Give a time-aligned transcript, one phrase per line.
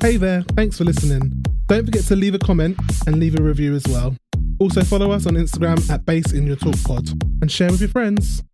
[0.00, 1.44] Hey there, thanks for listening.
[1.66, 4.14] Don't forget to leave a comment and leave a review as well.
[4.60, 7.08] Also follow us on Instagram at Bass in Your Talk Pod
[7.42, 8.44] and share with your friends.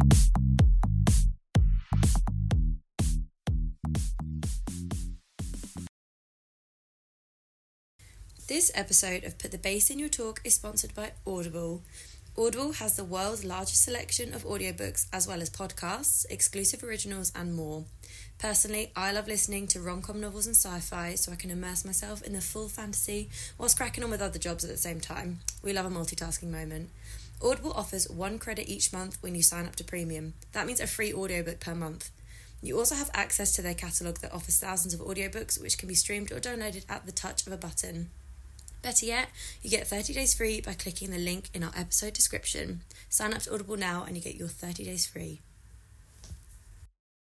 [8.48, 11.82] This episode of Put the Bass in Your Talk is sponsored by Audible.
[12.38, 17.54] Audible has the world's largest selection of audiobooks as well as podcasts, exclusive originals, and
[17.54, 17.84] more.
[18.44, 21.82] Personally, I love listening to rom com novels and sci fi so I can immerse
[21.82, 25.40] myself in the full fantasy whilst cracking on with other jobs at the same time.
[25.62, 26.90] We love a multitasking moment.
[27.42, 30.34] Audible offers one credit each month when you sign up to premium.
[30.52, 32.10] That means a free audiobook per month.
[32.60, 35.94] You also have access to their catalogue that offers thousands of audiobooks which can be
[35.94, 38.10] streamed or downloaded at the touch of a button.
[38.82, 39.30] Better yet,
[39.62, 42.82] you get 30 days free by clicking the link in our episode description.
[43.08, 45.40] Sign up to Audible now and you get your 30 days free.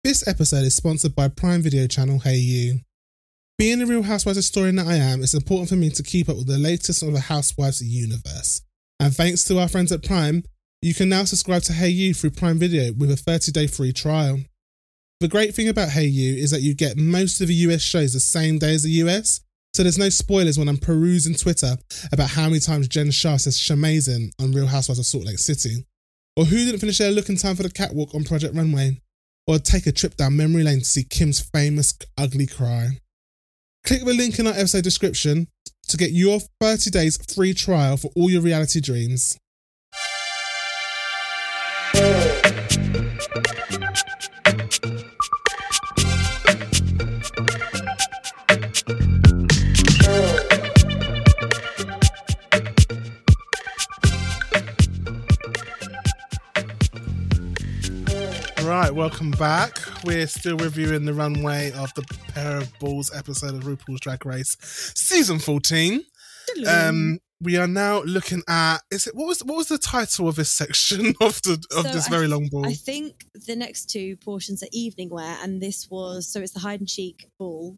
[0.05, 2.79] This episode is sponsored by Prime Video channel Hayu.
[3.57, 6.37] Being a Real Housewives historian that I am, it's important for me to keep up
[6.37, 8.61] with the latest of the Housewives universe.
[8.99, 10.43] And thanks to our friends at Prime,
[10.83, 14.41] you can now subscribe to Hayu through Prime Video with a 30 day free trial.
[15.21, 18.19] The great thing about Hayu is that you get most of the US shows the
[18.19, 19.41] same day as the US,
[19.73, 21.77] so there's no spoilers when I'm perusing Twitter
[22.11, 25.83] about how many times Jen Shah says Shamazin on Real Housewives of Salt Lake City,
[26.35, 29.01] or who didn't finish their look in time for the catwalk on Project Runway,
[29.47, 32.99] or take a trip down memory lane to see Kim's famous ugly cry.
[33.83, 35.47] Click the link in our episode description
[35.87, 39.37] to get your 30 days free trial for all your reality dreams.
[58.77, 59.79] Right, welcome back.
[60.03, 64.57] We're still reviewing the runway of the Pair of Balls episode of RuPaul's Drag Race,
[64.59, 66.03] season fourteen.
[66.67, 70.35] Um, we are now looking at is it what was what was the title of
[70.35, 72.67] this section of the of So this very th- long ball?
[72.67, 76.59] I think the next two portions are evening wear, and this was so it's the
[76.59, 77.77] hide and cheek ball.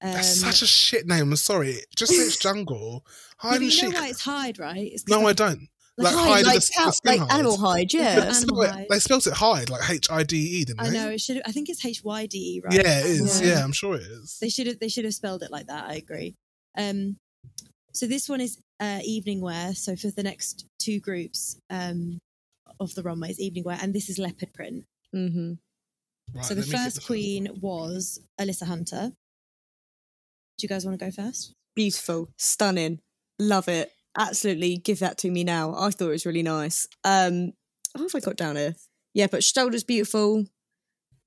[0.00, 1.22] Um, That's such a shit name.
[1.22, 1.78] I'm sorry.
[1.96, 3.04] Just say it's jungle.
[3.38, 4.92] Hide and you know why it's hide, right?
[4.92, 5.68] It's No, I don't.
[6.02, 7.32] Like Like hide, hide, like, the, the cow- skin like hide.
[7.38, 8.20] animal hide, Yeah, yeah.
[8.22, 8.86] animal Spell it- hide.
[8.90, 11.40] They spelled it hide, like H I D E, didn't I know it should.
[11.46, 12.72] I think it's H Y D E, right?
[12.74, 13.40] Yeah, it is.
[13.40, 13.46] Yeah.
[13.48, 13.64] Yeah.
[13.64, 14.38] I'm sure it is.
[14.40, 14.78] They should have.
[14.80, 15.84] They should have spelled it like that.
[15.88, 16.34] I agree.
[16.76, 17.16] Um,
[17.92, 19.74] so this one is uh, evening wear.
[19.74, 22.18] So for the next two groups um,
[22.78, 24.84] of the runways, evening wear, and this is leopard print.
[25.12, 25.54] hmm
[26.32, 29.10] Right, so the let me get first this- queen was Alyssa Hunter.
[30.58, 31.52] Do you guys want to go first?
[31.74, 33.00] Beautiful, stunning,
[33.38, 33.90] love it.
[34.18, 35.74] Absolutely, give that to me now.
[35.76, 36.86] I thought it was really nice.
[37.04, 37.52] Um,
[37.94, 38.74] what have I got down here?
[39.14, 40.44] Yeah, but shoulders beautiful.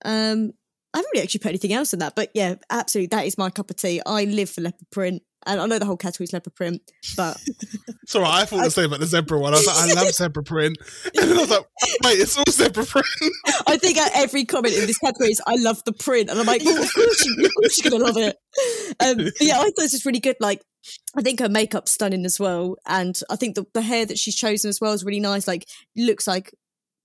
[0.05, 0.53] Um,
[0.93, 3.49] I haven't really actually put anything else in that, but yeah, absolutely, that is my
[3.49, 4.01] cup of tea.
[4.05, 6.81] I live for leopard print, and I know the whole category is leopard print,
[7.17, 7.37] but
[8.03, 8.41] It's all right.
[8.41, 9.53] I thought the same about the zebra one.
[9.53, 10.77] I was like, I love zebra print.
[11.15, 11.65] And then I was like,
[12.03, 13.07] wait, it's all zebra print.
[13.67, 16.45] I think at every comment in this category is I love the print, and I'm
[16.45, 18.37] like, well, of course, you, of course you're gonna love it.
[18.99, 20.35] Um, yeah, I thought this was really good.
[20.39, 20.61] Like,
[21.15, 24.35] I think her makeup's stunning as well, and I think the, the hair that she's
[24.35, 25.47] chosen as well is really nice.
[25.47, 25.65] Like,
[25.95, 26.53] looks like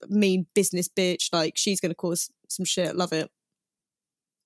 [0.09, 1.29] mean business bitch.
[1.31, 2.95] Like, she's gonna cause some shit.
[2.95, 3.29] Love it.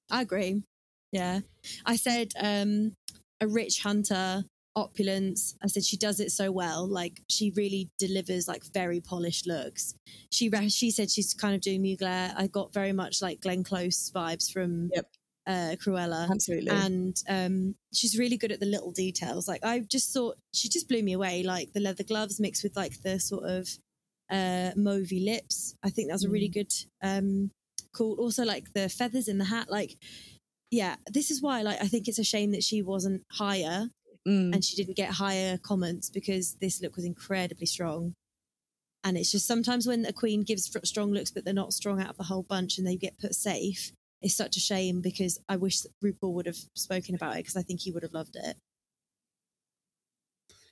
[0.10, 0.64] I agree.
[1.12, 1.42] Yeah.
[1.86, 2.94] I said um
[3.42, 4.44] a rich hunter,
[4.76, 5.56] opulence.
[5.64, 6.88] I said she does it so well.
[6.88, 9.96] Like she really delivers like very polished looks.
[10.32, 12.34] She she said she's kind of doing Mugler.
[12.36, 15.06] I got very much like Glenn Close vibes from Yep.
[15.46, 16.30] uh Cruella.
[16.32, 16.72] Absolutely.
[16.72, 19.48] And um she's really good at the little details.
[19.48, 21.44] Like I just thought she just blew me away.
[21.44, 23.68] Like the leather gloves mixed with like the sort of
[24.32, 25.76] uh mauvey lips.
[25.84, 27.52] I think that was a really good um
[27.94, 28.16] cool.
[28.20, 29.98] Also, like the feathers in the hat, like
[30.72, 33.90] yeah, this is why like I think it's a shame that she wasn't higher
[34.28, 34.54] Mm.
[34.54, 38.14] and she didn't get higher comments because this look was incredibly strong.
[39.04, 42.12] And it's just sometimes when a queen gives strong looks, but they're not strong out
[42.12, 45.58] of the whole bunch and they get put safe, it's such a shame because I
[45.58, 48.38] wish that RuPaul would have spoken about it because I think he would have loved
[48.38, 48.56] it.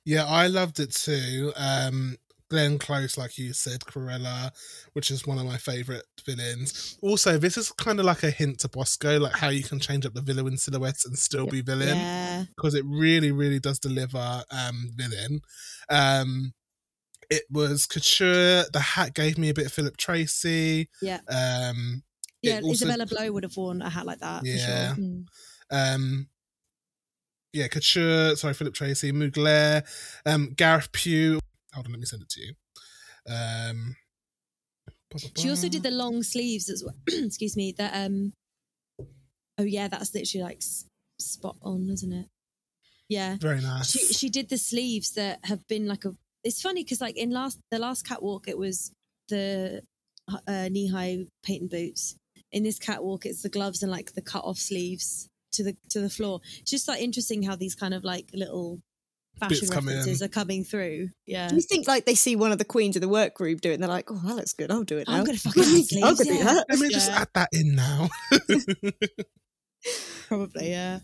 [0.05, 1.51] Yeah, I loved it too.
[1.57, 2.17] Um,
[2.51, 4.51] Glenn Close, like you said, Cruella,
[4.91, 6.97] which is one of my favorite villains.
[7.01, 10.05] Also, this is kind of like a hint to Bosco, like how you can change
[10.05, 12.43] up the villain silhouettes and still be villain, Yeah.
[12.53, 15.39] because it really, really does deliver um, villain.
[15.89, 16.53] Um,
[17.29, 18.65] it was couture.
[18.73, 20.87] The hat gave me a bit of Philip Treacy.
[21.01, 21.21] Yeah.
[21.29, 22.03] Um,
[22.41, 22.55] Yeah.
[22.61, 24.89] also- Isabella Blow would have worn a hat like that Yeah.
[24.89, 25.03] for sure.
[25.05, 25.25] Mm.
[25.71, 26.27] um
[27.53, 29.83] yeah couture sorry philip treacy mugler
[30.25, 31.39] um gareth pugh
[31.73, 32.53] hold on let me send it to you
[33.27, 33.95] um
[35.37, 36.95] She also did the long sleeves as well.
[37.07, 37.73] Excuse me.
[37.77, 38.33] That um.
[39.57, 40.61] Oh yeah, that's literally like
[41.19, 42.27] spot on, isn't it?
[43.09, 43.35] Yeah.
[43.39, 43.91] Very nice.
[43.91, 46.15] She she did the sleeves that have been like a.
[46.43, 48.91] It's funny because like in last the last catwalk it was
[49.29, 49.83] the
[50.47, 52.15] uh, knee high patent boots.
[52.51, 55.99] In this catwalk, it's the gloves and like the cut off sleeves to the to
[55.99, 56.39] the floor.
[56.59, 58.79] It's just like interesting how these kind of like little
[59.41, 60.25] fashion Bits come references in.
[60.25, 61.09] are coming through.
[61.25, 61.49] Yeah.
[61.49, 63.71] Do you think like they see one of the queens of the work group do
[63.71, 64.71] it and they're like, oh, that looks good.
[64.71, 65.15] I'll do it now.
[65.15, 66.43] I'm gonna fucking I'm gonna do yeah.
[66.45, 66.65] that.
[66.69, 68.09] Let me just add that in now.
[70.27, 70.99] Probably, yeah.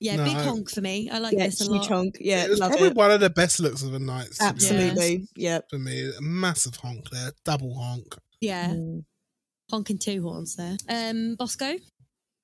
[0.00, 1.10] Yeah, No, big honk for me.
[1.10, 1.88] I like Yeah, this a huge lot.
[1.88, 2.16] honk.
[2.20, 2.94] Yeah, it was love probably it.
[2.94, 4.30] one of the best looks of the night.
[4.32, 5.26] to be honest, Absolutely.
[5.36, 5.60] Yeah.
[5.70, 8.14] For me, a massive honk there, double honk.
[8.40, 9.04] Yeah, Mm.
[9.70, 10.76] honking two horns there.
[10.88, 11.74] Um, Bosco.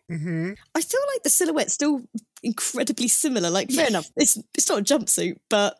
[0.08, 2.02] Hmm I feel like the silhouette's still
[2.42, 3.50] incredibly similar.
[3.50, 5.76] Like, fair enough, it's it's not a jumpsuit, but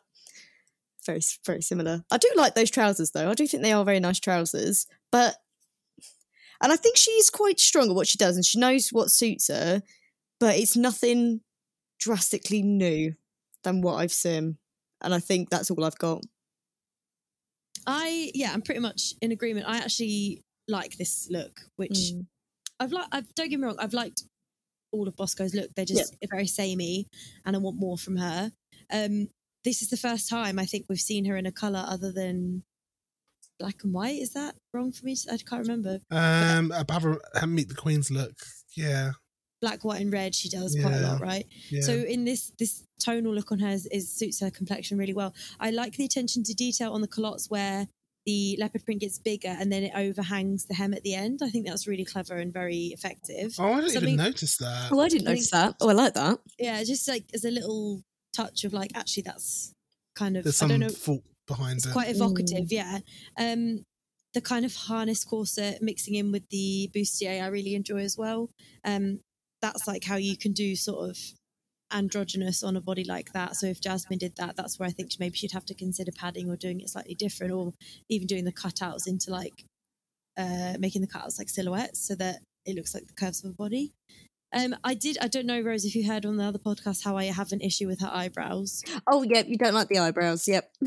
[1.06, 2.04] very very similar.
[2.10, 3.30] I do like those trousers though.
[3.30, 5.36] I do think they are very nice trousers, but
[6.62, 9.48] and I think she's quite strong at what she does, and she knows what suits
[9.48, 9.82] her.
[10.40, 11.40] But it's nothing
[12.00, 13.14] drastically new
[13.62, 14.58] than what I've seen,
[15.02, 16.22] and I think that's all I've got.
[17.86, 19.66] I yeah, I'm pretty much in agreement.
[19.68, 22.26] I actually like this look, which Mm.
[22.80, 23.06] I've like.
[23.12, 23.76] I've don't get me wrong.
[23.78, 24.22] I've liked
[24.92, 25.70] all of Bosco's look.
[25.74, 27.08] They're just very samey,
[27.44, 28.52] and I want more from her.
[28.92, 29.28] Um,
[29.64, 32.62] this is the first time I think we've seen her in a color other than
[33.58, 34.20] black and white.
[34.20, 35.16] Is that wrong for me?
[35.30, 36.00] I can't remember.
[36.10, 38.34] Um, above a, meet the Queen's look.
[38.76, 39.12] Yeah,
[39.60, 40.34] Black, white, and red.
[40.34, 41.46] She does quite a lot, right?
[41.70, 41.80] yeah.
[41.80, 45.34] So in this this tonal look on her is, is suits her complexion really well.
[45.58, 47.88] I like the attention to detail on the culottes where
[48.26, 51.40] the leopard print gets bigger and then it overhangs the hem at the end.
[51.42, 53.54] I think that's really clever and very effective.
[53.58, 54.88] oh, I didn't something- even notice that.
[54.92, 55.76] Oh, I didn't I notice think- that.
[55.80, 56.38] Oh, I like that.
[56.58, 58.02] Yeah, just like as a little
[58.34, 59.72] touch of like actually that's
[60.16, 61.92] kind of There's I don't know thought behind it's it.
[61.92, 62.98] quite evocative, yeah.
[63.38, 63.84] Um
[64.32, 68.50] the kind of harness corset mixing in with the bustier I really enjoy as well.
[68.84, 69.20] Um
[69.62, 71.18] that's like how you can do sort of
[71.94, 73.56] androgynous on a body like that.
[73.56, 76.50] So if Jasmine did that, that's where I think maybe she'd have to consider padding
[76.50, 77.72] or doing it slightly different, or
[78.08, 79.64] even doing the cutouts into like
[80.36, 83.54] uh making the cutouts like silhouettes so that it looks like the curves of a
[83.54, 83.92] body.
[84.54, 85.18] Um, I did.
[85.20, 87.60] I don't know, Rose, if you heard on the other podcast how I have an
[87.60, 88.82] issue with her eyebrows.
[89.06, 89.46] Oh, yep.
[89.48, 90.46] You don't like the eyebrows.
[90.46, 90.70] Yep.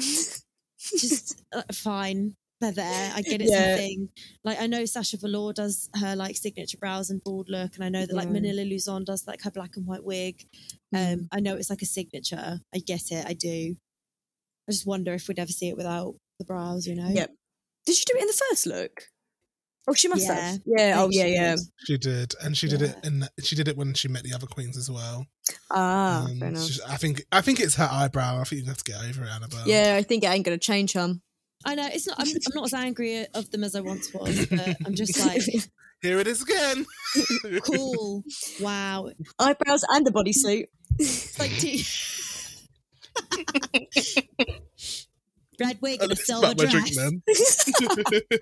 [0.80, 2.36] just uh, fine.
[2.59, 3.12] They're there.
[3.15, 3.75] I get it's Yeah.
[3.75, 4.09] a thing.
[4.44, 7.89] Like I know Sasha Velour does her like signature brows and bald look, and I
[7.89, 8.33] know that like Yeah.
[8.33, 10.48] Manila Luzon does like her black and white wig.
[10.94, 11.27] Um, Mm.
[11.31, 12.59] I know it's like a signature.
[12.74, 13.25] I get it.
[13.27, 13.75] I do.
[14.68, 16.88] I just wonder if we'd ever see it without the brows.
[16.88, 17.09] You know?
[17.09, 17.31] Yep.
[17.86, 19.03] Did you do it in the first look?
[19.89, 20.33] Oh, she must Yeah.
[20.33, 20.62] have.
[20.65, 20.95] Yeah.
[21.01, 21.56] Oh, yeah, she yeah.
[21.56, 21.60] did.
[21.86, 24.45] She did, and she did it, and she did it when she met the other
[24.48, 25.25] queens as well.
[25.71, 26.68] Ah, Um, fair enough.
[26.68, 28.42] just- I think, I think it's her eyebrow.
[28.42, 29.65] I think you have to get over it, Annabelle.
[29.65, 31.21] Yeah, I think it ain't going to change, hum.
[31.65, 32.18] I know it's not.
[32.19, 35.42] I'm, I'm not as angry of them as I once was, but I'm just like,
[36.01, 36.86] Here it is again.
[37.63, 38.24] cool.
[38.62, 39.09] Wow.
[39.39, 40.65] Eyebrows and a bodysuit.
[41.00, 41.83] It's like T-
[45.59, 46.98] red wig and a It's silver not my drink, dress.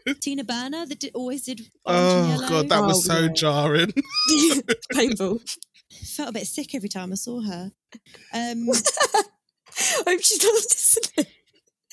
[0.06, 0.16] man.
[0.20, 3.28] Tina Burner that did, always did orange and oh god, that was Oh, so yeah.
[3.34, 3.94] jarring.
[4.92, 5.40] Painful.
[6.16, 7.72] felt a bit sick every time I saw her.
[8.34, 11.26] Um, I hope she's not listening.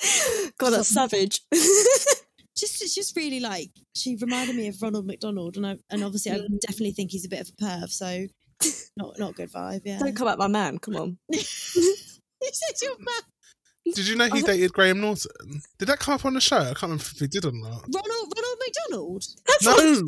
[0.59, 1.41] God, that's savage.
[1.53, 6.33] just it's just really like she reminded me of Ronald McDonald, and I and obviously
[6.33, 6.61] I Mm.
[6.61, 7.91] definitely think he's a bit of a perv.
[7.91, 8.27] So
[8.97, 9.83] not not good vibe.
[9.85, 9.99] Yeah.
[9.99, 10.79] Don't come at my man.
[10.79, 11.19] Come on.
[11.29, 13.95] This is your man.
[13.95, 15.31] Did you know he I- dated Graham Norton?
[15.79, 16.57] Did that come up on the show?
[16.59, 17.85] I can't remember if he did or not.
[17.93, 19.25] Ronald Ronald McDonald.
[19.63, 20.03] No,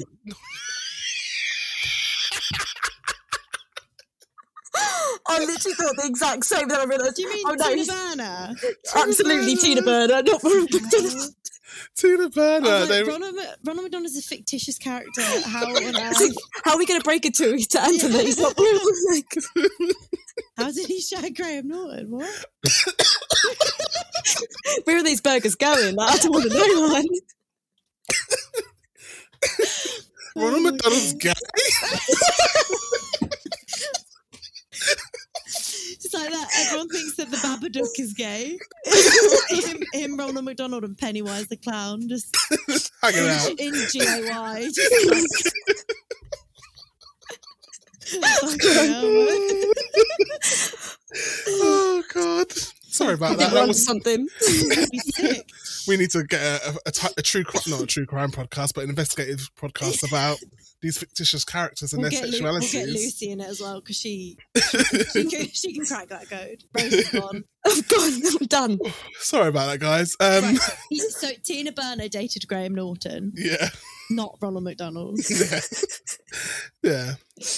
[5.27, 6.69] I literally thought the exact same.
[6.69, 7.17] Then I realised.
[7.17, 8.55] Do you mean oh, no, Tina he's Burner?
[8.95, 11.35] absolutely Tina Burner, not Ronald McDonald.
[11.97, 12.67] Tina I Burner.
[12.69, 15.23] Oh, was they, Ronald, Ronald McDonald is a fictitious character.
[15.47, 16.37] How on earth?
[16.65, 18.25] How are we going to break it to, to Anthony?
[18.25, 18.57] He's not
[19.11, 19.27] like,
[20.57, 22.11] How did he shag Graham Norton?
[22.11, 22.45] What?
[24.85, 25.95] where are these burgers going?
[25.97, 27.05] Like, I don't want to know, man.
[30.37, 31.21] Ronald Oh, McDonald's God.
[31.21, 31.33] gay.
[36.15, 36.49] Like that.
[36.67, 38.59] Everyone thinks that the Babadook is gay.
[39.67, 42.37] him, him, Ronald McDonald, and Pennywise the clown, just
[43.03, 43.51] Hanging out.
[43.59, 44.69] in, GAY.
[48.05, 49.03] Just like, Fucking hell,
[51.49, 52.53] oh god.
[52.53, 53.53] Sorry about that.
[53.53, 54.29] That was, something.
[54.47, 55.49] It'd be sick.
[55.89, 58.85] we need to get a, a, a, a true not a true crime podcast, but
[58.85, 60.39] an investigative podcast about
[60.85, 63.81] these fictitious characters and We'll their get, Lu- we'll get Lucy in it as well
[63.81, 64.37] because she
[65.13, 66.63] she can, she can crack that code.
[66.79, 67.45] Rose gone.
[67.67, 68.13] Oh, God,
[68.43, 68.79] I'm done.
[69.21, 70.15] Sorry about that, guys.
[70.21, 71.01] Um, Right.
[71.09, 73.33] So Tina Burner dated Graham Norton.
[73.35, 73.71] yeah.
[74.11, 75.19] not Ronald McDonald.
[75.31, 75.61] yeah.
[76.83, 77.15] yeah.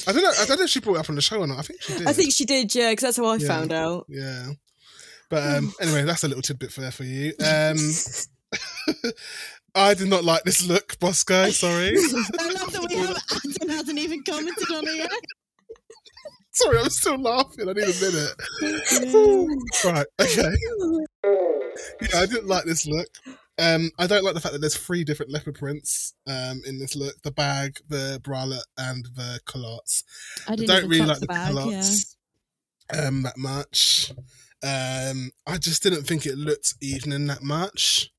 [0.07, 0.31] I don't know.
[0.41, 1.59] I don't know if she brought it up on the show or not.
[1.59, 2.07] I think she did.
[2.07, 3.49] I think she did, yeah, because that's how I Yeah.
[3.49, 4.07] found out.
[4.09, 4.51] Yeah.
[5.29, 7.33] But um, anyway, that's a little tidbit for there for you.
[7.45, 7.77] Um,
[9.77, 11.51] I did not like this look, boss guy.
[11.51, 11.89] Sorry.
[11.89, 15.11] I love that we have Anton hasn't even commented on it yet.
[16.53, 17.69] Sorry, I'm still laughing.
[17.69, 19.55] I need a minute.
[19.85, 20.07] right.
[20.19, 20.57] Okay.
[22.01, 23.09] Yeah, I didn't like this look.
[23.59, 26.97] Um, I don't like the fact that there's three different leopard prints um, in this
[26.97, 30.05] look: the bag, the bralette, and the culottes.
[30.49, 31.55] I I don't really like the the bag.
[31.55, 33.07] Yeah.
[33.07, 34.13] um, that much.
[34.63, 38.11] Um, I just didn't think it looked evening that much.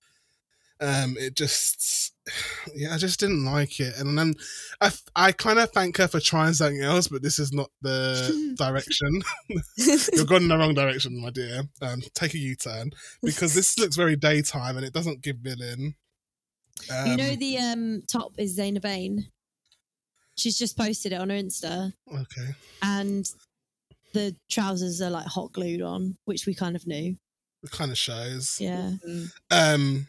[0.80, 2.14] Um, it just,
[2.76, 3.98] yeah, I just didn't like it.
[3.98, 4.36] And then
[4.80, 8.56] I, I kind of thank her for trying something else, but this is not the
[8.58, 9.22] direction.
[10.14, 11.64] You're going in the wrong direction, my dear.
[11.82, 12.92] Um, take a U-turn
[13.24, 15.96] because this looks very daytime and it doesn't give villain.
[16.92, 19.28] Um, you know the um, top is Zaina Bain.
[20.38, 22.50] She's just posted it on her Insta, okay.
[22.84, 23.28] and
[24.14, 27.18] the trousers are like hot glued on, which we kind of knew.
[27.64, 28.58] It kind of shows.
[28.60, 28.92] Yeah.
[29.50, 30.08] Um,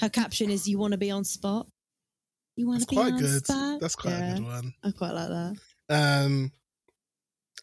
[0.00, 1.66] Her caption is "You want to be on spot."
[2.56, 3.46] You want to be quite on good.
[3.46, 3.80] spot.
[3.80, 4.74] That's quite yeah, a good one.
[4.82, 5.56] I quite like that.
[5.88, 6.52] Um,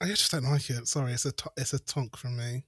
[0.01, 0.88] I just don't like it.
[0.88, 2.63] Sorry, it's a to- it's a tonk from me.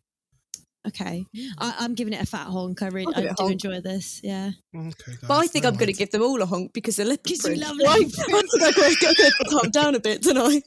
[0.90, 1.26] Okay,
[1.58, 2.82] I, I'm giving it a fat honk.
[2.84, 3.52] I really, I'll give I it a do honk.
[3.54, 4.20] enjoy this.
[4.24, 6.96] Yeah, Okay, But I think never I'm going to give them all a honk because
[6.98, 7.62] they're leopard 'Cause you print.
[7.62, 8.00] love Right?
[8.30, 10.64] leopard I think I'm going to calm down a bit tonight.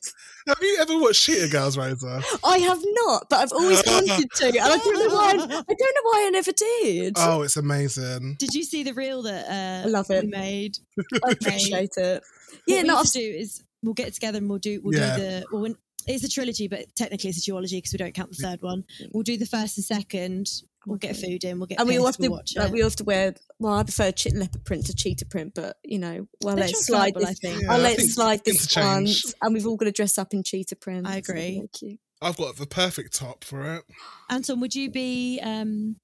[0.49, 2.21] Have you ever watched Cheetah Girls, Rosa?
[2.45, 5.31] I have not, but I've always wanted to, and I don't know why.
[5.31, 7.15] I don't know why I never did.
[7.17, 8.37] Oh, it's amazing.
[8.39, 10.25] Did you see the reel that uh, I love it.
[10.25, 10.79] we made?
[11.25, 12.23] I appreciate it.
[12.23, 14.81] What Yeah, we no, need I've to do is we'll get together and we'll do
[14.83, 15.17] we'll Yeah.
[15.17, 18.13] do the well, when, it's a trilogy, but technically it's a duology because we don't
[18.13, 18.85] count the third one.
[19.13, 20.49] We'll do the first and second.
[20.85, 21.61] We'll get food in.
[21.61, 22.73] We'll get and we all have we'll to watch like, it.
[22.73, 23.35] we all have to wear.
[23.61, 26.85] Well, I prefer che- leopard print to cheetah print, but you know, well, They're let's
[26.87, 27.39] slide transferable, I this.
[27.39, 27.63] think.
[27.63, 29.07] Yeah, I'll I let think slide this one,
[29.43, 31.07] and we've all got to dress up in cheetah print.
[31.07, 31.57] I It's gonna be agree.
[31.59, 32.01] very cute.
[32.21, 33.85] I've got the perfect top for it.
[34.29, 35.97] Anton, would you be um,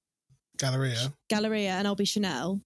[0.58, 1.12] Galleria.
[1.28, 2.60] Galleria and I'll be Chanel?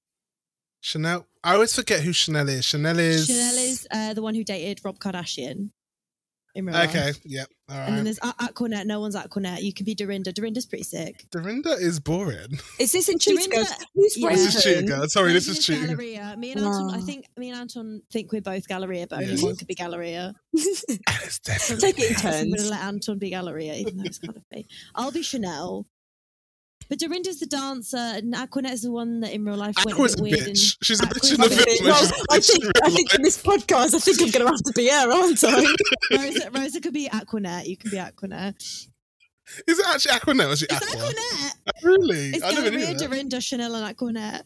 [0.82, 1.26] Chanel.
[1.44, 2.64] I always forget who Chanel is.
[2.64, 3.26] Chanel is.
[3.26, 5.70] Chanel is uh, the one who dated Rob Kardashian
[6.54, 6.90] in real life.
[6.90, 7.12] Okay.
[7.24, 7.48] Yep.
[7.70, 8.04] All And then right.
[8.04, 8.84] there's A- Aquanet.
[8.86, 9.62] No one's Aquanet.
[9.62, 10.32] You can be Dorinda.
[10.32, 11.24] Dorinda's pretty sick.
[11.32, 12.58] Dorinda is boring.
[12.78, 13.72] Is this in cheetah girls?
[13.94, 14.28] Who's Yeah.
[14.30, 14.86] This is Cheetah Raven?
[14.98, 15.08] Girl.
[15.08, 15.86] Sorry, this Raven is Cheetah.
[15.86, 16.34] Galleria.
[16.38, 17.00] Me and Anton, I Ah.
[17.00, 19.42] think me and Anton think we're both Galleria, but only Yeah.
[19.44, 20.34] one could be Galleria.
[20.52, 21.92] It's definitely.
[21.92, 24.36] Take it in So I'm going to let Anton be Galleria, even though it's kind
[24.36, 24.66] of me.
[24.94, 25.86] I'll be Chanel.
[26.88, 30.20] But Dorinda's the dancer, and Aquanet's the one that in real life went Aqua's a
[30.20, 30.48] a bit weird.
[30.50, 30.76] bitch.
[30.82, 31.64] She's a bitch in the bitch.
[31.64, 31.76] film.
[31.78, 33.16] and Well, she's a I bitch in think real I think life.
[33.16, 35.58] in this podcast, I think I'm going to have to be her, aren't I?
[36.10, 37.66] And Rosa, Rosa could be Aquanet.
[37.66, 38.88] You can be Aquanet.
[39.66, 41.08] Is it actually Aquanet or is it It's Aqua?
[41.12, 41.52] Aquanet.
[41.82, 42.30] Really?
[42.30, 43.08] It's I never knew Galleria, that.
[43.08, 44.42] Dorinda, Chanel, and Aquanet.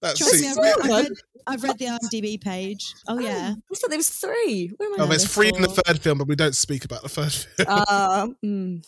[0.00, 0.48] That's Trust me.
[0.48, 1.12] I've read, I've, read,
[1.46, 2.92] I've read the IMDb page.
[3.06, 3.54] Oh, yeah.
[3.54, 4.72] I thought there was three.
[4.76, 5.04] Where am I?
[5.04, 7.46] Oh, there's there's three in the third film, but we don't speak about the first
[7.56, 7.68] film.
[7.70, 8.82] Uh, mm.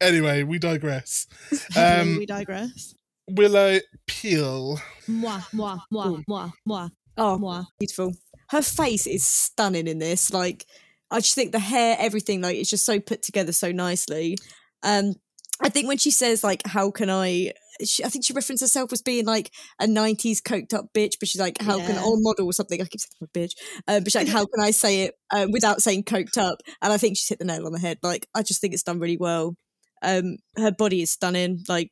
[0.00, 1.26] Anyway, we digress.
[1.76, 2.94] Um, we digress.
[3.30, 4.78] Willow Pill.
[5.08, 6.22] Moi, moi, moi, Ooh.
[6.28, 7.64] moi, moi, Oh, moi.
[7.78, 8.12] beautiful.
[8.50, 10.32] Her face is stunning in this.
[10.32, 10.66] Like,
[11.10, 14.36] I just think the hair, everything, like, it's just so put together so nicely.
[14.82, 15.14] Um,
[15.62, 17.52] I think when she says, like, how can I,
[17.84, 21.28] she, I think she referenced herself as being like a 90s coked up bitch, but
[21.28, 22.02] she's like, how can, Yeah.
[22.04, 22.80] or model or something.
[22.80, 23.52] I keep saying a bitch.
[23.88, 26.58] Um, but she's like, how can I say it uh, without saying coked up?
[26.82, 27.98] And I think she's hit the nail on the head.
[28.02, 29.56] Like, I just think it's done really well.
[30.04, 31.64] Um, her body is stunning.
[31.68, 31.90] Like,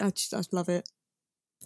[0.00, 0.88] I just, I love it.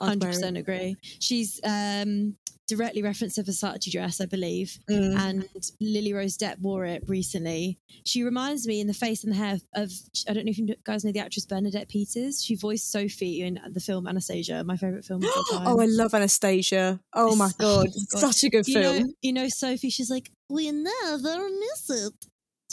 [0.01, 0.97] Hundred percent agree.
[1.21, 2.37] She's um,
[2.67, 5.17] directly referenced a Versace dress, I believe, Mm.
[5.19, 5.49] and
[5.81, 7.79] Lily Rose Depp wore it recently.
[8.05, 9.93] She reminds me in the face and the hair of
[10.29, 12.43] I don't know if you guys know the actress Bernadette Peters.
[12.43, 15.67] She voiced Sophie in the film Anastasia, my favorite film of all time.
[15.69, 16.99] Oh, I love Anastasia.
[17.13, 18.33] Oh my god, oh my God.
[18.33, 18.99] such a good you film.
[18.99, 19.91] know, you know Sophie.
[19.91, 22.13] She's like, we never miss it.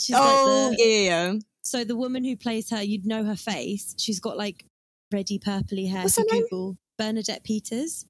[0.00, 1.34] She's oh like the, yeah.
[1.62, 3.94] So the woman who plays her, you'd know her face.
[3.98, 4.64] She's got like
[5.12, 6.02] reddy purpley hair.
[6.02, 6.42] What's her name?
[6.44, 8.06] Google Bernadette Peters.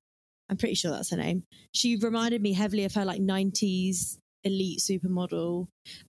[0.49, 1.45] I'm pretty sure that's her name.
[1.75, 5.66] She reminded me heavily of her like 90s elite supermodel.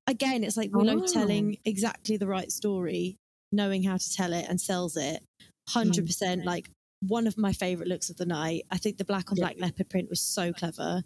[0.07, 1.05] Again, it's like Willow Oh.
[1.07, 3.17] telling exactly the right story,
[3.51, 5.21] knowing how to tell it and sells it.
[5.69, 6.69] 100% like
[7.01, 8.63] one of my favorite looks of the night.
[8.71, 9.45] I think the black on Yeah.
[9.45, 11.03] black leopard print was so clever.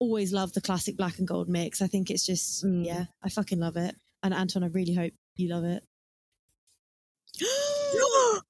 [0.00, 1.80] Always love the classic black and gold mix.
[1.80, 2.84] I think it's just, Mm.
[2.84, 3.94] yeah, I fucking love it.
[4.22, 5.82] And Anton, I really hope you love it.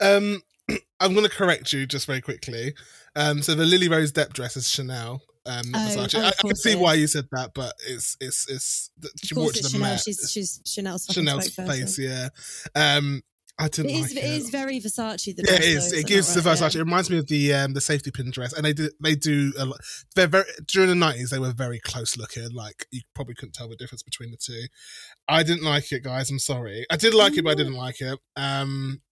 [0.00, 0.42] Um,
[1.00, 2.74] I'm going to correct you just very quickly.
[3.14, 5.22] Um, so the Lily Rose Depp dress is Chanel.
[5.46, 6.18] Um, Oh, Versace.
[6.18, 8.90] oh, I, I can see why you said that, but it's it's it's
[9.22, 9.90] she wore course, it to it's the Chanel.
[9.92, 10.00] Met.
[10.00, 12.28] She's, she's Chanel's Chanel's face, yeah.
[12.74, 13.22] Um,
[13.56, 15.24] I didn't It is, like it is very Versace.
[15.36, 15.86] The yeah, dress, it though, is.
[15.86, 16.50] is It gives not the?
[16.50, 16.74] Versace.
[16.74, 16.80] Yeah.
[16.80, 19.52] It reminds me of the um, the safety pin dress, and they do they do
[19.56, 19.78] a lot.
[20.16, 21.30] They're very during the nineties.
[21.30, 22.52] They were very close looking.
[22.52, 24.64] Like you probably couldn't tell the difference between the two.
[25.28, 26.30] I didn't like it, guys.
[26.30, 26.84] I'm sorry.
[26.90, 28.18] I did like it, but I didn't like it.
[28.34, 29.02] Um,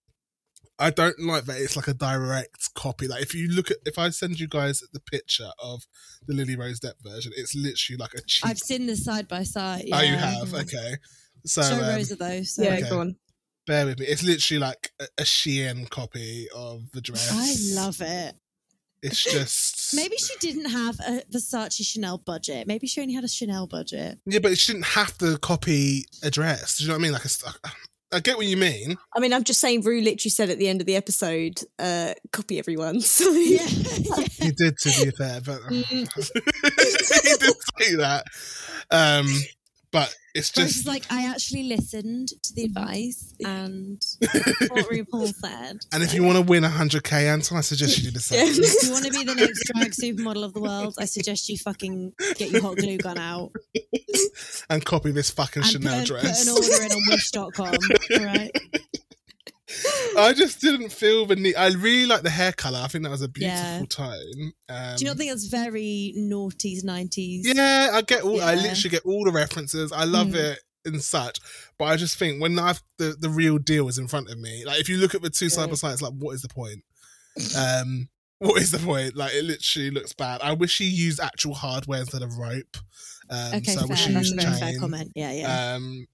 [0.78, 3.06] I don't like that it's like a direct copy.
[3.06, 5.84] Like if you look at if I send you guys the picture of
[6.26, 8.44] the Lily Rose Depp version, it's literally like a cheap.
[8.50, 9.84] I've seen this side by side.
[9.92, 10.96] oh, you have okay.
[11.46, 12.42] So Show um, Rosa though.
[12.42, 12.62] So.
[12.64, 12.90] Yeah, Okay.
[12.90, 13.16] go on.
[13.66, 14.06] Bear with me.
[14.06, 17.30] It's literally like a, a Shein copy of the dress.
[17.32, 18.34] I love it.
[19.02, 22.66] It's just Maybe she didn't have a Versace Chanel budget.
[22.66, 24.18] Maybe she only had a Chanel budget.
[24.26, 26.78] Yeah, but she didn't have to copy a dress.
[26.78, 27.12] Do you know what I mean?
[27.12, 27.28] Like a
[28.14, 28.98] I get what you mean.
[29.16, 32.12] I mean, I'm just saying, Ru literally said at the end of the episode, uh,
[32.30, 33.00] copy everyone.
[33.00, 33.66] So Yeah.
[33.66, 35.82] He did, to be fair, but Mm.
[37.24, 38.24] he did say that.
[38.90, 39.26] Um,
[39.92, 42.78] but it's Grace just is like, I actually listened to the mm-hmm.
[42.78, 44.02] advice and
[44.70, 45.80] what RuPaul said.
[45.92, 48.46] And if you want to win 100k, Anton, I suggest you do the same.
[48.46, 48.52] Yeah.
[48.56, 51.58] If you want to be the next drag supermodel of the world, I suggest you
[51.58, 53.52] fucking get your hot glue gun out
[54.70, 56.48] and copy this fucking and Chanel put, dress.
[56.48, 57.76] put an order in on wish.com.
[58.18, 58.50] All right.
[60.18, 61.54] I just didn't feel the need.
[61.56, 62.80] I really like the hair color.
[62.82, 63.84] I think that was a beautiful Yeah.
[63.88, 64.52] tone.
[64.68, 67.40] Um, Do you not think that's very noughties, 90s?
[67.44, 68.40] Yeah, I get all.
[68.40, 69.92] I literally get all the references.
[69.92, 70.34] I love Mm.
[70.52, 71.38] it and such.
[71.78, 74.64] But I just think when I've, the the real deal is in front of me,
[74.64, 76.48] like if you look at the two side by side, it's like, what is the
[76.48, 76.82] point?
[77.56, 79.16] Um, what is the point?
[79.16, 80.40] Like it literally looks bad.
[80.42, 82.76] I wish he used actual hardware instead of rope.
[83.30, 83.86] Um, Okay, so I fair.
[83.88, 85.12] wish he That's a very fair comment.
[85.14, 85.74] Yeah, yeah.
[85.76, 86.06] Um,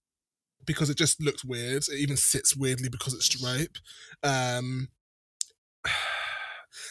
[0.69, 1.83] because it just looks weird.
[1.89, 3.77] It even sits weirdly because it's rope.
[4.23, 4.89] Um,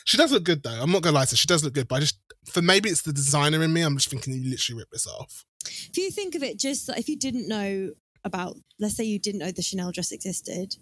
[0.05, 0.81] she does look good though.
[0.81, 1.37] I'm not gonna lie to you.
[1.37, 3.83] She does look good, but I just for maybe it's the designer in me.
[3.83, 5.45] I'm just thinking you literally rip this off.
[5.65, 7.91] if you think of it just if you didn't know
[8.25, 10.75] about, let's say you didn't know the Chanel dress existed.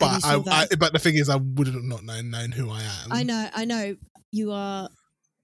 [0.00, 2.82] But I, I, but the thing is, I would have not known known who I
[2.82, 3.12] am.
[3.12, 3.96] I know, I know
[4.30, 4.88] you are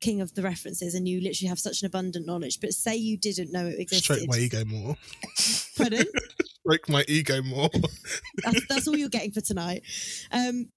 [0.04, 2.61] king of the references and you literally have such an abundant knowledge.
[2.61, 4.16] But say you didn't know it existed.
[4.16, 4.97] Stroke my go more.
[5.76, 6.04] Pardon?
[6.64, 7.68] Break my ego more.
[8.44, 9.83] that's, that's all you're getting for tonight.
[10.33, 10.70] Um,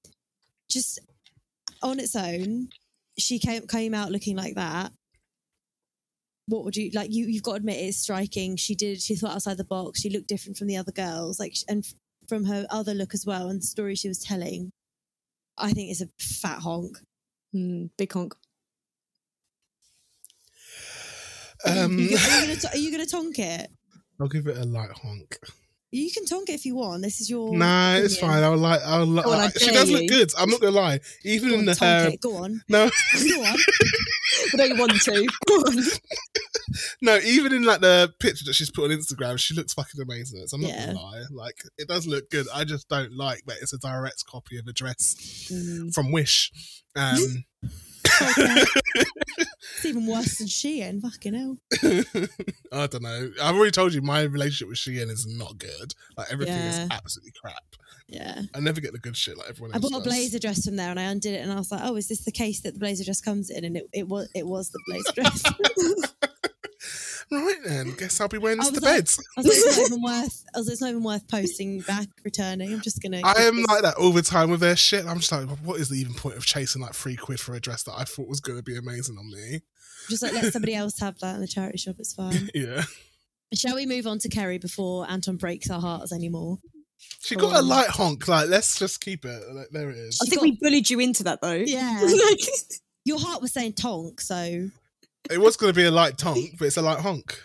[0.69, 1.00] just
[1.82, 2.69] on its own,
[3.17, 4.91] she came came out looking like that.
[6.47, 7.12] What would you like?
[7.12, 8.56] You you've got to admit it's striking.
[8.58, 9.02] She did.
[9.02, 10.02] She thought outside the box.
[10.02, 11.39] She looked different from the other girls.
[11.39, 11.86] Like and
[12.28, 14.71] from her other look as well, and the story she was telling.
[15.58, 16.97] I think it's a fat honk.
[17.52, 18.36] Hmm, big honk.
[21.65, 22.17] Um, are, you
[22.73, 23.69] are you gonna tonk it?
[24.19, 25.39] I'll give it a light honk.
[25.89, 27.02] You can tonk it if you want.
[27.02, 27.56] This is your.
[27.56, 28.43] Nah, it's fine.
[28.43, 28.82] I'll like.
[28.86, 29.06] I'll.
[29.06, 30.32] Li- Go I I- she dare does look good.
[30.38, 31.00] I'm not gonna lie.
[31.23, 32.10] Even Go in on, the tonk hair.
[32.10, 32.21] it.
[32.21, 32.62] Go on.
[32.69, 33.56] No, Go on.
[34.54, 35.28] I don't want to.
[35.47, 35.78] Go on.
[37.02, 37.17] no.
[37.23, 40.45] Even in like the picture that she's put on Instagram, she looks fucking amazing.
[40.47, 40.88] So I'm not Yeah.
[40.88, 41.23] gonna lie.
[41.32, 42.47] Like it does look good.
[42.54, 45.15] I just don't like that it's a direct copy of a dress
[45.52, 45.93] Mm.
[45.93, 46.52] from Wish.
[46.97, 47.45] Um,
[49.77, 51.01] It's even worse than Shein.
[51.01, 51.58] Fucking hell.
[52.71, 53.32] I don't know.
[53.41, 55.93] I've already told you my relationship with Shein is not good.
[56.17, 57.63] Like everything is absolutely crap.
[58.08, 58.41] Yeah.
[58.56, 60.03] I never get the good shit like everyone I bought a does.
[60.03, 62.23] blazer dress from there and I undid it and I was like, oh, is this
[62.23, 63.65] the case that the blazer dress comes in?
[63.65, 65.43] And it, it was it was the blazer dress.
[67.30, 69.10] Right then, guess I'll be wearing this I to like- bed.
[69.38, 70.44] I was like, it's not even worth.
[70.56, 72.74] I was like, it's not even worth posting back, returning.
[72.74, 73.22] I'm just gonna.
[73.24, 73.68] I am this.
[73.68, 75.06] like that all the time with their shit.
[75.06, 77.60] I'm just like, what is the even point of chasing like three quid for a
[77.60, 79.62] dress that I thought was going to be amazing on me?
[80.10, 81.96] just like let somebody else have that in the charity shop.
[82.00, 82.50] It's fine.
[82.56, 82.84] Yeah.
[83.54, 86.60] Shall we move on to Kerry before Anton breaks our hearts anymore?
[87.22, 88.28] She Go got a light honk.
[88.28, 89.44] Like, let's just keep it.
[89.54, 90.20] Like, there it is.
[90.22, 91.52] I think got- we bullied you into that though.
[91.54, 92.00] Yeah.
[92.04, 92.40] Like,
[93.06, 94.70] Your heart was saying tonk, so
[95.32, 97.42] It was going to be a light tonk, but it's a light honk.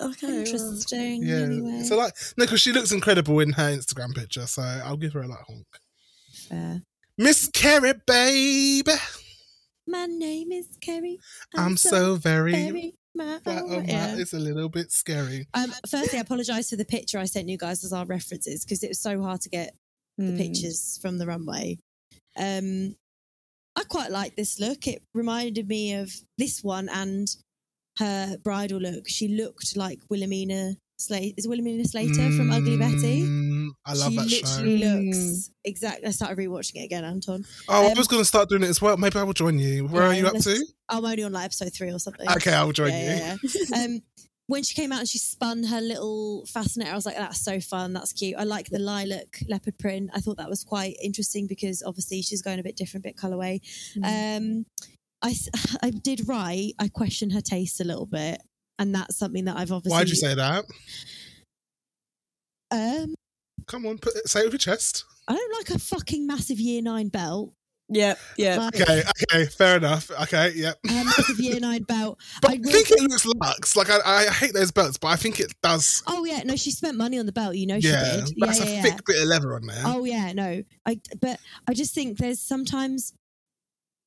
[0.00, 0.26] okay.
[0.26, 0.36] well.
[0.38, 1.22] interesting.
[1.24, 1.36] Yeah.
[1.36, 2.12] Anyway, It's a light.
[2.36, 5.44] No, because she looks incredible in her Instagram picture, so I'll give her a light
[5.46, 5.66] honk.
[6.48, 6.82] fair.
[7.18, 8.88] Miss Kerry, babe.
[9.86, 11.18] My name is Kerry.
[11.56, 12.52] I'm, so, very.
[12.52, 12.94] very.
[13.14, 14.08] My That, oh, yeah.
[14.08, 15.46] that is a little bit scary.
[15.54, 18.82] Um, firstly, I apologise for the picture I sent you guys as our references because
[18.82, 19.74] it was so hard to get
[20.18, 20.36] the Hmm.
[20.36, 21.78] pictures from the runway.
[22.36, 22.96] Um,
[23.76, 24.86] I quite like this look.
[24.86, 27.28] It reminded me of this one and
[27.98, 29.08] her bridal look.
[29.08, 31.34] She looked like Wilhelmina Slater.
[31.36, 33.22] Is Wilhelmina Slater from Ugly Betty?
[33.22, 34.36] Mm, I love she that show.
[34.62, 35.06] literally Mm.
[35.06, 36.08] looks exactly.
[36.08, 37.44] I started rewatching it again, Anton.
[37.68, 38.96] Oh, I um, was going to start doing it as well.
[38.96, 39.86] Maybe I will join you.
[39.86, 40.66] Where are you up to?
[40.88, 42.28] I'm only on like episode three or something.
[42.30, 42.98] Okay, I'll join you.
[42.98, 43.84] yeah, yeah, yeah.
[43.84, 44.02] um,
[44.48, 47.60] when she came out and she spun her little fascinator, I was like, that's so
[47.60, 47.92] fun.
[47.92, 48.36] That's cute.
[48.38, 50.10] I like the lilac leopard print.
[50.14, 53.60] I thought that was quite interesting because obviously she's going a bit different, bit colorway.
[54.04, 54.66] Um,
[55.22, 55.34] I,
[55.82, 58.40] I did write, I question her taste a little bit.
[58.78, 59.96] And that's something that I've obviously.
[59.96, 60.64] Why'd you say that?
[62.70, 63.14] Um,
[63.66, 65.04] Come on, put it, say it with your chest.
[65.26, 67.52] I don't like a fucking massive year nine belt.
[67.88, 68.58] Yeah, yeah.
[68.58, 70.10] Like, Okay, okay, fair enough.
[70.22, 70.72] Okay, yeah.
[70.88, 72.18] a massive year nine belt.
[72.42, 73.76] But I I think it looks luxe.
[73.76, 76.02] Like I, I hate those belts, but I think it does.
[76.06, 77.54] Oh yeah, no, she spent money on the belt.
[77.54, 78.34] You know yeah, she did.
[78.38, 78.82] That's yeah, a yeah.
[78.82, 79.82] thick bit of leather on there.
[79.84, 80.62] Oh yeah, no.
[80.84, 83.14] I but I just think there's sometimes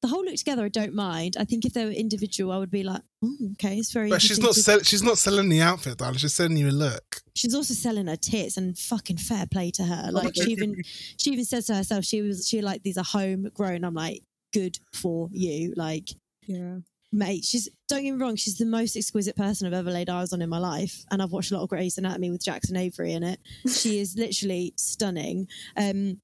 [0.01, 0.63] the whole look together.
[0.63, 1.35] I don't mind.
[1.39, 4.09] I think if they were individual, I would be like, oh, okay, it's very.
[4.09, 6.17] but she's not sell- she's not selling the outfit, darling.
[6.19, 7.21] She's selling you a look.
[7.35, 10.09] She's also selling her tits, and fucking fair play to her.
[10.11, 10.75] Like she even
[11.17, 13.83] she even says to herself, she was she like these are homegrown.
[13.83, 14.21] I'm like,
[14.53, 15.73] good for you.
[15.75, 16.09] Like
[16.47, 16.77] Yeah.
[17.11, 20.31] mate, she's don't get me wrong, she's the most exquisite person I've ever laid eyes
[20.31, 21.03] on in my life.
[21.11, 23.39] And I've watched a lot of Grey's Anatomy with Jackson Avery in it.
[23.69, 25.47] She is literally stunning.
[25.75, 26.21] Um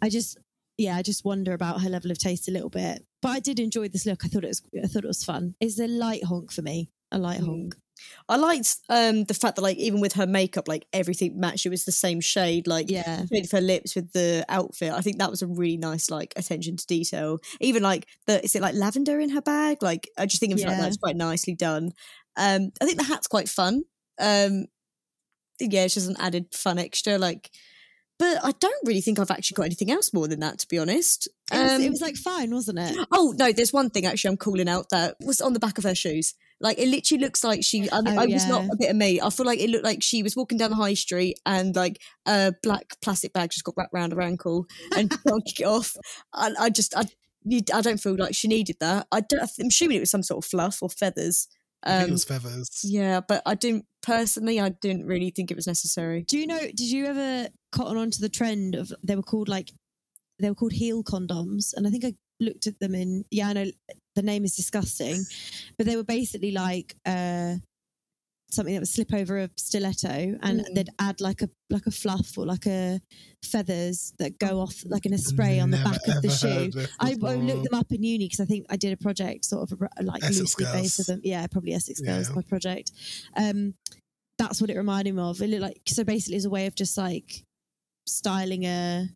[0.00, 0.38] I just
[0.78, 3.04] yeah, I just wonder about her level of taste a little bit.
[3.20, 4.24] But I did enjoy this look.
[4.24, 5.54] I thought it was I thought it was fun.
[5.60, 6.90] It's a light honk for me.
[7.10, 7.46] A light Mm.
[7.46, 7.74] honk.
[8.28, 11.66] I liked um the fact that like even with her makeup, like everything matched.
[11.66, 12.66] It was the same shade.
[12.66, 13.24] Like Yeah.
[13.26, 14.92] shade her lips with the outfit.
[14.92, 17.38] I think that was a really nice like attention to detail.
[17.60, 19.82] Even like the is it like lavender in her bag?
[19.82, 21.92] Like I just think it was like that's quite nicely done.
[22.36, 23.82] Um I think the hat's quite fun.
[24.18, 24.66] Um
[25.60, 27.18] yeah, it's just an added fun extra.
[27.18, 27.50] Like
[28.22, 30.78] but I don't really think I've actually got anything else more than that, to be
[30.78, 31.26] honest.
[31.52, 32.96] It was, Um, it was like fine, wasn't it?
[33.10, 35.84] Oh no, there's one thing actually I'm calling out that was on the back of
[35.84, 36.34] her shoes.
[36.60, 37.90] Like it literally looks like she.
[37.90, 39.20] I, Oh, I was not a bit of me.
[39.20, 42.00] I feel like it looked like she was walking down the high street and like
[42.26, 45.96] a black plastic bag just got wrapped around her ankle and can't kick it off.
[46.32, 47.02] I, I just I
[47.74, 49.08] I don't feel like she needed that.
[49.10, 49.42] I don't.
[49.60, 51.48] I'm assuming it was some sort of fluff or feathers.
[51.82, 52.80] I think it Um, was feathers.
[52.84, 54.60] yeah, but I didn't personally.
[54.60, 56.22] I didn't really think it was necessary.
[56.22, 56.60] Do you know?
[56.60, 59.70] Did you ever cotton onto the trend of they were called like
[60.38, 63.52] they were called heel condoms, and I think I looked at them in yeah, I
[63.52, 63.66] know
[64.14, 65.24] the name is disgusting,
[65.78, 67.56] but they were basically like uh
[68.52, 70.74] something that would slip over a stiletto, and Mm.
[70.74, 73.00] they'd add like a like a fluff or like a
[73.44, 76.70] feathers that go off like in a spray on the back of the shoe.
[77.00, 79.70] I, I looked them up in uni because I think I did a project sort
[79.72, 80.98] of a- like Essex loosely based Girls.
[80.98, 81.20] with them.
[81.24, 82.14] Yeah, probably Essex Yeah.
[82.16, 82.92] Girls, my project.
[83.36, 83.74] Um,
[84.38, 85.40] that's what it reminded me of.
[85.40, 87.44] It looked like so basically it's a way of just like
[88.06, 89.08] styling a.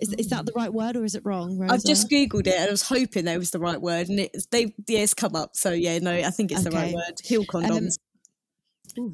[0.00, 1.62] Is, is that the right word or is it wrong?
[1.70, 4.36] I've just googled it and I was hoping that was the right word, and it
[4.50, 5.56] they yeah, it's come up.
[5.56, 7.14] So yeah, no, I think it's the right word.
[7.22, 7.94] Heel condoms.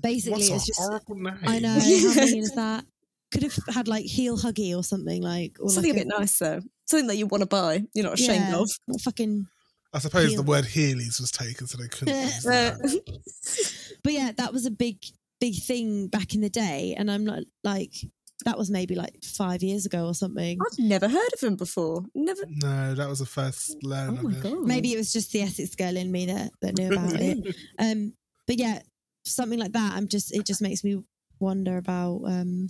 [0.01, 0.81] Basically What's a it's just.
[0.81, 1.38] horrible name?
[1.47, 1.69] I know
[2.14, 2.85] how mean is that?
[3.31, 6.38] Could have had like heel huggy or something like or Something like a bit nice
[6.38, 6.61] though.
[6.87, 7.85] Something that you want to buy.
[7.95, 8.71] You're not ashamed yeah, of.
[8.88, 9.47] not fucking.
[9.93, 10.43] I suppose Heel.
[10.43, 12.16] the word Heelys was taken, so they couldn't.
[12.25, 12.77] use Uh.
[14.03, 14.97] But yeah, that was a big
[15.40, 17.93] big thing back in the day, and I'm not like
[18.45, 20.59] that was maybe like five years ago or something.
[20.61, 22.05] I've never heard of him before.
[22.14, 22.43] Never.
[22.49, 24.62] no, that was the first Oh my god.
[24.62, 27.55] Maybe it was just the Essex girl in me that, that knew about it.
[27.79, 28.14] Um,
[28.47, 28.81] but yeah,
[29.24, 29.92] something like that.
[29.94, 31.02] I'm just it just makes me
[31.38, 32.68] wonder about um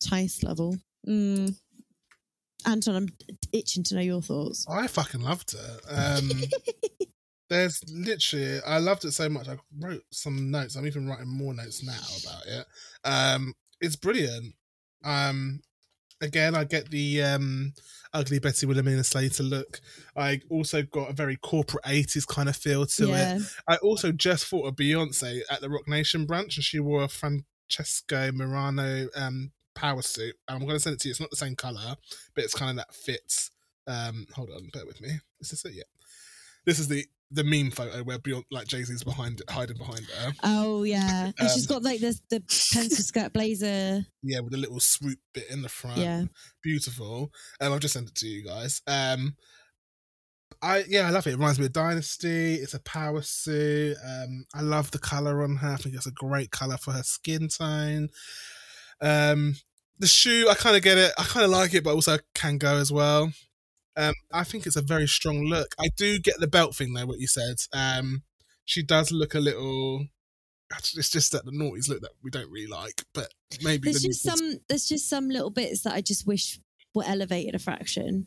[0.00, 0.76] taste level.
[1.06, 1.56] Mm.
[2.66, 3.08] Anton, I'm
[3.52, 4.66] itching to know your thoughts.
[4.68, 5.80] I fucking loved it.
[5.88, 6.30] Um,
[7.48, 9.48] there's literally, I loved it so much.
[9.48, 10.74] I wrote some notes.
[10.74, 12.66] I'm even writing more notes now about it.
[13.04, 14.54] Um, it's brilliant.
[15.04, 15.60] Um,
[16.20, 17.72] again, I get the um,
[18.16, 19.80] ugly Betty Wilhelmina Slater look.
[20.16, 23.42] I also got a very corporate 80s kind of feel to it.
[23.68, 27.08] I also just thought of Beyonce at the Roc Nation branch, and she wore a
[27.08, 30.34] Francesco Murano um, power suit.
[30.48, 31.10] And I'm going to send it to you.
[31.10, 31.96] It's not the same color,
[32.34, 33.50] but it's kind of that fits.
[33.86, 35.10] Um, hold on, bear with me.
[35.40, 35.74] Is this it?
[35.74, 35.84] Yeah.
[36.64, 40.32] This is the the meme photo where Beyonce, like Jay Z's behind hiding behind her.
[40.42, 42.40] Oh yeah, and she's Um, got like the the
[42.72, 44.06] pencil skirt blazer.
[44.22, 45.98] Yeah, with a little swoop bit in the front.
[45.98, 46.24] Yeah,
[46.62, 47.32] beautiful.
[47.60, 48.80] Um, I've just sent it to you guys.
[48.86, 49.36] Um,
[50.62, 51.30] I yeah, I love it.
[51.30, 52.54] It reminds me of Dynasty.
[52.54, 53.96] It's a power suit.
[54.04, 55.72] Um, I love the color on her.
[55.72, 58.08] I think it's a great color for her skin tone.
[59.00, 59.56] Um,
[59.98, 61.12] the shoe, I kind of get it.
[61.18, 63.32] I kind of like it, but also can go as well.
[63.96, 65.74] Um, I think it's a very strong look.
[65.78, 67.06] I do get the belt thing though.
[67.06, 67.56] What you said.
[67.72, 68.22] Um,
[68.64, 70.06] she does look a little.
[70.96, 73.32] It's just that the noughties look that we don't really like, but
[73.62, 76.58] maybe there's the just some there's just some little bits that I just wish
[76.94, 78.26] were elevated a fraction.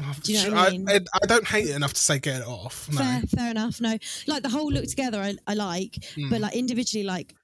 [0.00, 0.88] Oh, Do you know what I mean?
[0.88, 2.88] I, I don't hate it enough to say get it off.
[2.90, 2.98] No.
[2.98, 3.80] Fair, fair enough.
[3.80, 6.30] No, like the whole look together, I, I like, Mm.
[6.30, 7.34] but like individually, like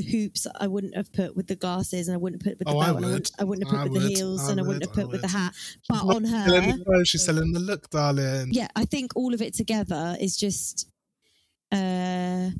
[0.00, 2.74] the hoops, I wouldn't have put with the glasses, and I wouldn't put with the
[2.74, 3.12] Oh, I belt, and I would.
[3.14, 4.68] wouldn't, I wouldn't have put I with the heels, I and I would.
[4.68, 5.52] wouldn't have I put with the hat.
[5.88, 8.48] But She's not on selling her, the she's selling the look, darling.
[8.52, 10.88] yeah, I think all of it together is just,
[11.72, 12.50] uh,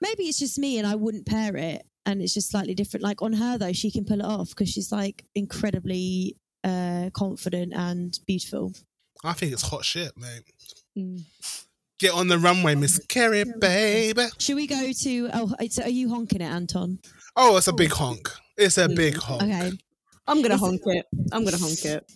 [0.00, 3.02] maybe it's just me, and I wouldn't pair it, and it's just slightly different.
[3.04, 7.72] Like on her though, she can pull it off because she's like incredibly uh confident
[7.74, 8.72] and beautiful.
[9.24, 10.42] I think it's hot shit, mate.
[10.98, 11.22] Mm.
[12.02, 14.24] Get on the runway, Miss Kerry, baby.
[14.38, 15.30] Should we go to?
[15.32, 16.98] Oh, it's, are you honking it, Anton?
[17.36, 17.94] Oh, it's a big oh.
[17.94, 18.28] honk.
[18.56, 19.44] It's a big honk.
[19.44, 19.70] Okay,
[20.26, 21.06] I'm gonna honk it.
[21.30, 22.12] I'm gonna honk it.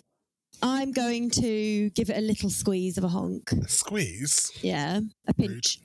[0.60, 3.48] I'm going to give it a little squeeze of a honk.
[3.68, 4.50] Squeeze.
[4.60, 5.78] Yeah, a pinch,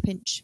[0.00, 0.42] a pinch.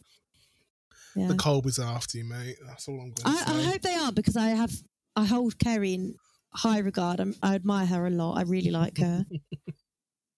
[1.17, 1.27] Yeah.
[1.27, 2.59] The Colbys are after you, mate.
[2.65, 3.59] That's all I'm going to I, say.
[3.59, 4.71] I hope they are because I have
[5.17, 6.15] I hold Kerry in
[6.53, 7.19] high regard.
[7.19, 8.39] I'm, I admire her a lot.
[8.39, 9.27] I really like her.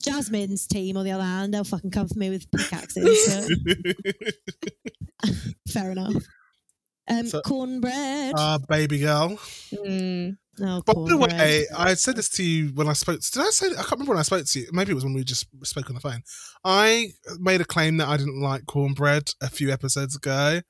[0.03, 3.55] Jasmine's team, on the other hand, they'll fucking come for me with pickaxes.
[5.23, 5.35] but
[5.69, 6.15] fair enough.
[7.09, 8.35] Um, So- cornbread.
[8.37, 9.39] Ah, baby girl.
[9.73, 10.37] Mm.
[10.61, 13.21] oh, By the way, I said this to you when I spoke.
[13.21, 13.67] To, did I say?
[13.71, 14.69] I can't remember when I spoke to you.
[14.73, 16.23] Maybe it was when we just spoke on the phone.
[16.65, 20.61] I made a claim that I didn't like cornbread a few episodes ago.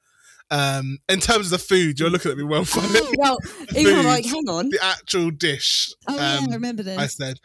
[0.52, 2.98] Um, in terms of the food, you're looking at me well funny.
[3.00, 3.38] Oh, Well,
[3.76, 4.04] even Food.
[4.04, 4.68] like, hang on.
[4.68, 5.90] the actual dish.
[6.06, 6.98] oh yeah, um, I remember this.
[6.98, 7.38] I said,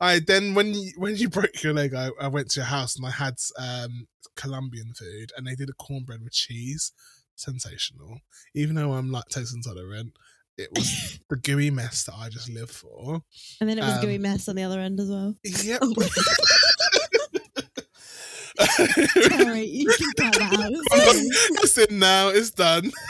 [0.00, 2.96] I then when you when you broke your leg, I, I went to your house
[2.96, 6.92] and I had um Colombian food and they did a cornbread with cheese.
[7.36, 8.20] Sensational.
[8.54, 10.12] Even though I'm lactose intolerant,
[10.56, 13.20] it was the gooey mess that I just live for.
[13.60, 15.34] and then it was um, gooey mess on the other end as well.
[15.44, 15.82] Yep.
[18.58, 20.98] Sorry, you can cut that out.
[20.98, 21.26] Sorry.
[21.62, 22.28] it's in now.
[22.28, 22.90] It's done.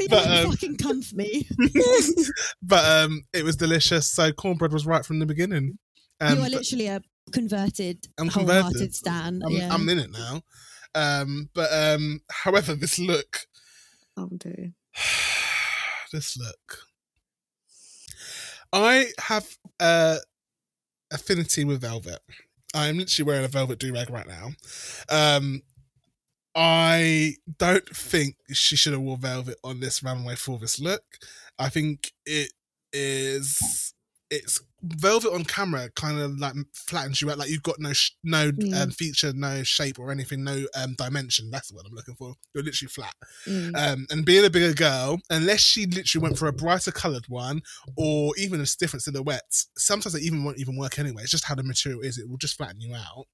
[0.00, 1.46] You But, um, fucking come for me.
[2.62, 4.10] But um, it was delicious.
[4.10, 5.78] So cornbread was right from the beginning.
[6.20, 7.00] Um, you are literally a
[7.30, 8.94] converted, I'm wholehearted converted.
[8.96, 9.42] stan.
[9.44, 9.72] I'm, yeah.
[9.72, 10.42] I'm in it now.
[10.96, 13.46] Um, but um, however, this look,
[14.16, 14.72] Oh dear.
[16.12, 16.78] this look.
[18.72, 20.16] I have uh
[21.12, 22.18] affinity with velvet.
[22.74, 24.50] I'm literally wearing a velvet do rag right now.
[25.08, 25.62] Um,
[26.54, 31.02] I don't think she should have worn velvet on this runway for this look.
[31.58, 32.52] I think it
[32.92, 33.94] is
[34.30, 38.12] it's velvet on camera kind of like flattens you out like you've got no sh-
[38.24, 38.82] no Mm.
[38.82, 42.64] um, feature no shape or anything no um dimension that's what i'm looking for you're
[42.64, 43.14] literally flat
[43.46, 43.76] Mm.
[43.76, 47.60] um, and being a bigger girl, unless she literally went for a brighter coloured one
[47.96, 51.22] or even a different silhouettes, sometimes they even won't even work anyway.
[51.22, 53.26] It's just how the material is; it will just flatten you out.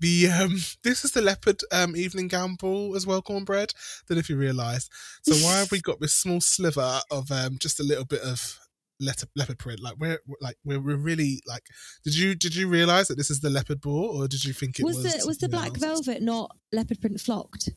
[0.00, 3.72] The um, this is the leopard um evening gown ball as well, cornbread.
[4.08, 4.88] Don't if you realize
[5.22, 8.58] So why have we got this small sliver of um just a little bit of
[9.02, 9.80] leopard, leopard print?
[9.80, 11.64] Like we're like we're, we're really like.
[12.04, 14.78] Did you did you realise that this is the leopard ball, or did you think
[14.78, 14.96] it was?
[14.96, 15.78] was the was the black else?
[15.78, 17.68] velvet not leopard print flocked?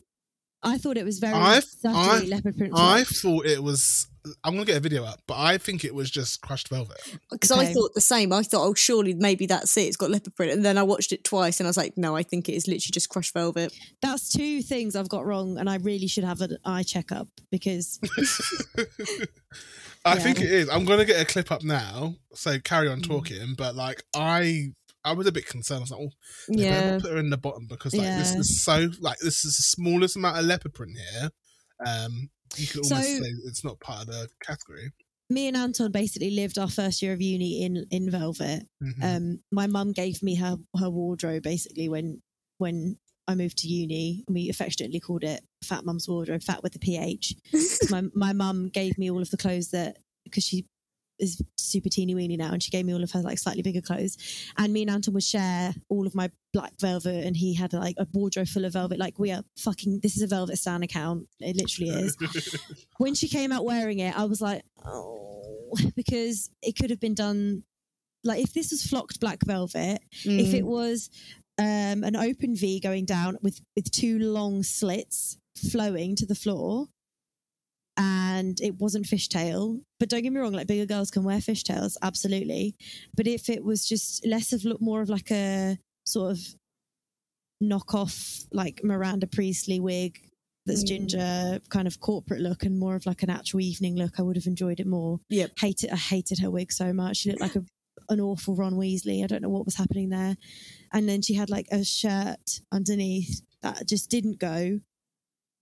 [0.62, 3.16] I thought it was very I've- subtly I- leopard print I flocked.
[3.18, 4.08] thought it was.
[4.42, 6.98] I'm gonna get a video up, but I think it was just crushed velvet.
[7.30, 8.32] Because I thought the same.
[8.32, 9.82] I thought, oh, surely maybe that's it.
[9.82, 10.50] It's got leopard print.
[10.50, 12.66] And then I watched it twice and I was like, no, I think it is
[12.66, 13.72] literally just crushed velvet.
[14.02, 18.00] That's two things I've got wrong, and I really should have an eye checkup because
[20.06, 20.22] I Yeah.
[20.22, 20.68] think it is.
[20.68, 23.06] I'm gonna get a clip up now, so carry on Mm.
[23.06, 23.54] talking.
[23.56, 24.72] But like, I
[25.04, 25.78] I was a bit concerned.
[25.78, 26.10] I was like, oh,
[26.48, 26.98] Yeah.
[27.00, 30.16] put her in the bottom because like this is so like this is the smallest
[30.16, 31.30] amount of leopard print here.
[31.86, 34.92] Um, you could almost So- say it's not part of the category.
[35.28, 38.68] me and Anton basically lived our first year of uni in in velvet.
[38.82, 39.02] Mhm.
[39.02, 42.22] Um, my mum gave me her her wardrobe basically when
[42.58, 44.24] when I moved to uni.
[44.26, 47.34] and We affectionately called it Fat Mum's wardrobe, fat with a PH.
[47.90, 50.66] my my mum gave me all of the clothes that because she
[51.18, 53.80] is super teeny weeny now, and she gave me all of her like slightly bigger
[53.80, 54.18] clothes.
[54.58, 57.96] And me and Anton would share all of my black velvet, and he had like
[57.98, 58.98] a wardrobe full of velvet.
[58.98, 60.00] Like we are fucking.
[60.02, 61.26] This is a velvet stan account.
[61.40, 62.16] It literally is.
[62.98, 67.14] when she came out wearing it, I was like, oh, because it could have been
[67.14, 67.62] done.
[68.24, 70.54] Like if this was flocked black velvet, if Mm.
[70.54, 71.08] it was
[71.58, 76.86] um, an open V going down with with two long slits flowing to the floor,
[77.96, 79.80] and it wasn't fishtail.
[79.98, 82.76] But don't get me wrong, like bigger girls can wear fishtails, absolutely.
[83.16, 86.38] But if it was just less of look more of like a sort of
[87.62, 90.20] knockoff like Miranda Priestly wig
[90.66, 90.88] that's Mm.
[90.88, 94.36] ginger kind of corporate look and more of like an actual evening look, I would
[94.36, 95.20] have enjoyed it more.
[95.30, 95.52] Yep.
[95.58, 97.18] Hated I hated her wig so much.
[97.18, 97.64] She looked like a
[98.08, 99.24] an awful Ron Weasley.
[99.24, 100.36] I don't know what was happening there.
[100.92, 104.80] And then she had like a shirt underneath that just didn't go.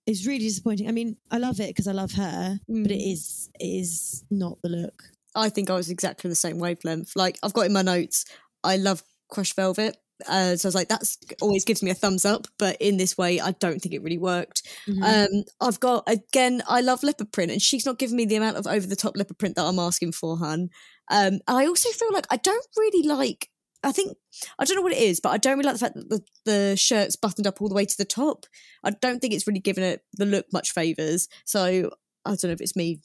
[0.06, 0.88] It's really disappointing.
[0.88, 3.12] I mean, I love it because I love her, but it Mm.
[3.12, 5.02] is it is not the look.
[5.34, 7.16] I think I was exactly the same wavelength.
[7.16, 8.24] Like I've got in my notes,
[8.62, 9.96] I love crushed velvet.
[10.28, 12.46] Uh, so I was like, that's always gives me a thumbs up.
[12.58, 14.62] But in this way, I don't think it really worked.
[14.86, 15.02] Mhm.
[15.02, 18.56] Um, I've got again, I love leopard print, and she's not giving me the amount
[18.58, 20.68] of over the top leopard print that I'm asking for, hun.
[21.10, 23.48] Um, I also feel like I don't really like.
[23.84, 24.16] I think
[24.58, 26.24] I don't know what it is, but I don't really like the fact that the,
[26.44, 28.46] the shirt's buttoned up all the way to the top.
[28.82, 31.28] I don't think it's really given it the look much favors.
[31.44, 31.90] So
[32.24, 33.00] I don't know if it's me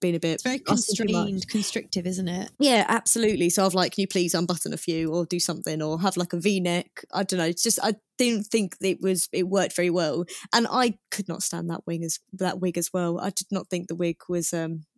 [0.00, 1.12] being a bit It's very asking too much.
[1.24, 2.50] constrained, constrictive, isn't it?
[2.58, 3.48] Yeah, absolutely.
[3.48, 6.32] So I've like, can you please unbutton a few or do something or have like
[6.32, 7.04] a V neck?
[7.12, 7.46] I don't know.
[7.46, 11.42] It's just I didn't think it was it worked very well, and I could not
[11.42, 13.18] stand that wig as that wig as well.
[13.18, 14.93] I did not think the wig was um was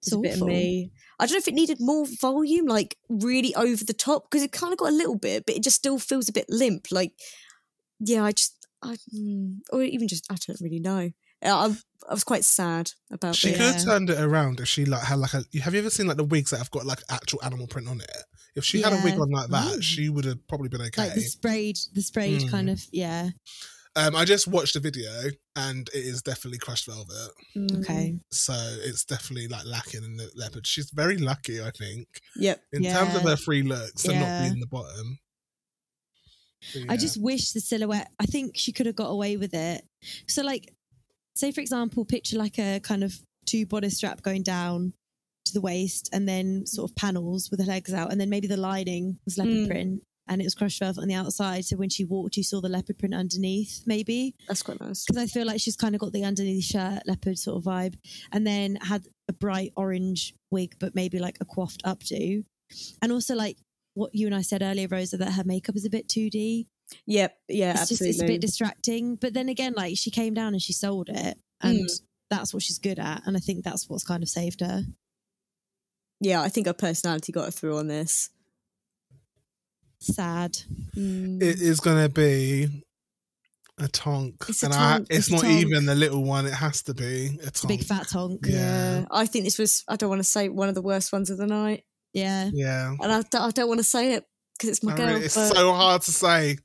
[0.00, 0.90] It's a bit of me.
[1.18, 4.52] I don't know if it needed more volume, like really over the top, because it
[4.52, 6.86] kind of got a little bit, but it just still feels a bit limp.
[6.92, 7.12] Like,
[7.98, 11.10] yeah, I just, I, mm, or even just, I don't really know.
[11.42, 11.76] I,
[12.08, 13.56] I was quite sad about She it.
[13.56, 15.44] could have turned it around if she like had like a.
[15.62, 18.00] Have you ever seen like the wigs that have got like actual animal print on
[18.00, 18.10] it?
[18.56, 19.82] If she had a wig on like that, Ooh.
[19.82, 21.02] she would have probably been okay.
[21.02, 22.50] Like the sprayed, the sprayed Mm.
[22.50, 23.30] kind of, yeah.
[23.98, 25.10] Um, I just watched the video
[25.56, 27.32] and it is definitely crushed velvet.
[27.78, 28.16] Okay.
[28.30, 28.52] So
[28.84, 30.66] it's definitely like lacking in the leopard.
[30.66, 32.06] She's very lucky, I think,
[32.36, 32.62] Yep.
[32.72, 35.18] in terms of her free looks and not being the bottom.
[36.72, 38.10] But I just wish the silhouette.
[38.20, 39.84] I think she could have got away with it.
[40.26, 40.72] So, like,
[41.34, 43.14] say for example, picture like a kind of
[43.46, 44.92] two bodice strap going down
[45.46, 48.46] to the waist, and then sort of panels with the legs out, and then maybe
[48.46, 49.66] the lining was leopard Mm.
[49.68, 51.64] print, and it was crushed velvet on the outside.
[51.64, 55.04] So when she walked, you saw the leopard print underneath, maybe That's quite nice.
[55.04, 57.94] because I feel like she's kind of got the underneath shirt leopard sort of vibe,
[58.32, 62.44] and then had a bright orange wig, but maybe like a coiffed updo,
[63.02, 63.58] and also like
[63.94, 66.68] what you and I said earlier, Rosa, that her makeup is a bit two D
[67.06, 67.36] Yep.
[67.48, 68.10] Yeah, it's just absolutely.
[68.10, 69.16] it's a bit distracting.
[69.16, 72.00] But then again, like she came down and she sold it, and Mm.
[72.30, 73.22] that's what she's good at.
[73.26, 74.84] And I think that's what's kind of saved her.
[76.20, 78.30] yeah, I think her personality got her through on this.
[80.00, 80.56] Sad.
[80.96, 81.42] Mm.
[81.42, 82.84] it is going to be
[83.78, 84.34] a tonk.
[84.48, 86.46] It's a and I, tonk, it's, it's not even the little one.
[86.46, 87.80] It has to be a It's a tonk.
[87.80, 88.40] big fat tonk.
[88.46, 89.00] Yeah.
[89.00, 89.04] yeah.
[89.10, 91.38] I think this was, I don't want to say one of the worst ones of
[91.38, 91.84] the night.
[92.12, 92.50] Yeah.
[92.52, 92.94] Yeah.
[93.00, 94.24] And I, don't- I don't want to say it
[94.56, 95.06] because it's my I girl.
[95.08, 96.56] really- it's but so hard to say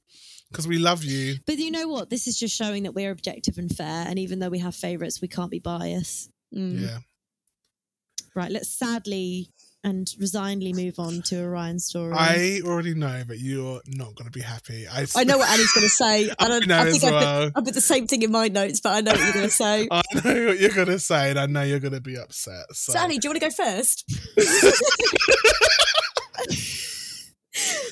[0.52, 1.36] because we love you.
[1.48, 2.10] But you know what?
[2.12, 4.06] This is just showing that we're objective and fair.
[4.08, 6.30] And even though we have favourites, we can't be biased.
[6.56, 6.80] mm.
[6.82, 6.98] Yeah.
[8.36, 8.52] Right.
[8.52, 9.50] Let's sadly
[9.84, 12.13] and resignedly move on to Orion's story.
[12.15, 14.88] I already know that you're not going to be happy.
[14.88, 16.30] I, I know what Annie's going to say.
[16.39, 17.52] I, I don't, know I think as I, put, well.
[17.56, 19.52] I put the same thing in my notes, but I know what you're going to
[19.52, 19.88] say.
[19.91, 22.65] I know what you're going to say, and I know you're going to be upset.
[22.72, 24.06] So, So, Annie, do you want to go first?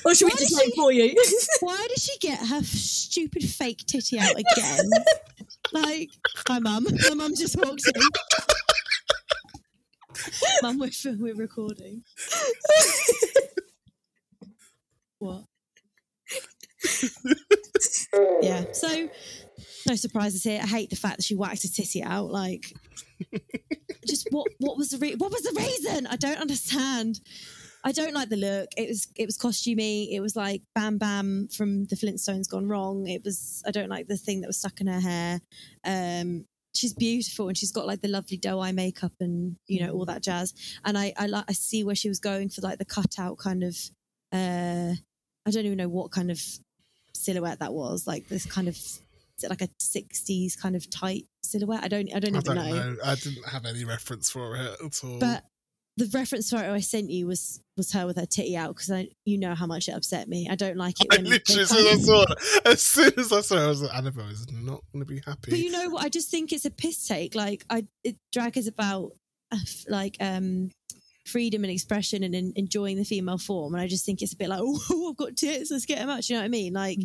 [0.04, 1.14] or should we just wait she- for you?
[1.60, 4.90] Why did she get her stupid fake titty out again?
[5.72, 6.10] like,
[6.48, 6.86] my mum.
[7.08, 8.02] My mum just walked in.
[10.62, 12.02] mum, we're, we're recording.
[15.18, 15.44] what?
[18.42, 18.64] yeah.
[18.72, 19.08] So,
[19.88, 20.60] no surprises here.
[20.62, 22.30] I hate the fact that she whacked her titty out.
[22.30, 22.72] Like,
[24.06, 24.48] just what?
[24.58, 26.06] What was the re- what was the reason?
[26.06, 27.20] I don't understand.
[27.84, 28.68] I don't like the look.
[28.76, 30.12] It was it was costumey.
[30.12, 33.08] It was like Bam Bam from the Flintstones gone wrong.
[33.08, 35.40] It was I don't like the thing that was stuck in her hair.
[35.84, 39.92] Um, she's beautiful and she's got like the lovely doe eye makeup and you know
[39.92, 40.54] all that jazz.
[40.84, 43.62] And I I like I see where she was going for like the cutout kind
[43.62, 43.76] of.
[44.32, 44.94] Uh,
[45.44, 46.40] I don't even know what kind of
[47.14, 48.06] silhouette that was.
[48.06, 48.78] Like this kind of
[49.48, 51.84] like a sixties kind of tight silhouette?
[51.84, 52.92] I don't I don't I even don't know.
[52.92, 52.96] know.
[53.04, 55.18] I didn't have any reference for it at all.
[55.18, 55.44] But
[55.96, 59.08] the reference photo I sent you was was her with her titty out because I
[59.24, 60.48] you know how much it upset me.
[60.50, 61.08] I don't like it.
[61.10, 63.56] I When they literally, as soon as I saw it, as soon as I saw
[63.56, 65.50] it, I was like, Annabelle is not going to be happy.
[65.50, 66.04] but you know what?
[66.04, 67.34] I just think it's a piss take.
[67.34, 69.12] Like I, it, drag is about
[69.50, 70.70] uh, like um
[71.26, 74.36] freedom and expression and en- enjoying the female form, and I just think it's a
[74.36, 76.22] bit like oh I've got tits, let's get them out.
[76.22, 76.72] Do you know what I mean?
[76.72, 76.98] Like.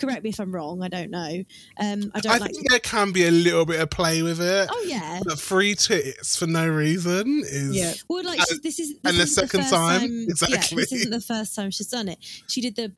[0.00, 0.82] Correct me if I'm wrong.
[0.82, 1.44] I don't know.
[1.78, 2.52] Um, I don't I like.
[2.52, 4.68] think there can be a little bit of play with it.
[4.72, 5.20] Oh yeah.
[5.24, 7.76] But free tits for no reason is.
[7.76, 7.92] Yeah.
[8.08, 10.10] Well, like she, this is this and the second first time?
[10.10, 10.76] Yeah, Exactly.
[10.82, 12.18] this isn't the first time she's done it.
[12.48, 12.94] She did the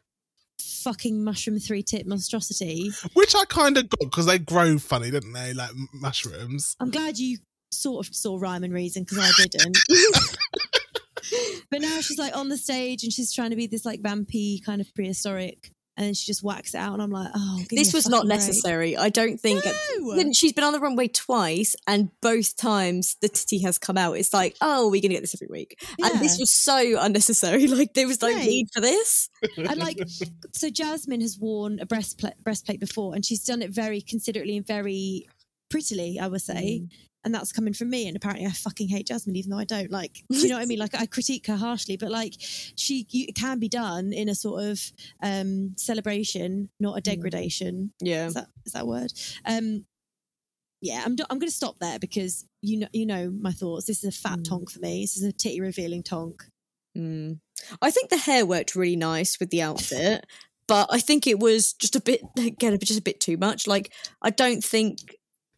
[0.61, 2.91] fucking mushroom three tip monstrosity.
[3.15, 5.53] Which I kind of got because they grow funny, didn't they?
[5.55, 6.77] Like mushrooms.
[6.81, 7.39] I'm glad you
[7.71, 9.79] sort of saw rhyme and reason because I didn't.
[11.71, 14.63] but now she's like on the stage and she's trying to be this like vampy
[14.65, 17.93] kind of prehistoric, and then she just whacks it out, and I'm like, oh, this
[17.93, 18.39] was not fucking break.
[18.39, 18.97] necessary.
[18.97, 19.65] I don't think.
[19.65, 20.17] No!
[20.17, 24.15] Then She's been on the runway twice, and both times the titty has come out.
[24.15, 27.67] It's like, oh, we're gonna get this every week, and this was so unnecessary.
[27.73, 28.45] Like there was no Right.
[28.47, 29.29] need for this.
[29.57, 29.99] and like
[30.53, 34.67] so jasmine has worn a breastplate breastplate before and she's done it very considerately and
[34.67, 35.27] very
[35.71, 36.89] prettily i would say mm.
[37.25, 39.91] And that's coming from me and apparently i fucking hate jasmine even though i don't
[39.91, 40.79] like do you know what i mean?
[40.79, 44.35] Like i critique her harshly but like she you, it can be done in a
[44.35, 44.81] sort of
[45.23, 47.93] um celebration not a degradation.
[48.01, 49.13] Yeah, is that is that word?
[49.47, 49.85] Um
[50.81, 53.87] yeah i'm, do- I'm going to stop there because you know you know my thoughts.
[53.87, 54.49] This is a fat Mm.
[54.49, 55.03] tonk for me.
[55.03, 56.43] This is a titty revealing tonk.
[56.99, 57.39] Mm.
[57.81, 60.27] I think the hair worked really nice with the outfit,
[60.67, 63.67] but I think it was just a bit again, just a bit too much.
[63.67, 63.93] Like
[64.23, 64.99] I don't think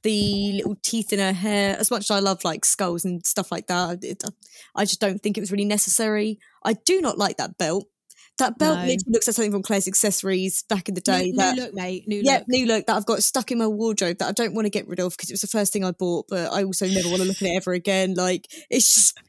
[0.04, 1.76] the little teeth in her hair.
[1.78, 4.22] As much as I love like skulls and stuff like that, it,
[4.76, 6.38] I just don't think it was really necessary.
[6.64, 7.86] I do not like that belt.
[8.38, 8.82] That belt No.
[8.82, 11.30] literally looks like something from Claire's accessories back in the day.
[11.30, 12.04] new, that, new look, mate.
[12.08, 12.48] New yeah, look.
[12.48, 14.88] new look that I've got stuck in my wardrobe that I don't want to get
[14.88, 17.22] rid of because it was the first thing I bought, but I also never want
[17.22, 18.14] to look at it ever again.
[18.14, 19.20] Like it's just,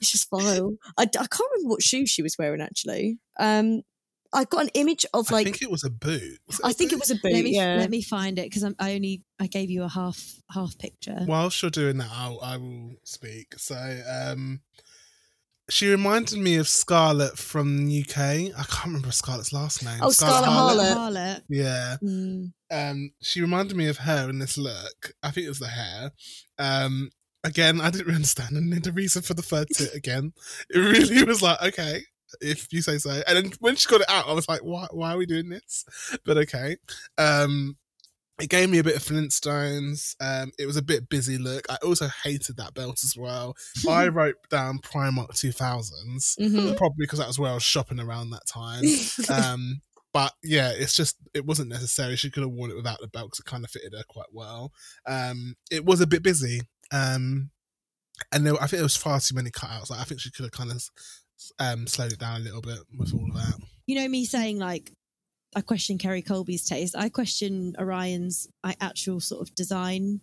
[0.00, 0.72] it's just vile.
[0.96, 3.18] I, I can't remember what shoes she was wearing actually.
[3.38, 3.82] Um,
[4.34, 5.46] I got an image of like.
[5.46, 6.38] I think it was a boot.
[6.46, 7.32] Was I a think it was a boot.
[7.32, 7.76] Let me yeah.
[7.76, 10.20] let me find it because I only I gave you a half
[10.50, 11.18] half picture.
[11.26, 13.58] Whilst you're doing that, I'll, I will speak.
[13.58, 13.76] So,
[14.08, 14.60] um,
[15.70, 18.18] she reminded me of Scarlett from UK.
[18.18, 20.00] I can't remember Scarlett's last name.
[20.02, 20.92] Oh, Scarlett Harlett.
[20.92, 20.96] Harlett.
[20.96, 21.42] Harlett.
[21.48, 21.96] Yeah.
[22.02, 22.52] Mm.
[22.70, 25.12] Um, she reminded me of her in this look.
[25.22, 26.10] I think it was the hair.
[26.58, 27.10] Um,
[27.44, 30.32] again, I didn't really understand and the reason for the third tit again.
[30.70, 32.02] It really was like, okay,
[32.40, 33.22] if you say so.
[33.26, 35.48] And then when she got it out, I was like, why, why are we doing
[35.48, 35.84] this?
[36.24, 36.76] But okay.
[37.18, 37.76] Um,
[38.40, 40.16] it gave me a bit of Flintstones.
[40.20, 41.64] Um, it was a bit busy look.
[41.70, 43.54] I also hated that belt as well.
[43.88, 46.76] I wrote down Primark 2000s, Mhm.
[46.76, 48.82] probably because that was where I was shopping around that time.
[49.30, 49.80] um,
[50.12, 52.16] but yeah, it's just it wasn't necessary.
[52.16, 54.32] She could have worn it without the belt because it kind of fitted her quite
[54.32, 54.72] well.
[55.06, 56.62] Um, it was a bit busy,
[56.92, 57.50] um,
[58.32, 59.90] and there, I think there was far too many cutouts.
[59.90, 60.88] Like I think she could have kind of
[61.58, 63.54] um, slowed it down a little bit with all of that.
[63.86, 64.92] You know me saying like
[65.56, 66.96] I question Kerry Colby's taste.
[66.96, 70.20] I question Orion's like, actual sort of design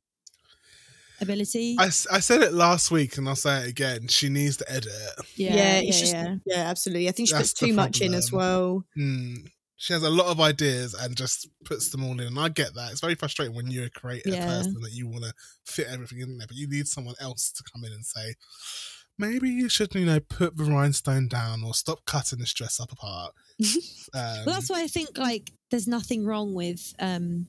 [1.21, 1.77] ability.
[1.79, 4.07] I said it last week, and I'll say it again.
[4.07, 4.91] She needs to edit.
[5.35, 6.35] yeah, yeah, yeah, just yeah.
[6.45, 7.07] yeah, absolutely.
[7.07, 8.83] I think she That's puts too much in as well.
[8.95, 9.35] Hmm.
[9.77, 12.75] She has a lot of ideas and just puts them all in, and I get
[12.75, 12.91] that.
[12.91, 14.45] It's very frustrating when you're a creative Yeah.
[14.45, 15.33] person that you want to
[15.65, 18.35] fit everything in there, but you need someone else to come in and say,
[19.21, 22.91] maybe you should, you know, put the rhinestone down or stop cutting this dress up
[22.91, 23.33] apart.
[24.13, 27.47] Um, Well, that's why I think like there's nothing wrong with um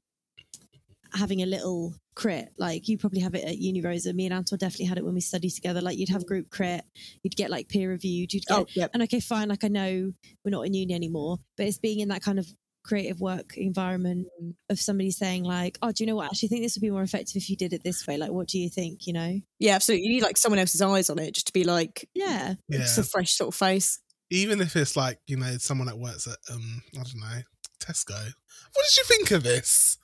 [1.13, 2.51] having a little crit.
[2.59, 4.13] Like you probably have it at Uni Rosa.
[4.13, 5.81] Me and Anton definitely had it when we studied together.
[5.81, 6.83] Like you'd have group crit,
[7.23, 8.87] you'd get like peer reviewed, you'd get Oh, yeah.
[8.95, 9.49] and okay, fine.
[9.49, 10.13] Like I know
[10.45, 12.47] we're not in uni anymore, but it's being in that kind of
[12.85, 14.27] creative work environment
[14.69, 16.25] of somebody saying like, "Oh, do you know what?
[16.25, 18.17] I actually think this would be more effective if you did it this way.
[18.17, 19.07] Like, what do you think?
[19.07, 19.41] You know?
[19.59, 20.07] Yeah, absolutely.
[20.07, 22.79] You need like someone else's eyes on it just to be like Yeah, yeah.
[22.79, 24.01] just a fresh sort of face.
[24.31, 27.43] Even if it's like, you know, someone that works at, um, I don't know,
[27.81, 28.13] Tesco.
[28.15, 29.99] What did you think of this?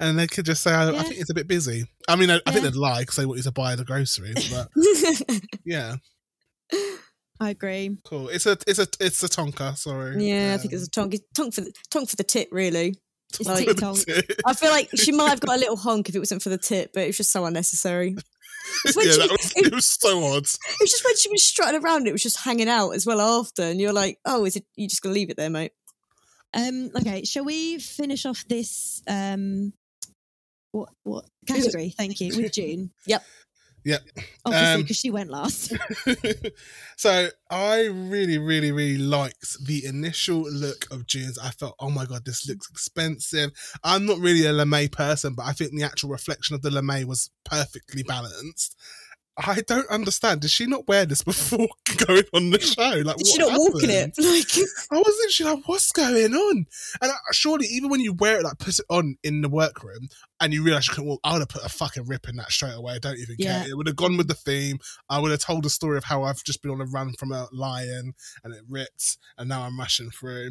[0.00, 1.84] And they could just say, I, I think it's a bit busy.
[2.08, 4.50] I mean, I, I think they'd lie because they want you to buy the groceries,
[4.50, 4.68] but
[5.64, 5.96] yeah,
[7.40, 7.96] I agree.
[8.04, 8.28] cool.
[8.28, 9.76] It's a, it's a, it's a Tonka.
[9.76, 10.22] Sorry.
[10.28, 11.14] yeah, I think it's a tonk.
[11.14, 12.94] It's tonk for the tonk for the tit, really.
[13.38, 13.98] It's Like- tic tonk.
[14.44, 16.58] I feel like she might have got a little honk if it wasn't for the
[16.58, 18.14] tit, but it was just so unnecessary.
[18.84, 20.42] Yeah, she- that was, it was so odd.
[20.44, 23.20] It was just when she was strutting around, it was just hanging out as well
[23.20, 24.64] after, and you're like, oh, is it?
[24.76, 25.72] You just gonna leave it there, mate?
[26.52, 29.72] Um, okay, shall we finish off this um
[30.72, 31.94] what what category?
[31.96, 32.36] Thank you.
[32.36, 32.90] With June.
[33.06, 33.24] Yep.
[33.84, 34.02] Yep.
[34.44, 35.72] Obviously, Um, because she went last.
[36.96, 41.38] so I really, really, really liked the initial look of June's.
[41.38, 43.50] I felt, oh my god, this looks expensive.
[43.82, 47.04] I'm not really a lamé person, but I think the actual reflection of the lamé
[47.04, 48.76] was perfectly balanced.
[49.36, 50.40] I don't understand.
[50.42, 51.68] Did she not wear this before
[52.06, 53.00] going on the show?
[53.04, 54.14] Like, Did she not walk in it?
[54.18, 54.56] Like,
[54.92, 55.16] I wasn't.
[55.24, 56.66] literally like, what's going on?
[57.00, 60.08] And I, surely, even when you wear it, like put it on in the workroom,
[60.40, 62.50] and you realize you couldn't walk, I would have put a fucking rip in that
[62.50, 62.94] straight away.
[62.94, 63.60] I don't even Yeah.
[63.62, 63.70] care.
[63.70, 64.78] It would have gone with the theme.
[65.08, 67.32] I would have told the story of how I've just been on a run from
[67.32, 68.14] a lion
[68.44, 70.50] and it ripped, and now I'm rushing through.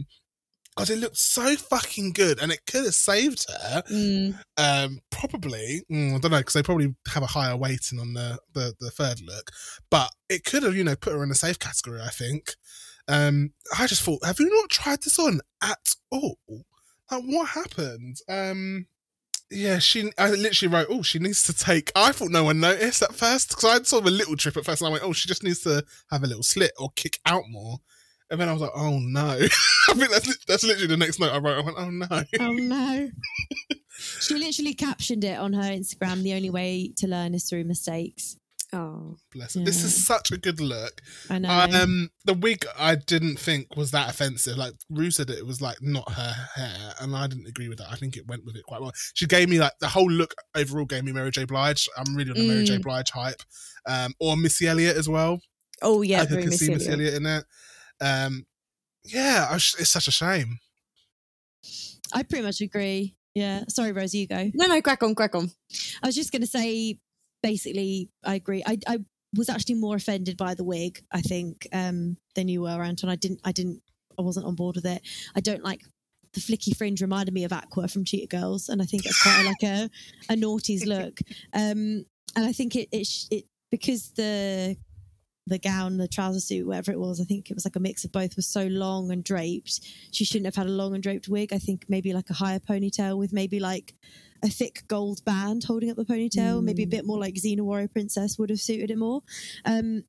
[0.79, 3.83] God, it looked so fucking good, and it could have saved her.
[3.91, 8.13] mm, Um, probably, mm, I don't know, because they probably have a higher weighting on
[8.13, 9.51] the, the the third look,
[9.91, 12.01] but it could have, you know, put her in a safe category.
[12.01, 12.55] I think.
[13.09, 16.37] Um, I just thought, have you not tried this on at all?
[17.11, 18.17] Like, what happened?
[18.29, 18.85] Um,
[19.51, 20.11] yeah, she.
[20.17, 21.91] I literally wrote, oh, she needs to take.
[21.95, 24.81] I thought no one noticed at first because I saw a little trip at first,
[24.81, 27.43] and I went, oh, she just needs to have a little slit or kick out
[27.49, 27.79] more.
[28.31, 29.29] And then I was like, oh no.
[29.89, 31.57] I think that's that's literally the next note I wrote.
[31.57, 32.23] I went, oh no.
[32.39, 33.09] oh no.
[33.89, 36.23] she literally captioned it on her Instagram.
[36.23, 38.37] The only way to learn is through mistakes.
[38.71, 39.61] oh, Bless her.
[39.61, 41.01] This is such a good look.
[41.29, 41.49] I know.
[41.49, 44.57] Um, the wig I didn't think was that offensive.
[44.57, 47.91] Like Ru said, it was like not her hair, and I didn't agree with that.
[47.91, 48.93] I think it went with it quite well.
[49.15, 51.45] She gave me like the whole look overall gave me Mary J.
[51.45, 51.89] Blige.
[51.97, 52.77] I'm really on the Mary J.
[52.77, 52.83] Mm.
[52.83, 53.41] Blige hype,
[53.87, 55.41] um, or Missy Elliott as well.
[55.81, 57.13] oh yeah, I very could see Missy Elliott.
[57.13, 57.45] Elliott in it.
[58.01, 58.45] Um,
[59.03, 60.59] yeah, I was, it's such a shame.
[62.13, 63.15] I pretty much agree.
[63.35, 63.63] Yeah.
[63.67, 64.49] Sorry, Rosie, you go.
[64.53, 65.51] No, no, crack on, crack on.
[66.03, 66.97] I was just going to say,
[67.43, 68.63] basically, I agree.
[68.65, 68.99] I, I
[69.35, 73.09] was actually more offended by the wig, I think, um, than you were, Anton.
[73.09, 73.81] I didn't, I didn't,
[74.17, 75.01] I wasn't on board with it.
[75.35, 75.83] I don't like
[76.33, 79.43] the flicky fringe reminded me of Aqua from Cheetah Girls, and I think it's quite
[79.45, 79.89] like a
[80.29, 81.19] a naughty's look.
[81.53, 84.77] Um, and I think it it, sh- it because the
[85.49, 88.03] the gown, the trouser suit, whatever it was, I think it was like a mix
[88.05, 89.81] of both, was so long and draped.
[90.11, 91.51] She shouldn't have had a long and draped wig.
[91.53, 93.95] I think maybe like a higher ponytail with maybe like
[94.43, 97.89] a thick gold band holding up the ponytail, maybe a bit more like Xena Warrior
[97.89, 99.21] Princess would have suited it more.
[99.65, 100.03] Um,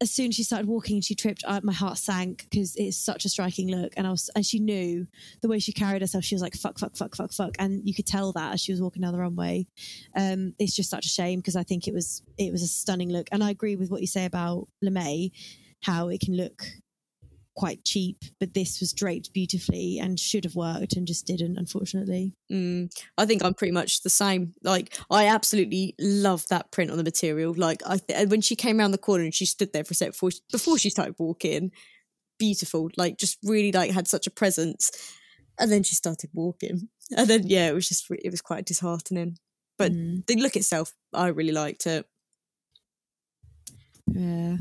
[0.00, 2.96] as soon as she started walking and she tripped, I, my heart sank because it's
[2.96, 3.92] such a striking look.
[3.96, 5.06] And I was, and she knew
[5.40, 6.24] the way she carried herself.
[6.24, 7.54] She was like, fuck, fuck, fuck, fuck, fuck.
[7.58, 9.66] And you could tell that as she was walking down the runway.
[10.14, 13.10] Um, it's just such a shame because I think it was, it was a stunning
[13.10, 13.28] look.
[13.32, 15.32] And I agree with what you say about lamé,
[15.82, 16.64] how it can look
[17.58, 22.32] quite cheap, but this was draped beautifully and should have worked and just didn't, unfortunately.
[22.52, 22.88] Mm,
[23.18, 24.54] I think I'm pretty much the same.
[24.62, 27.52] Like, I absolutely love that print on the material.
[27.56, 29.92] Like, I th- and when she came around the corner and she stood there for
[29.92, 31.72] a sec before she, before she started walking,
[32.38, 32.90] beautiful.
[32.96, 34.90] Like, just really like had such a presence.
[35.58, 39.38] And then she started walking, and then yeah, it was just it was quite disheartening.
[39.76, 42.06] But Mm, the look itself, I really liked it.
[44.06, 44.56] yeah.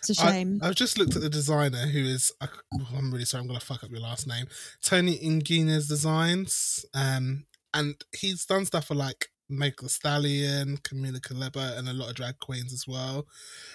[0.00, 0.60] It's a I, shame.
[0.62, 2.48] I've just looked at the designer who is, I,
[2.96, 4.46] I'm really sorry, I'm going to fuck up your last name.
[4.82, 6.84] Tony Ingina's Designs.
[6.94, 12.10] Um, and he's done stuff for like Megan Thee Stallion, Camila Cabello, and a lot
[12.10, 13.26] of drag queens as well.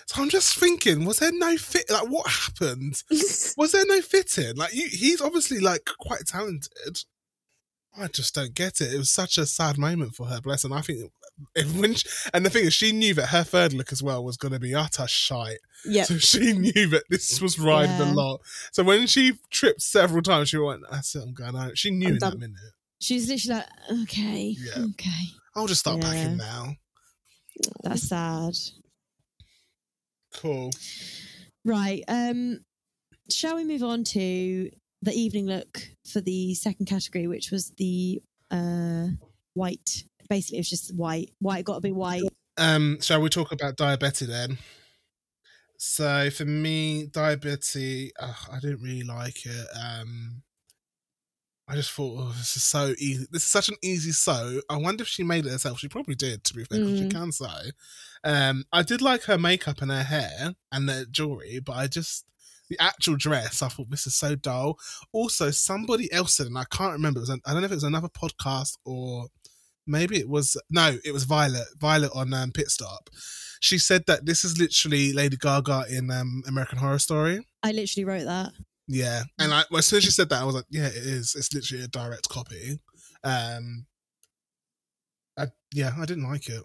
[0.08, 1.90] So I'm just thinking, was there no fit?
[1.90, 3.02] Like, what happened?
[3.58, 4.56] was there no fitting?
[4.56, 7.00] Like, you, he's obviously like quite talented.
[7.98, 8.94] I just don't get it.
[8.94, 10.64] It was such a sad moment for her, bless.
[10.64, 11.12] And I think,
[11.56, 14.24] if, when she, and the thing is, she knew that her third look as well
[14.24, 15.60] was going to be utter shite.
[15.86, 18.12] yeah, So she knew that this was riding Yeah.
[18.12, 18.42] a lot.
[18.72, 22.08] So when she tripped several times, she went, "That's it, I'm going out." She knew
[22.08, 22.58] I'm in that minute.
[23.00, 24.86] She's literally like, okay, Yeah.
[24.92, 25.26] okay.
[25.56, 26.10] I'll just start Yeah.
[26.12, 26.76] packing now.
[27.84, 28.54] That's sad.
[30.34, 30.72] Cool.
[31.64, 32.04] Right.
[32.08, 32.62] Um,
[33.30, 34.72] shall we move on to
[35.04, 39.08] the evening look for the second category, which was the uh
[39.54, 40.04] white.
[40.30, 41.32] Basically, it was just white.
[41.40, 42.24] White got to be white.
[42.58, 44.58] Um, shall we talk about Daya Betty then?
[45.78, 49.68] So for me, Daya Betty, uh, I didn't really like it.
[49.80, 50.44] Um,
[51.68, 53.26] I just thought, oh, this is so easy.
[53.32, 54.62] This is such an easy sew.
[54.70, 55.80] I wonder if she made it herself.
[55.80, 57.12] She probably did, to be fair, because she Mm.
[57.12, 57.70] can sew.
[58.24, 62.26] Um, I did like her makeup and her hair and the jewelry, but I just
[62.74, 64.78] the actual dress, I thought this is so dull.
[65.12, 67.20] Also, somebody else said, and I can't remember.
[67.20, 69.28] It was an, I don't know if it was another podcast or
[69.86, 71.68] maybe it was no, it was Violet.
[71.80, 73.10] Violet on um, Pit Stop.
[73.60, 77.46] She said that this is literally Lady Gaga in um, American Horror Story.
[77.62, 78.52] I literally wrote that.
[78.88, 80.96] Yeah, and I, well, as soon as she said that, I was like, yeah, it
[80.96, 81.36] is.
[81.38, 82.80] It's literally a direct copy.
[83.24, 83.86] Um,
[85.38, 86.62] I, yeah, I didn't like it.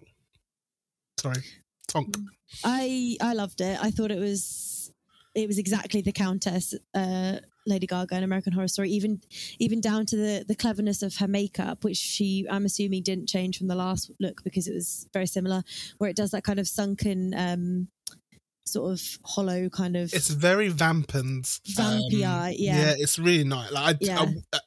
[1.21, 1.43] Sorry,
[1.87, 2.17] Tonk.
[2.65, 3.79] I I loved it.
[3.81, 4.91] I thought it was
[5.35, 8.91] it was exactly the Countess, uh, Lady Gaga in American Horror Story.
[8.91, 9.20] Even
[9.59, 13.59] even down to the the cleverness of her makeup, which she I'm assuming didn't change
[13.59, 15.62] from the last look because it was very similar,
[15.99, 17.89] where it does that kind of sunken, um,
[18.64, 20.12] sort of hollow kind of.
[20.12, 21.61] It's very vampant.
[21.76, 22.81] Vampy eye, yeah.
[22.81, 23.70] Yeah, it's really nice.
[23.70, 24.18] Like I, Yeah.
[24.20, 24.59] I,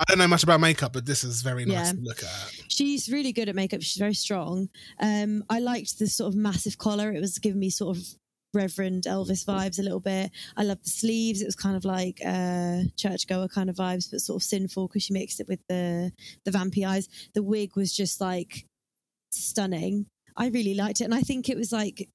[0.00, 1.92] I don't know much about makeup, but this is very nice Yeah.
[1.92, 2.52] to look at.
[2.68, 3.80] She's really good at makeup.
[3.82, 4.68] She's very strong.
[5.00, 7.12] Um, I liked the sort of massive collar.
[7.12, 8.04] It was giving me sort of
[8.56, 10.30] Reverend Elvis vibes a little bit.
[10.56, 11.42] I loved the sleeves.
[11.42, 15.04] It was kind of like uh, churchgoer kind of vibes, but sort of sinful because
[15.04, 16.12] she mixed it with the
[16.44, 17.08] the vampy eyes.
[17.34, 18.66] The wig was just like
[19.30, 20.06] stunning.
[20.36, 22.08] I really liked it, and I think it was like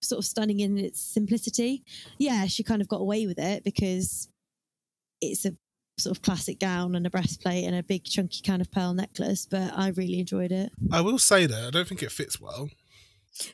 [0.00, 1.82] sort of stunning in its simplicity.
[2.18, 4.28] Yeah, she kind of got away with it because
[5.20, 5.52] it's a
[5.98, 9.46] sort of classic gown and a breastplate and a big chunky kind of pearl necklace,
[9.46, 10.72] but I really enjoyed it.
[10.90, 12.68] I will say that I don't think it fits well.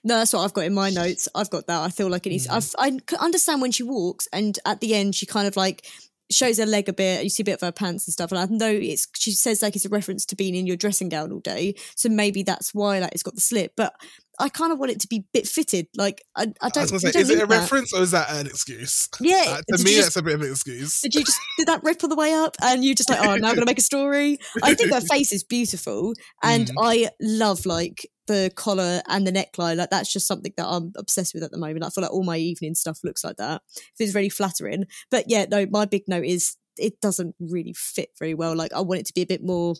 [0.05, 1.29] No, that's what I've got in my notes.
[1.35, 1.81] I've got that.
[1.81, 2.47] I feel like it needs.
[2.47, 2.75] Mm.
[2.79, 5.87] I've, understand when she walks, and at the end, she kind of like
[6.31, 7.23] shows her leg a bit.
[7.25, 8.33] You see a bit of her pants and stuff.
[8.33, 9.07] And I know it's.
[9.17, 12.09] She says like it's a reference to being in your dressing gown all day, so
[12.09, 13.73] maybe that's why like it's got the slip.
[13.77, 13.95] But
[14.41, 15.87] I kind of want it to be bit fitted.
[15.97, 16.89] Like I, I I don't.
[16.89, 17.49] gonna say, don't is it a that.
[17.49, 19.09] reference or is that an excuse?
[19.21, 19.45] Yeah.
[19.49, 21.01] Uh, to me, just- that's a bit of an excuse.
[21.01, 23.35] did you just did that rip on the way up and you just like oh
[23.37, 26.13] now i'm gonna make a story i think her face is beautiful
[26.43, 26.75] and Mm.
[26.83, 31.35] i love like the collar and the neckline like that's just something that i'm obsessed
[31.35, 33.63] with at the moment i feel like all my evening stuff looks like that
[33.99, 38.35] it's very flattering but yeah no my big note is it doesn't really fit very
[38.35, 39.75] well like i want it to be a bit more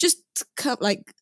[0.00, 0.18] just
[0.80, 1.12] like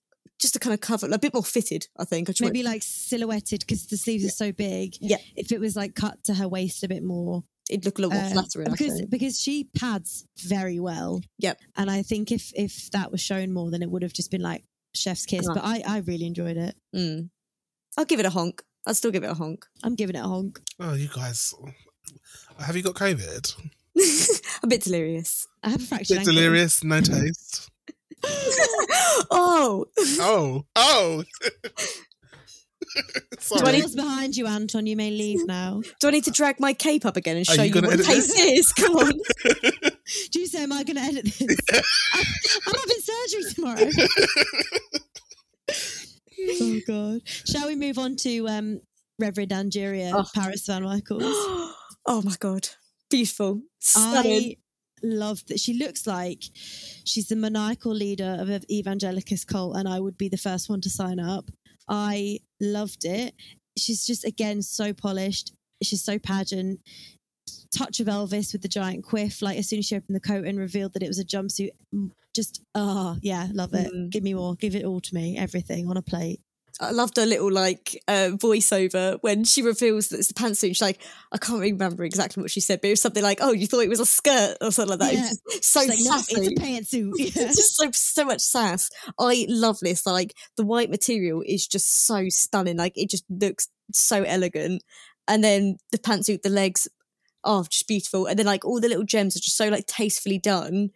[0.47, 2.63] just to kind of cover a bit more fitted i think I just want- Maybe
[2.63, 4.95] like silhouetted because the sleeves are so big.
[5.01, 5.17] Yeah.
[5.35, 7.43] If it was like cut to her waist a bit more.
[7.69, 9.11] it'd look a little more uh, flattering I because think.
[9.11, 11.21] because she pads very well.
[11.39, 11.59] Yep.
[11.77, 14.43] And I think if if that was shown more, then it would have just been
[14.43, 14.63] like
[14.95, 15.47] chef's kiss.
[15.49, 15.55] Right.
[15.57, 16.75] But I, I really enjoyed it.
[16.95, 17.31] Mm.
[17.99, 20.29] i'll give it a honk I'll still give it a honk I'm giving it a
[20.35, 20.61] honk.
[20.79, 21.53] Oh, you guys,
[22.67, 23.45] have you got COVID?
[24.63, 25.47] a bit delirious.
[25.63, 26.35] I have a fractured Bit ankle.
[26.35, 27.71] delirious, no taste.
[29.31, 29.87] oh,
[30.21, 31.25] Oh, oh.
[32.95, 33.81] The Sorry.
[33.81, 34.87] door's behind you, Anton.
[34.87, 35.83] You may leave now.
[36.01, 37.89] do I need to drag my cape up again and Are show you you, gonna
[37.89, 38.73] what edit taste is?
[38.73, 39.13] Come on.
[40.31, 41.59] Do you say, am I going to edit this?
[42.15, 42.25] I'm,
[42.67, 43.91] I'm having surgery tomorrow.
[46.61, 47.21] oh, God.
[47.27, 48.81] Shall we move on to um,
[49.19, 50.25] Reverend Angeria, Oh.
[50.35, 51.23] Paris VanMichaels?
[52.07, 52.69] oh my god,
[53.11, 54.55] beautiful, stunning.
[54.55, 54.57] I
[55.03, 55.61] love that.
[55.61, 56.45] She looks like
[57.05, 60.81] she's the maniacal leader of an evangelicus cult, and I would be the first one
[60.83, 61.51] to sign up.
[61.89, 63.35] I loved it.
[63.79, 65.53] She's just again so polished.
[65.83, 66.81] She's so pageant.
[67.77, 69.43] Touch of Elvis with the giant quiff.
[69.43, 71.71] Like as soon as she opened the coat and revealed that it was a jumpsuit,
[72.35, 73.93] just ah, yeah, love it.
[73.93, 74.11] Mm.
[74.11, 74.55] Give me more.
[74.55, 75.37] Give it all to me.
[75.37, 76.41] Everything on a plate.
[76.79, 80.69] I loved her little like uh, voiceover when she reveals that it's the pantsuit.
[80.69, 81.01] She's like,
[81.33, 83.81] I can't remember exactly what she said, but it was something like, "Oh, you thought
[83.81, 85.31] it was a skirt or something like that." Yeah.
[85.47, 86.35] It's just so like, no, sassy.
[86.37, 87.13] it's a pantsuit.
[87.19, 87.47] Yeah.
[87.47, 88.91] It's just so so much sass.
[89.19, 90.07] I love this.
[90.07, 92.77] Like the white material is just so stunning.
[92.77, 94.83] Like it just looks so elegant.
[95.29, 96.89] And then the pantsuit, the legs,
[97.43, 98.27] oh, just beautiful.
[98.27, 100.91] And then like all the little gems are just so like tastefully done.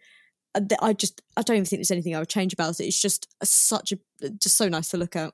[0.81, 2.85] I just I don't even think there's anything I would change about it.
[2.85, 5.33] It's just a, such a just so nice to look at.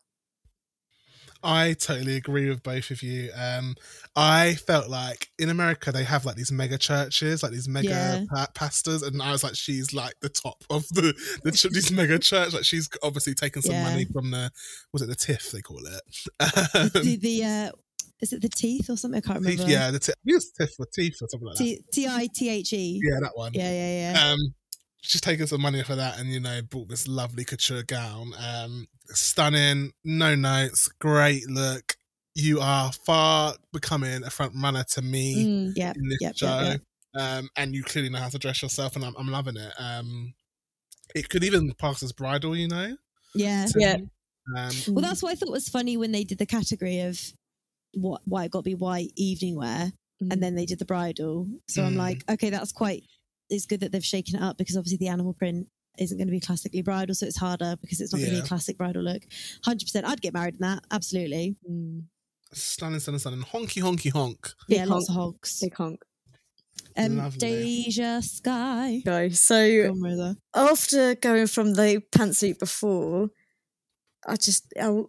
[1.49, 3.29] I totally agree with both of you.
[3.33, 3.75] Um,
[4.17, 8.25] I felt like in America they have like these mega churches, like these mega Yeah.
[8.29, 11.89] pa- pastors, and I was like, she's like the top of the the ch- these
[11.91, 12.53] mega church.
[12.53, 13.83] Like she's obviously taken some Yeah.
[13.89, 14.51] money from the
[14.91, 16.01] was it the TIFF they call it?
[16.39, 17.71] the, Um, the uh,
[18.19, 19.19] is it the teeth or something?
[19.19, 19.63] I can't remember.
[19.63, 20.15] teeth, yeah, the TIFF.
[20.17, 21.63] I think it's TIFF or teeth or something like that.
[21.63, 22.99] T T I T H E.
[23.03, 23.53] Yeah, that one.
[23.53, 24.31] Yeah, yeah, yeah.
[24.31, 24.39] Um,
[25.01, 28.33] she's taken some money for that, and you know, bought this lovely couture gown.
[28.39, 31.95] Um, stunning, no notes, great look.
[32.35, 35.73] You are far becoming a front runner to me Mm.
[35.75, 36.81] Yep, in this yep, show, yep,
[37.15, 37.21] yep.
[37.21, 39.73] Um, and you clearly know how to dress yourself, and I'm, I'm loving it.
[39.79, 40.33] Um,
[41.15, 42.95] it could even pass as bridal, you know.
[43.33, 43.65] Yeah.
[43.65, 43.95] to Yeah.
[44.55, 47.19] Um, Well, that's what I thought was funny when they did the category of
[47.93, 49.91] what why it got to be white evening wear,
[50.21, 50.33] Mm.
[50.33, 51.47] and then they did the bridal.
[51.69, 51.97] So I'm Mm.
[51.97, 53.03] like, okay, that's quite.
[53.49, 55.67] It's good that they've shaken it up because obviously the animal print
[55.97, 58.43] isn't going to be classically bridal, so it's harder because it's not going to be
[58.43, 59.23] a classic bridal look.
[59.63, 60.83] Hundred percent, I'd get married in that.
[60.91, 61.55] Absolutely.
[61.69, 62.03] Mm.
[62.53, 63.41] stunning, stunning, stunning.
[63.41, 64.53] Honky, honky, honk.
[64.67, 65.59] Big yeah, lots of hogs.
[65.59, 66.01] Big honk.
[66.95, 67.85] Um, Lovely.
[67.87, 69.01] DeJa Skye.
[69.05, 69.29] Go.
[69.29, 73.29] So on, after going from the pantsuit before,
[74.27, 75.03] I just, I,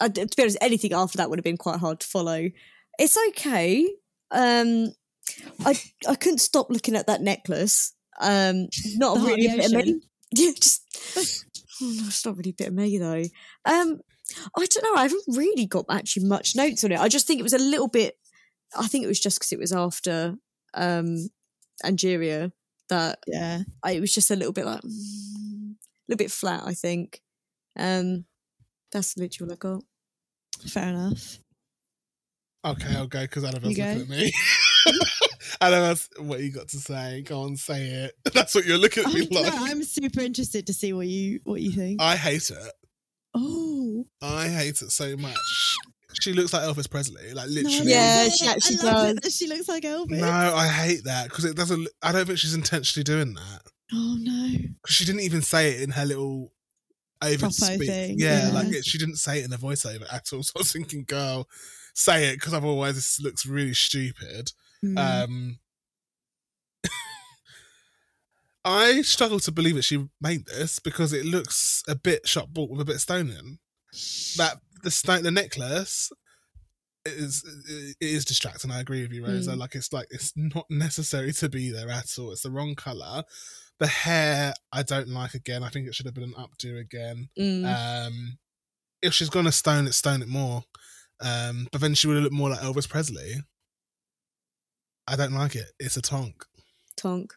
[0.00, 2.50] I, to be honest, anything after that would have been quite hard to follow.
[2.98, 3.88] It's okay.
[4.30, 4.92] Um,
[5.64, 7.94] I I couldn't stop looking at that necklace.
[8.20, 10.00] Um, not The really a bit of me.
[10.32, 10.82] Yeah, just
[11.16, 13.24] oh, no, it's not really a bit of me though.
[13.64, 14.00] Um,
[14.56, 14.94] I don't know.
[14.94, 17.00] I haven't really got actually much notes on it.
[17.00, 18.14] I just think it was a little bit.
[18.78, 20.36] I think it was just because it was after
[20.74, 21.28] um
[21.84, 22.52] Angeria
[22.90, 23.62] that Yeah.
[23.82, 26.62] I, it was just a little bit like mm, a little bit flat.
[26.64, 27.20] I think.
[27.76, 28.24] Um,
[28.92, 29.84] that's literally all I got.
[30.68, 31.38] Fair enough.
[32.64, 34.32] Okay, I'll go because Annabelle's You looking at me.
[35.60, 37.22] Annabelle's, what you got to say?
[37.22, 38.12] Go on, say it.
[38.34, 39.52] That's what you're looking at Oh, me no, like.
[39.54, 42.00] I'm super interested to see what you what you think.
[42.02, 42.72] I hate it.
[43.34, 45.36] oh, I hate it so much.
[46.20, 47.90] She looks like Elvis Presley, like no, literally.
[47.92, 49.36] Yeah, she actually I love it does.
[49.36, 50.18] She looks like Elvis.
[50.18, 51.88] No, I hate that because it doesn't.
[52.02, 54.48] I don't think she's intentionally doing that Oh no.
[54.82, 56.52] because she didn't even say it in her little
[57.22, 57.88] over Propo speak.
[57.88, 58.52] thing, Yeah, yeah.
[58.54, 60.42] like it, she didn't say it in the voiceover at all.
[60.42, 61.48] So I was thinking, girl,
[62.00, 64.52] say it because otherwise this looks really stupid.
[64.84, 65.24] Mm.
[65.24, 65.58] Um,
[68.64, 72.70] I struggle to believe that she made this because it looks a bit shot bought
[72.70, 73.58] with a bit of stone in.
[74.36, 76.10] That the stone, the necklace
[77.06, 77.44] is
[78.00, 78.70] it is distracting.
[78.70, 79.52] I agree with you, Rosa.
[79.52, 79.58] Mm.
[79.58, 82.32] Like it's like it's not necessary to be there at all.
[82.32, 83.24] It's the wrong color.
[83.78, 85.62] The hair I don't like again.
[85.62, 87.28] I think it should have been an updo again.
[87.38, 88.06] Mm.
[88.06, 88.38] Um,
[89.02, 90.64] if she's gonna stone it, stone it more.
[91.22, 93.42] Um, but then she would have looked more like Elvis Presley.
[95.06, 95.70] I don't like it.
[95.78, 96.44] It's a tonk.
[96.96, 97.32] Tonk.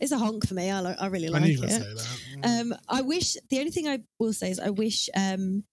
[0.00, 0.70] it's a honk for me.
[0.70, 1.68] I, I really I like were it.
[1.68, 2.18] that.
[2.44, 5.64] Um, I wish the only thing I will say is I wish um,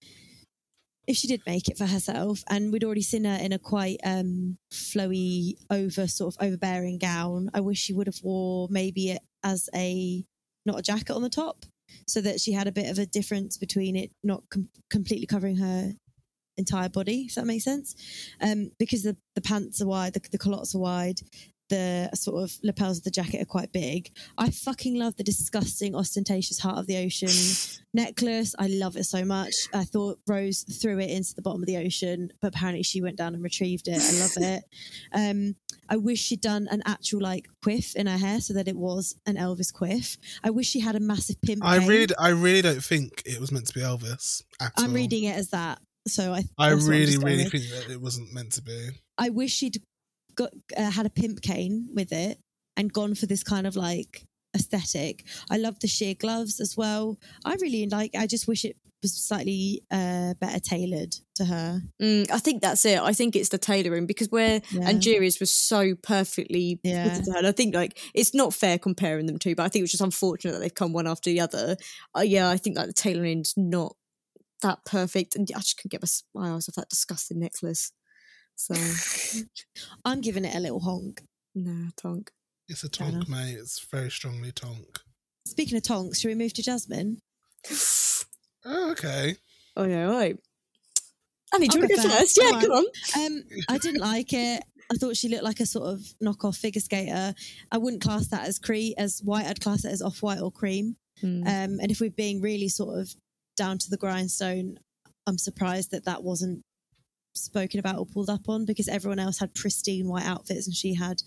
[1.06, 3.98] if she did make it for herself, and we'd already seen her in a quite
[4.04, 7.50] um, flowy, over sort of overbearing gown.
[7.52, 10.24] I wish she would have wore maybe it as a
[10.64, 11.66] not a jacket on the top,
[12.06, 15.56] so that she had a bit of a difference between it not com- completely covering
[15.56, 15.92] her
[16.56, 17.26] entire body.
[17.28, 17.94] If that makes sense,
[18.40, 21.20] um, because the the pants are wide, the, the culottes are wide.
[21.70, 24.10] The sort of lapels of the jacket are quite big.
[24.36, 27.30] I fucking love the disgusting, ostentatious heart of the ocean
[27.94, 28.54] necklace.
[28.58, 29.54] I love it so much.
[29.72, 33.16] I thought Rose threw it into the bottom of the ocean, but apparently she went
[33.16, 33.98] down and retrieved it.
[33.98, 34.64] I love it.
[35.14, 35.54] Um,
[35.88, 39.16] I wish she'd done an actual like quiff in her hair so that it was
[39.26, 40.16] an Elvis quiff.
[40.42, 41.64] I wish she had a massive pimp.
[41.64, 41.88] I cane.
[41.88, 44.96] really, I really don't think it was meant to be Elvis at I'm all.
[44.96, 45.78] reading it as that.
[46.06, 46.44] So I.
[46.58, 48.88] I that's what I'm really, really think that it wasn't meant to be.
[49.18, 49.82] I wish she'd
[50.34, 52.38] got uh, had a pimp cane with it
[52.76, 54.24] and gone for this kind of like
[54.54, 55.24] aesthetic.
[55.50, 57.18] I love the sheer gloves as well.
[57.44, 58.12] I really like.
[58.16, 61.82] I just wish it was slightly uh, better tailored to her.
[62.00, 62.98] Mm, I think that's it.
[62.98, 64.88] I think it's the tailoring because where Yeah.
[64.88, 67.20] Angeria's was so perfectly Yeah.
[67.20, 67.38] to her.
[67.38, 69.90] And I think like it's not fair comparing them two, but I think it was
[69.90, 71.76] just unfortunate that they've come one after the other.
[72.16, 73.94] Uh, yeah, I think like the tailoring's not
[74.64, 77.92] that perfect, and I just couldn't get my, s- my eyes off that disgusting necklace.
[78.56, 78.74] So
[80.04, 81.22] I'm giving it a little honk.
[81.54, 82.30] no, tonk.
[82.68, 83.56] It's a Fair tonk, mate.
[83.58, 84.98] It's very strongly tonk.
[85.46, 87.18] Speaking of tonks, should we move to Jasmine?
[88.66, 89.36] Oh, okay.
[89.76, 90.38] Oh yeah, right.
[91.54, 92.18] Annie, do you want to go go first.
[92.18, 92.40] first?
[92.42, 93.26] Yeah, Go come on.
[93.26, 94.62] Um, I didn't like it.
[94.90, 97.34] I thought she looked like a sort of knockoff figure skater.
[97.70, 99.44] I wouldn't class that as cre as white.
[99.44, 100.96] I'd class it as off white or cream.
[101.22, 101.42] Mm.
[101.42, 103.14] Um, and if we're being really sort of
[103.56, 104.78] down to the grindstone,
[105.26, 106.62] I'm surprised that that wasn't
[107.34, 110.94] spoken about or pulled up on because everyone else had pristine white outfits and she
[110.94, 111.20] had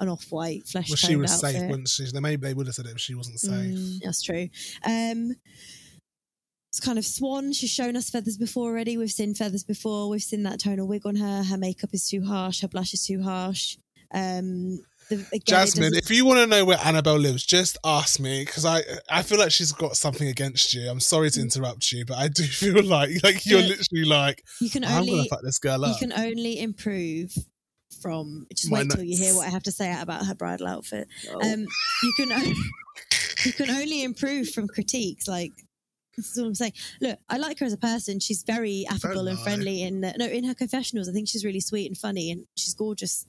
[0.00, 1.52] an off-white flesh Well, she was outfit.
[1.60, 2.06] safe, wasn't she?
[2.12, 3.50] They Maybe they would have said it if she wasn't safe.
[3.78, 4.00] Mm.
[4.02, 4.48] That's true.
[4.84, 5.36] Um,
[6.70, 7.52] it's kind of swan.
[7.52, 8.96] She's shown us feathers before already.
[8.96, 10.08] We've seen feathers before.
[10.08, 11.44] We've seen that tonal wig on her.
[11.44, 12.62] Her makeup is too harsh.
[12.62, 13.76] Her blush is too harsh.
[14.12, 18.44] Um, the, again, Jasmine, if you want to know where Annabelle lives, just ask me
[18.44, 20.88] because I I feel like she's got something against you.
[20.88, 23.68] I'm sorry to interrupt you, but I do feel like like you're Yeah.
[23.68, 27.32] literally like you can only fuck this girl you can only improve
[28.00, 28.46] from.
[28.54, 31.08] Just My wait till you hear what I have to say about her bridal outfit.
[31.42, 31.66] Um,
[32.02, 32.54] you can only,
[33.44, 35.28] you can only improve from critiques.
[35.28, 35.52] Like
[36.16, 36.72] this is all I'm saying.
[37.00, 38.20] Look, I like her as a person.
[38.20, 39.82] She's very affable and friendly.
[39.82, 42.74] In the, no, in her confessionals, I think she's really sweet and funny, and she's
[42.74, 43.26] gorgeous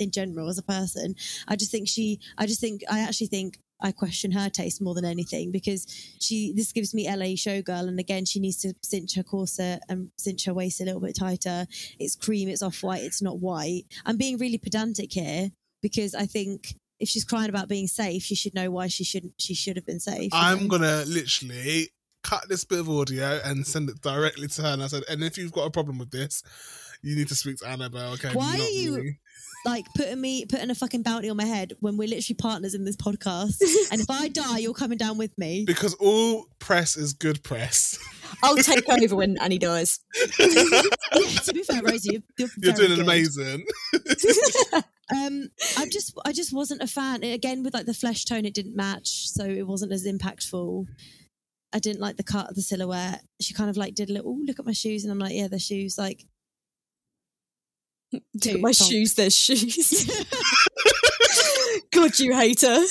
[0.00, 1.14] in general as a person.
[1.46, 2.18] I just think she.
[2.38, 2.82] I just think.
[2.90, 3.58] I actually think.
[3.82, 5.86] I question her taste more than anything because
[6.20, 10.10] she this gives me LA showgirl and again she needs to cinch her corset and
[10.18, 11.66] cinch her waist a little bit tighter.
[11.98, 13.84] It's cream, it's off white, it's not white.
[14.04, 15.48] I'm being really pedantic here
[15.80, 19.32] because I think if she's crying about being safe, she should know why she shouldn't
[19.38, 20.30] she should have been safe.
[20.34, 20.68] I'm know?
[20.68, 21.88] gonna literally
[22.22, 24.68] cut this bit of audio and send it directly to her.
[24.68, 26.42] And I said, and if you've got a problem with this,
[27.02, 28.12] you need to speak to Annabelle.
[28.12, 29.18] Okay, Why are you- me.
[29.64, 32.84] Like putting me putting a fucking bounty on my head when we're literally partners in
[32.84, 33.60] this podcast.
[33.92, 35.64] and if I die, you're coming down with me.
[35.66, 37.98] Because all press is good press.
[38.42, 40.00] I'll take over when Annie dies.
[40.38, 40.46] Yeah,
[41.44, 43.00] to be fair, Rosie, you're, you're, You're doing good.
[43.00, 43.64] amazing.
[45.12, 47.24] Um, I just, I just wasn't a fan.
[47.24, 50.86] Again, with like the flesh tone, it didn't match, so it wasn't as impactful.
[51.72, 53.22] I didn't like the cut of the silhouette.
[53.40, 55.48] She kind of like did a little, look at my shoes," and I'm like, "Yeah,
[55.48, 56.24] they're shoes." Like,
[58.12, 58.90] Look at Two, my tonk.
[58.90, 60.10] shoes, there's shoes.
[61.92, 62.78] God, you hater.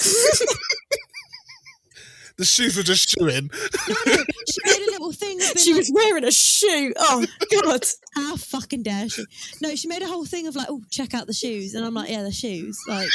[2.37, 3.49] The shoes were just chewing.
[3.51, 5.41] she made a little thing.
[5.41, 6.93] Of she like, was wearing a shoe.
[6.97, 7.25] Oh,
[7.63, 7.81] God.
[8.15, 9.25] How fucking dare she?
[9.61, 11.93] No, she made a whole thing of like, "Oh, check out the shoes," and I'm
[11.93, 13.09] like, "Yeah, they're shoes." Like,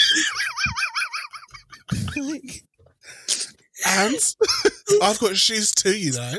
[2.18, 2.64] like
[3.86, 4.34] And
[5.02, 6.34] I've got shoes too, you know.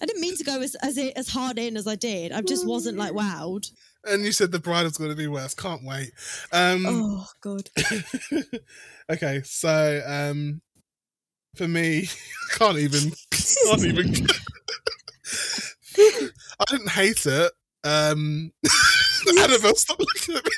[0.00, 2.32] I didn't mean to go as as, as hard in as I did.
[2.32, 3.70] I just wasn't like wowed.
[4.04, 5.54] And you said the bride's going to be worse.
[5.54, 6.12] Can't wait.
[6.52, 7.70] Um, Oh, God.
[9.10, 10.60] okay, so um,
[11.56, 12.08] for me,
[12.52, 14.26] can't even, can't even.
[15.96, 17.52] I didn't hate it.
[17.84, 18.52] Um,
[19.28, 20.50] Annabelle, stop looking at me.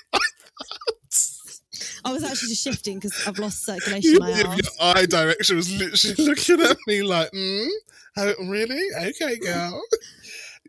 [2.07, 5.57] I was actually just shifting because I've lost circulation in my your, your eye direction
[5.57, 7.69] was literally looking at me like, mm,
[8.17, 8.81] oh, really?
[9.09, 9.83] Okay, girl.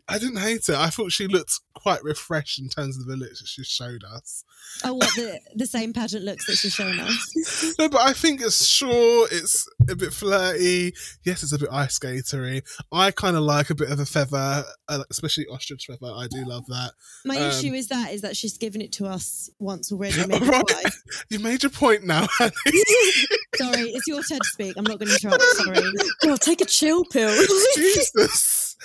[0.08, 0.74] I didn't hate it.
[0.74, 4.42] I thought she looked quite refreshed in terms of the looks that she showed us.
[4.84, 7.74] Oh, what the the same pageant looks that she's shown us.
[7.78, 9.30] No, but I think it's short.
[9.32, 10.92] It's a bit flirty.
[11.24, 12.62] Yes, it's a bit ice skatery.
[12.92, 16.12] I kind of like a bit of a feather, uh, especially ostrich feather.
[16.12, 16.92] I do love that.
[17.24, 20.16] My Um, issue is that is that she's given it to us once already.
[20.28, 20.66] Right.
[20.66, 21.02] twice.
[21.30, 22.26] You made your point now.
[22.36, 24.74] Sorry, it's your turn to speak.
[24.76, 25.42] I'm not going to interrupt.
[25.42, 25.80] Sorry.
[26.24, 27.34] God, take a chill pill.
[27.74, 28.76] Jesus.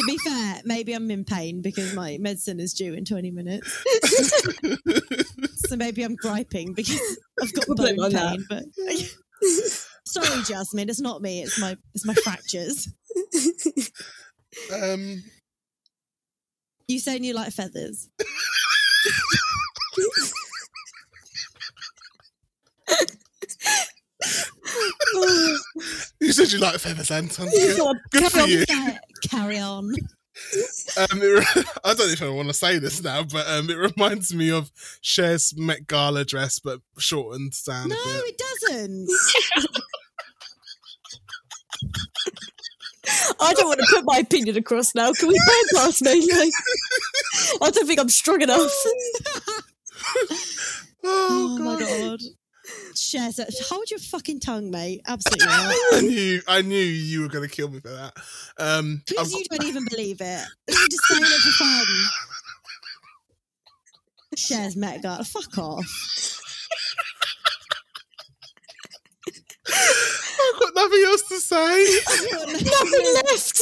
[0.00, 3.84] To be fair, maybe I'm in pain because my medicine is due in 20 minutes.
[5.70, 8.30] So maybe I'm griping because I've got We'll bone on that.
[8.30, 8.44] pain.
[8.48, 8.64] But
[10.04, 11.42] sorry, Jasmine, it's not me.
[11.42, 12.88] It's my it's my fractures.
[14.74, 15.22] um,
[16.88, 18.08] You saying you like feathers?
[26.20, 27.48] you said you like feathers, Anton.
[27.50, 28.64] Good, good for you.
[29.28, 29.94] Carry on.
[30.96, 31.44] Um, re-
[31.84, 34.50] I don't know if I want to say this now, but um, it reminds me
[34.50, 34.70] of
[35.02, 39.08] Cher's Met Gala dress, but shortened down No, it doesn't.
[43.40, 45.12] I don't want to put my opinion across now.
[45.12, 45.38] Can we
[45.74, 46.20] bypass me?
[46.32, 46.52] Like,
[47.62, 48.70] I don't think I'm strong enough.
[49.42, 49.60] Oh,
[51.04, 52.20] Oh, my God.
[52.88, 52.96] God.
[52.96, 53.30] Share
[53.68, 55.02] hold your fucking tongue, mate.
[55.06, 55.74] Absolutely not.
[55.92, 58.12] I knew, I knew you were going to kill me for that.
[58.58, 60.44] Um, I've Because got- you don't even believe it.
[60.68, 61.86] You're just saying it for fun.
[64.36, 65.24] Cher's Met Gala.
[65.24, 66.40] Fuck off.
[69.72, 71.98] I've got nothing else to say.
[72.64, 73.60] Nothing left.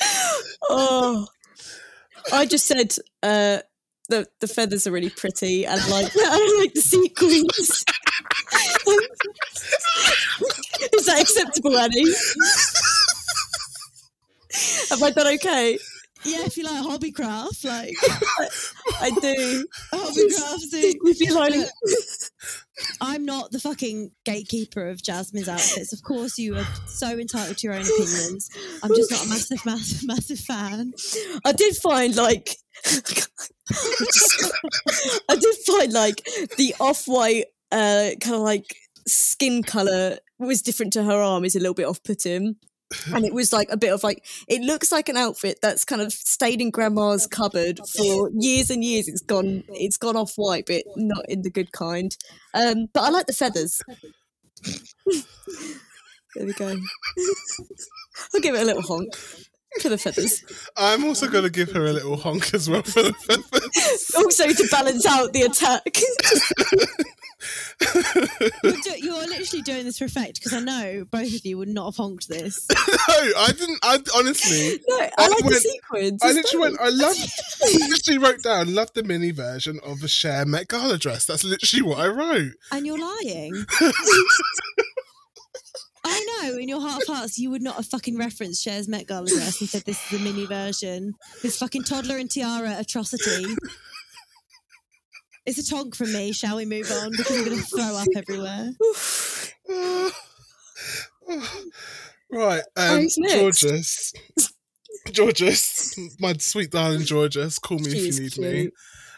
[0.70, 1.26] oh,
[2.32, 3.58] I just said uh,
[4.08, 7.48] the the feathers are really pretty, and like I like the sequins.
[10.94, 12.04] Is that acceptable, Annie?
[14.90, 15.78] Have I done okay?
[16.24, 17.94] Yeah, if you like hobbycraft, like
[19.00, 19.66] I do.
[19.92, 20.64] hobbycraft.
[21.06, 21.54] If you like,
[23.00, 25.92] I'm not the fucking gatekeeper of Jasmine's outfits.
[25.92, 28.48] Of course, you are so entitled to your own opinions.
[28.82, 30.94] I'm just not a massive, massive, massive fan.
[31.44, 32.56] I did find like
[35.28, 36.24] I did find like
[36.56, 38.76] the off-white uh kind of like
[39.06, 42.56] skin color was different to her arm is a little bit off-putting.
[43.12, 46.00] And it was like a bit of like it looks like an outfit that's kind
[46.00, 49.08] of stayed in grandma's cupboard for years and years.
[49.08, 52.16] It's gone it's gone off white, but not in the good kind.
[52.52, 53.82] Um but I like the feathers.
[56.36, 56.76] there we go.
[58.32, 59.12] I'll give it a little honk
[59.80, 60.44] for the feathers.
[60.76, 64.10] I'm also going to give her a little honk as well for the feathers.
[64.16, 65.82] also to balance out the attack.
[68.62, 71.68] You're, do- you're literally doing this for effect because I know both of you would
[71.68, 72.66] not have honked this.
[72.88, 73.78] no, I didn't.
[73.82, 76.22] I honestly, no, I, I like the went- sequins.
[76.22, 76.80] I It's literally went.
[76.80, 77.16] I love.
[77.62, 78.74] I literally wrote down.
[78.74, 81.26] Love the mini version of the Cher Met Gala dress.
[81.26, 82.52] That's literally what I wrote.
[82.72, 83.66] And you're lying.
[86.04, 89.06] I know, in your heart of hearts, you would not have fucking referenced Cher's Met
[89.06, 91.14] Gala dress and said this is a mini version.
[91.42, 93.56] This fucking toddler and tiara atrocity.
[95.46, 96.32] It's a tonk from me.
[96.32, 97.10] Shall we move on?
[97.10, 98.72] Because I'm going to throw up everywhere.
[102.30, 103.18] right, um, Who's?
[103.32, 104.12] Jorgeous.
[105.12, 108.70] Jorgeous, my sweet darling Jorgeous, call me She if you need me.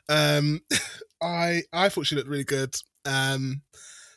[0.09, 0.61] Um,
[1.22, 2.74] I I thought she looked really good.
[3.05, 3.62] Um,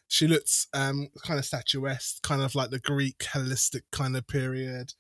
[0.09, 4.93] she looks um kind of statuesque, kind of like the Greek Hellenistic kind of period.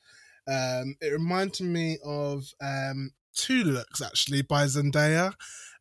[0.47, 5.33] Um, it reminded me of um two looks actually by Zendaya.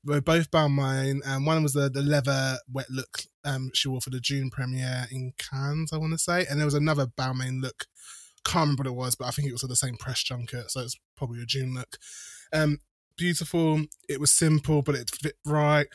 [0.05, 4.11] They both Balmain, and one was the the leather wet look um she wore for
[4.11, 7.87] the Dune premiere in Cannes, I want to say, and there was another Balmain look.
[8.45, 10.81] Can't remember what it was, but I think it was the same press junket, so
[10.81, 11.99] it's probably a Dune look.
[12.53, 12.79] Um,
[13.19, 13.83] beautiful.
[14.09, 15.89] It was simple, but it fit right.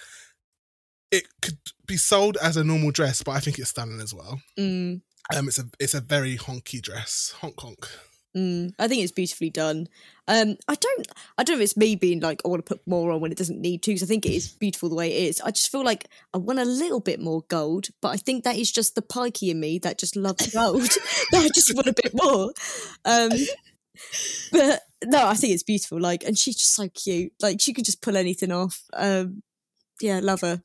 [1.14, 4.42] It could be sold as a normal dress, but I think it's stunning as well.
[4.58, 5.02] Mm,
[5.36, 7.88] Um, it's a it's a very honky dress, honk honk.
[8.36, 8.74] mm.
[8.80, 9.88] I think it's beautifully done.
[10.28, 11.08] Um, I don't,
[11.38, 13.32] I don't know if it's me being like I want to put more on when
[13.32, 13.92] it doesn't need to.
[13.92, 15.42] Because I think it is beautiful the way it is.
[15.42, 18.56] I just feel like I want a little bit more gold, but I think that
[18.58, 20.82] is just the pikey in me that just loves gold.
[21.32, 22.54] that I just want a bit more.
[23.06, 23.32] Um,
[24.52, 26.00] but no, I think it's beautiful.
[26.00, 27.34] Like, and she's just so cute.
[27.42, 28.82] Like, she could just pull anything off.
[28.94, 29.44] Um,
[30.02, 30.64] yeah, love her.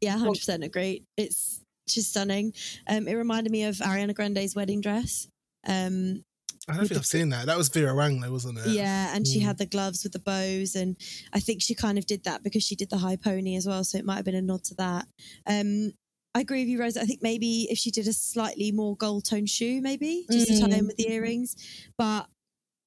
[0.00, 1.04] Yeah, 100% agree.
[1.16, 2.52] It's just stunning.
[2.88, 5.28] Um, it reminded me of Ariana Grande's wedding dress.
[5.66, 6.22] Um,
[6.68, 7.46] I don't think I've seen that.
[7.46, 8.68] That was Vera Wang, though, wasn't it?
[8.68, 9.44] Yeah, and she Mm.
[9.44, 10.96] had the gloves with the bows, and
[11.32, 13.84] I think she kind of did that because she did the high pony as well.
[13.84, 15.08] So it might have been a nod to that.
[15.46, 15.92] Um,
[16.34, 16.98] I agree with you, Rose.
[16.98, 20.60] I think maybe if she did a slightly more gold tone shoe, maybe just to
[20.60, 21.56] tie in with the earrings,
[21.96, 22.28] but.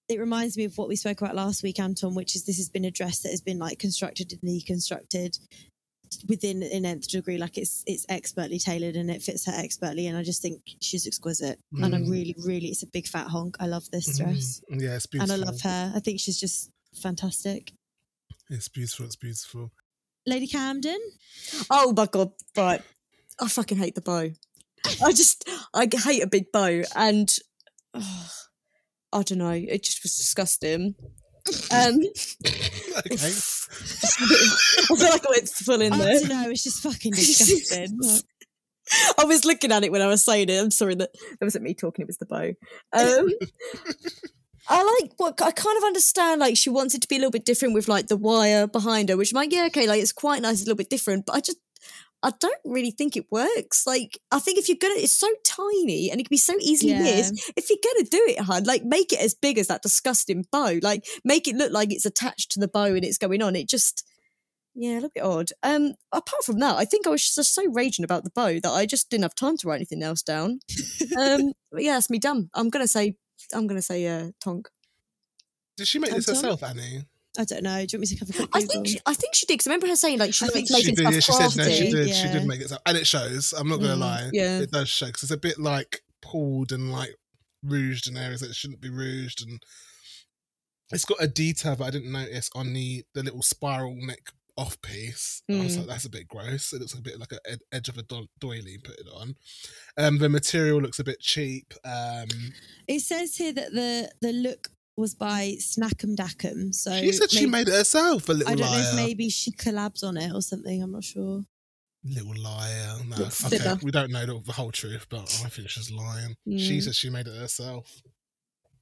[0.09, 2.68] It reminds me of what we spoke about last week, Anton, which is this has
[2.68, 5.39] been a dress that has been like constructed and deconstructed
[6.28, 7.38] within an nth degree.
[7.38, 10.07] Like it's it's expertly tailored and it fits her expertly.
[10.07, 11.59] And I just think she's exquisite.
[11.82, 12.09] And I Mm.
[12.09, 13.57] really, really, it's a big fat honk.
[13.59, 14.18] I love this Mhm.
[14.18, 15.34] dress Yeah, it's beautiful.
[15.36, 15.93] and I love her.
[15.95, 17.74] I think she's just fantastic.
[18.49, 19.05] It's beautiful.
[19.05, 19.72] It's beautiful.
[20.26, 20.99] Lady Camden,
[21.70, 22.32] Oh my god!
[22.55, 22.82] Right,
[23.39, 24.32] I fucking hate the bow.
[25.03, 27.34] I just I hate a big bow, and
[27.95, 28.32] oh,
[29.14, 29.51] I don't know.
[29.51, 30.95] It just was disgusting.
[31.72, 31.97] Um,
[32.97, 33.32] okay.
[33.72, 36.19] I feel like I went full in I there.
[36.19, 37.99] don't know, it's just fucking disgusting.
[39.17, 40.61] I was looking at it when I was saying it.
[40.61, 42.03] I'm sorry that that wasn't me talking.
[42.03, 42.51] It was the bow.
[42.93, 43.30] Um,
[44.69, 46.39] I like what I kind of understand.
[46.39, 49.09] Like she wants it to be a little bit different with like the wire behind
[49.09, 51.26] her, which I'm like, yeah, okay, like it's quite nice, it's a little bit different.
[51.26, 51.57] But I just,
[52.24, 53.88] I don't really think it works.
[53.88, 56.91] Like, I think if you're gonna, it's so tiny and it can be so easily
[56.93, 57.01] Yeah.
[57.01, 57.51] missed.
[57.55, 60.80] If you're gonna do it, hun, like make it as big as that disgusting bow.
[60.84, 63.55] Like, make it look like it's attached to the bow and it's going on.
[63.55, 64.05] It just,
[64.76, 65.49] yeah, a little bit odd.
[65.63, 68.72] Um, apart from that, I think I was just so raging about the bow that
[68.72, 70.59] I just didn't have time to write anything else down.
[71.19, 72.49] um, but yeah, that's me dumb.
[72.53, 73.15] I'm gonna say,
[73.53, 74.69] I'm gonna say, uh, Tonk.
[75.76, 76.43] Did she make this Anton?
[76.43, 77.05] herself, Annie?
[77.38, 77.77] I don't know.
[77.86, 78.73] Do you want me to have a quick I Google?
[78.73, 79.59] think she, I think she did.
[79.59, 81.01] 'cause I remember her saying like she I liked She making did.
[81.01, 81.71] stuff Yeah, she said no.
[81.73, 82.07] She did.
[82.15, 82.34] She Yeah.
[82.34, 83.53] did make it, so and it shows.
[83.53, 84.29] I'm not gonna Mm, lie.
[84.34, 84.59] yeah.
[84.59, 87.15] it does show because it's a bit like pulled and like
[87.63, 89.61] rouged in areas that shouldn't be rouged, and
[90.91, 94.82] it's got a detail that I didn't notice on the the little spiral neck off
[94.82, 95.41] piece.
[95.49, 95.77] I was Mm.
[95.79, 96.73] like, that's a bit gross.
[96.73, 98.77] It looks a bit like a ed- edge of a do- doily.
[98.77, 99.36] Put it on.
[99.97, 101.73] Um, the material looks a bit cheap.
[101.86, 102.27] Um,
[102.88, 104.67] It says here that the the look
[105.02, 106.74] was by Snack'em Dack'em.
[106.74, 108.30] So she said she made it herself.
[108.30, 108.82] A little I don't liar.
[108.82, 110.82] know if maybe she collabs on it or something.
[110.82, 111.41] I'm not sure.
[112.06, 112.95] Little liar.
[113.08, 113.80] No, okay, fibber.
[113.84, 116.36] we don't know the, the whole truth, but I think she's lying.
[116.47, 116.84] She Mm.
[116.84, 118.02] said she made it herself.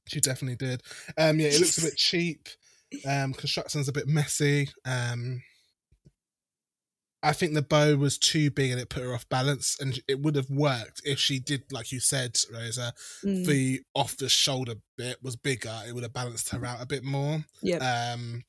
[0.06, 0.82] She definitely did.
[1.18, 2.48] Um, yeah, it looks a bit cheap.
[3.06, 4.68] Um, construction's a bit messy.
[4.84, 5.42] Um,
[7.22, 10.20] I think the bow was too big and it put her off balance, and it
[10.20, 12.94] would have worked if she did, like you said, Rosa.
[13.24, 16.86] Mm, The off the shoulder bit was bigger; it would have balanced her out a
[16.86, 17.44] bit more.
[17.62, 17.82] Yep.
[17.82, 18.44] Um,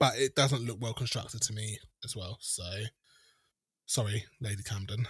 [0.00, 2.38] but it doesn't look well constructed to me as well.
[2.40, 2.64] So,
[3.86, 5.06] sorry, Lady Camden.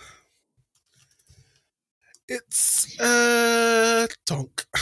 [2.28, 4.66] It's uh donk.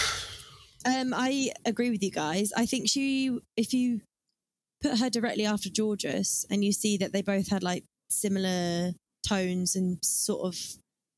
[0.89, 2.53] Um, I agree with you guys.
[2.57, 4.03] I think she, if you
[4.89, 8.93] put her directly after Jorgeous and you see that they both had like similar
[9.27, 10.57] tones and sort of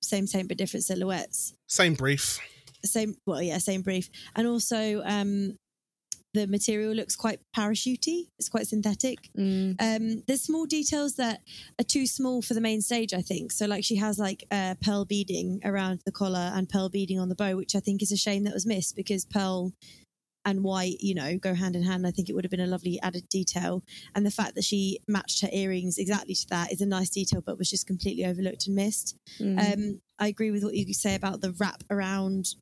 [0.03, 1.55] same, same but different silhouettes.
[1.67, 2.39] Same brief.
[2.85, 4.09] Same, well, yeah, same brief.
[4.37, 5.57] And also, um,
[6.35, 8.29] the material looks quite parachutey.
[8.39, 9.19] It's quite synthetic.
[9.37, 11.41] mm, Um, there's small details that
[11.81, 13.51] are too small for the main stage, I think.
[13.51, 17.29] So, like, she has like uh, pearl beading around the collar and pearl beading on
[17.29, 19.73] the bow, which I think is a shame that was missed because pearl
[20.45, 22.07] and white, you know, go hand in hand.
[22.07, 23.83] I think it would have been a lovely added detail.
[24.15, 27.43] And the fact that she matched her earrings exactly to that is a nice detail,
[27.45, 29.17] but was just completely overlooked and missed.
[29.39, 29.59] mm.
[29.59, 32.55] Um, I agree with what you say about the wrap around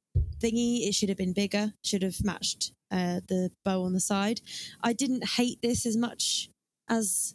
[0.43, 0.87] thingy.
[0.87, 4.41] It should have been bigger, should have matched uh, the bow on the side.
[4.83, 6.51] I didn't hate this as much
[6.89, 7.35] as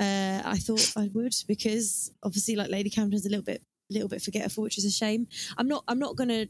[0.00, 4.22] uh, I thought I would because obviously, like Lady Camden's a little bit, little bit
[4.22, 5.26] forgetful, which is a shame.
[5.56, 6.46] I'm not, I'm not gonna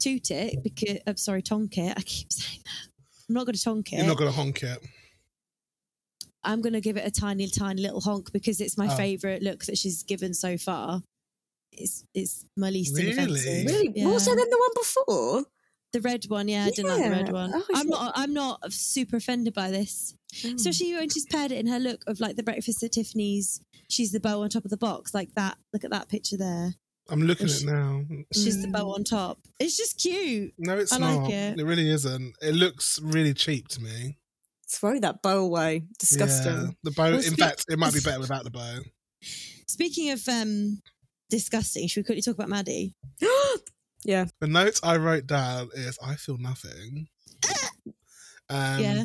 [0.00, 1.94] toot it because I'm sorry, tonk it.
[1.96, 2.88] I keep saying that.
[3.28, 3.96] I'm not gonna tonk it.
[3.98, 4.78] You're not gonna honk it.
[6.42, 8.96] I'm gonna give it a tiny, tiny little honk because it's my Oh.
[8.96, 11.02] favorite look that she's given so far.
[11.72, 13.12] It's it's my least Really?
[13.12, 13.66] inoffensive.
[13.66, 13.92] really?
[14.02, 15.44] More so than the one before?
[15.92, 17.50] The red one, yeah, I didn't like the red one.
[17.54, 18.12] Oh, I'm is not.
[18.16, 20.54] I'm not super offended by this, Mm.
[20.54, 23.60] especially when she's paired it in her look of like the breakfast at Tiffany's.
[23.88, 25.58] She's the bow on top of the box, like that.
[25.72, 26.74] Look at that picture there.
[27.10, 28.02] I'm looking at Sh- it now.
[28.32, 29.38] She's the bow on top.
[29.58, 30.52] It's just cute.
[30.58, 31.22] No, it's I not.
[31.24, 31.58] like it.
[31.60, 32.34] It really isn't.
[32.40, 34.16] It looks really cheap to me.
[34.70, 35.82] Throw that bow away.
[35.98, 36.52] Disgusting.
[36.52, 36.66] Yeah.
[36.84, 37.04] The bow.
[37.04, 38.78] Well, in speak- fact, it might be better without the bow.
[39.66, 40.80] Speaking of um
[41.28, 42.94] disgusting, should we quickly talk about Maddy?
[44.04, 44.26] yeah.
[44.40, 47.08] The notes I wrote down is I feel nothing.
[48.48, 49.04] Um, yeah,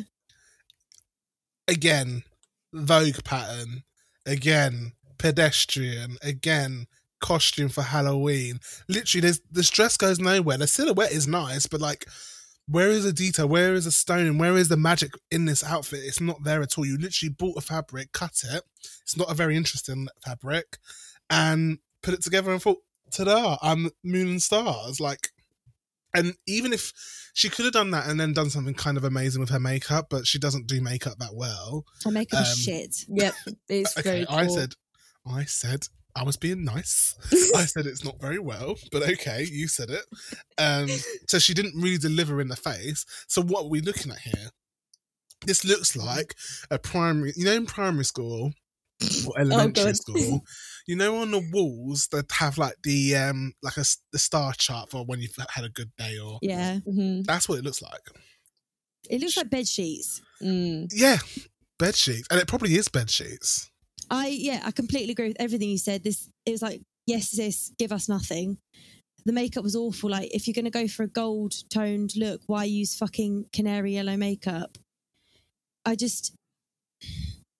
[1.68, 2.24] Again,
[2.72, 3.84] Vogue pattern.
[4.24, 6.16] Again, pedestrian.
[6.22, 6.86] Again,
[7.26, 8.60] costume for Halloween.
[8.88, 10.58] Literally, there's, this dress goes nowhere.
[10.58, 12.06] The silhouette is nice, but like,
[12.68, 13.48] where is the detail?
[13.48, 14.26] Where is the stone?
[14.26, 16.00] And where is the magic in this outfit?
[16.04, 16.86] It's not there at all.
[16.86, 18.62] You literally bought a fabric, cut it.
[19.02, 20.78] It's not a very interesting fabric,
[21.28, 22.78] and put it together and thought,
[23.10, 23.56] ta-da!
[23.60, 25.00] I'm moon and stars.
[25.00, 25.28] Like,
[26.14, 26.92] and even if
[27.34, 30.06] she could have done that and then done something kind of amazing with her makeup,
[30.10, 31.84] but she doesn't do makeup that well.
[32.04, 32.96] her makeup is um, shit.
[33.08, 33.34] Yep.
[33.68, 34.74] It's Okay, very I said,
[35.26, 37.14] I said, I was being nice.
[37.54, 40.04] I said it's not very well, but okay, you said it.
[40.58, 40.88] Um,
[41.28, 43.04] so she didn't really deliver in the face.
[43.28, 44.48] So what are we looking at here?
[45.44, 46.34] This looks like
[46.70, 48.52] a primary, you know, in primary school
[49.26, 49.96] or elementary God.
[49.96, 50.40] school,
[50.86, 54.90] you know, on the walls that have like the um, like a the star chart
[54.90, 57.24] for when you've had a good day, or Yeah, Mhm.
[57.26, 58.00] that's what it looks like.
[59.10, 60.22] it looks like bed sheets.
[60.42, 60.88] Mm.
[60.92, 61.18] Yeah,
[61.78, 63.70] bed sheets, and it probably is bed sheets.
[64.10, 66.04] I yeah, I completely agree with everything you said.
[66.04, 68.58] This it was like yes, sis, give us nothing.
[69.24, 70.10] The makeup was awful.
[70.10, 74.16] Like if you're gonna go for a gold toned look, why use fucking canary yellow
[74.16, 74.78] makeup?
[75.84, 76.34] I just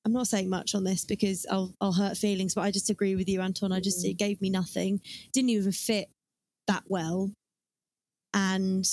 [0.05, 3.17] I'm not saying much on this because I'll I'll hurt feelings, but I just agree
[3.17, 3.73] with you, Anton.
[3.73, 5.01] I just it gave me nothing.
[5.33, 6.09] Didn't even fit
[6.69, 7.33] that well,
[8.33, 8.87] and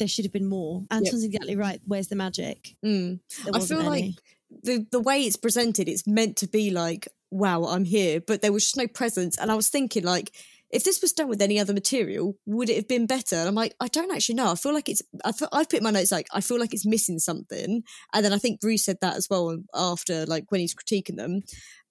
[0.00, 0.84] there should have been more.
[0.90, 1.80] Anton's exactly right.
[1.86, 2.74] Where's the magic?
[2.84, 3.20] Mm.
[3.54, 4.16] I feel like any.
[4.62, 8.52] The the way it's presented, it's meant to be like wow, I'm here, but there
[8.52, 9.38] was just no presence.
[9.38, 10.36] And I was thinking, like,
[10.70, 13.36] if this was done with any other material, would it have been better?
[13.36, 14.50] And I'm like, I don't actually know.
[14.52, 17.18] I feel like it's, I I've put my notes like, I feel like it's missing
[17.18, 17.82] something.
[18.12, 21.40] And then I think Bruce said that as well after, like, when he's critiquing them.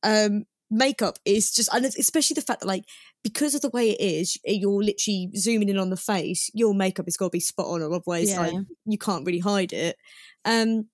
[0.03, 2.86] Um, makeup is just, and especially the fact that, like,
[3.24, 7.05] because of the way it is, you're literally zooming in on the face, your makeup
[7.07, 8.41] has got to be spot on, or otherwise, Yeah.
[8.41, 8.53] like,
[8.86, 9.97] you can't really hide it.
[10.45, 10.88] Um,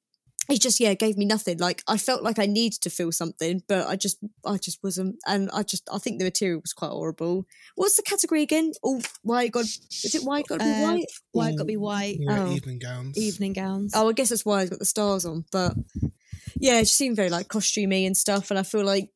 [0.49, 3.61] it just yeah gave me nothing like i felt like i needed to feel something
[3.67, 6.89] but i just i just wasn't and i just i think the material was quite
[6.91, 7.45] horrible
[7.75, 11.63] what's the category again oh white god is it white god Uh, white White got
[11.63, 12.17] to be white.
[12.19, 12.51] Yeah, Oh.
[12.53, 13.17] evening gowns.
[13.17, 13.91] Evening gowns.
[13.95, 15.73] oh i guess that's why it's got the stars on but
[16.55, 19.09] yeah it just seemed very like costumey and stuff and i feel like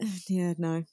[0.28, 0.84] yeah no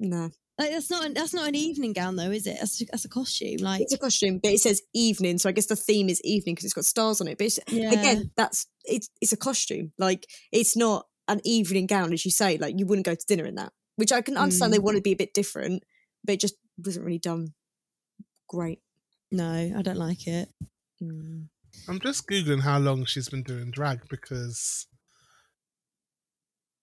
[0.00, 2.56] no Like that's not an, that's not an evening gown though, is it?
[2.58, 3.58] That's, that's a costume.
[3.60, 6.54] Like it's a costume but it says evening so i guess the theme is evening
[6.54, 7.90] because it's got stars on it but it's, yeah.
[7.90, 12.56] again that's it's it's a costume like it's not an evening gown as you say
[12.58, 15.02] like you wouldn't go to dinner in that which i can understand they want to
[15.02, 15.82] be a bit different
[16.24, 17.48] but it just wasn't really done
[18.48, 18.80] great
[19.30, 20.48] no, I don't like it.
[21.02, 21.48] Mm.
[21.88, 24.86] I'm just googling how long she's been doing drag because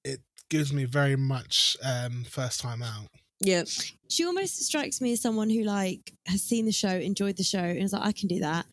[0.03, 3.07] it gives me very much um, first time out.
[3.43, 3.63] Yeah
[4.09, 7.59] She almost strikes me as someone who like has seen the show, enjoyed the show,
[7.59, 8.65] and is like, I can do that.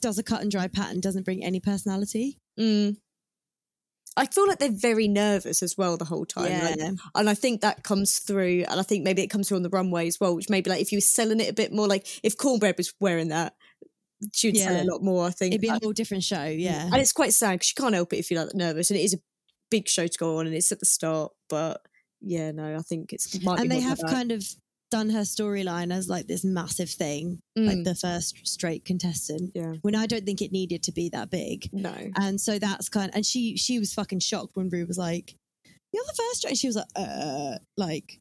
[0.00, 2.38] Does a cut and dry pattern, doesn't bring any personality.
[2.58, 2.96] mm.
[4.16, 7.60] i feel like they're very nervous as well the whole time like, and i think
[7.60, 10.34] that comes through and i think maybe it comes through on the runway as well
[10.34, 12.92] which maybe like if you were selling it a bit more like if Kornbread was
[12.98, 13.54] wearing that
[14.32, 16.44] she would sell it a lot more i think It'd be a whole different show.
[16.44, 16.84] Yeah.
[16.84, 19.02] And it's quite sad because you can't help it if you're like nervous, and it
[19.02, 19.18] is a
[19.70, 21.32] big show to go on, and it's at the start.
[21.48, 21.80] But
[22.20, 24.10] yeah, no, I think it's might be and they have that.
[24.10, 24.44] kind of
[24.90, 29.52] done her storyline as like this massive thing, like Mm, the first straight contestant.
[29.54, 31.68] yeah, When I don't think it needed to be that big.
[31.72, 34.98] no, And so that's kind of, and she she was fucking shocked when Ru was
[34.98, 35.34] like,
[35.92, 36.50] You're the first straight.
[36.50, 38.18] And she was like, uh like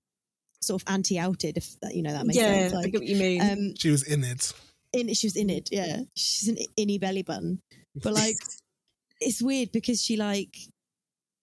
[0.61, 2.73] sort of anti outed, if that you know that makes yeah, sense.
[2.73, 3.41] I Like get what you mean.
[3.41, 4.53] um She was in it.
[4.93, 6.01] in she was in it, yeah.
[6.15, 7.61] She's an innie belly button.
[7.95, 8.35] But like
[9.21, 10.55] it's weird because she like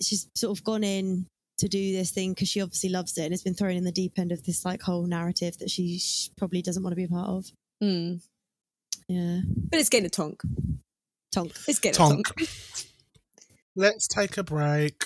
[0.01, 1.27] she's sort of gone in
[1.59, 3.93] to do this thing because she obviously loves it and has been thrown in the
[3.93, 7.05] deep end of this like whole narrative that she sh- probably doesn't want to be
[7.05, 7.47] a part of.
[7.83, 8.23] Mm.
[9.09, 9.41] Yeah.
[9.71, 10.41] But it's getting a tonk.
[11.33, 11.53] Tonk.
[11.69, 12.29] It's getting Tonk.
[12.31, 12.49] a tonk.
[13.77, 15.05] Let's take a break.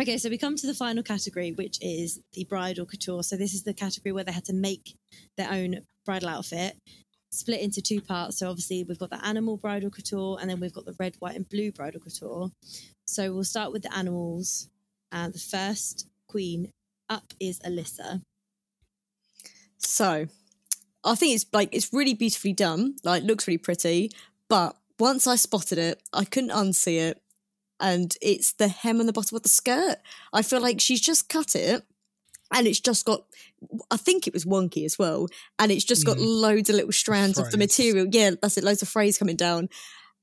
[0.00, 3.22] Okay, so we come to the final category, which is the bridal couture.
[3.22, 4.96] So this is the category where they had to make
[5.36, 6.76] their own bridal outfit,
[7.32, 8.38] split into two parts.
[8.38, 11.34] So obviously we've got the animal bridal couture, and then we've got the red, white,
[11.34, 12.50] and blue bridal couture.
[13.06, 14.68] So we'll start with the animals.
[15.10, 16.70] And the first queen
[17.08, 18.22] up is Alyssa.
[19.78, 20.26] So,
[21.04, 22.96] I think it's like it's really beautifully done.
[23.02, 24.12] Like, looks really pretty.
[24.48, 27.20] But once I spotted it, I couldn't unsee it,
[27.80, 29.96] and it's the hem and the bottom of the skirt.
[30.32, 31.82] I feel like she's just cut it.
[32.52, 33.22] And it's just got,
[33.90, 35.26] I think it was wonky as well.
[35.58, 36.40] And it's just got Mhm.
[36.42, 38.06] loads of little strands of the material.
[38.10, 39.68] Yeah, that's it, loads of frays coming down.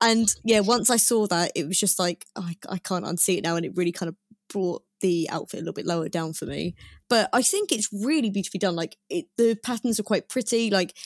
[0.00, 3.44] And yeah, once I saw that, it was just like, I, I can't unsee it
[3.44, 3.56] now.
[3.56, 4.16] And it really kind of
[4.48, 6.74] brought the outfit a little bit lower down for me.
[7.08, 8.76] But I think it's really beautifully done.
[8.76, 10.70] Like it, the patterns are quite pretty.
[10.70, 10.96] Like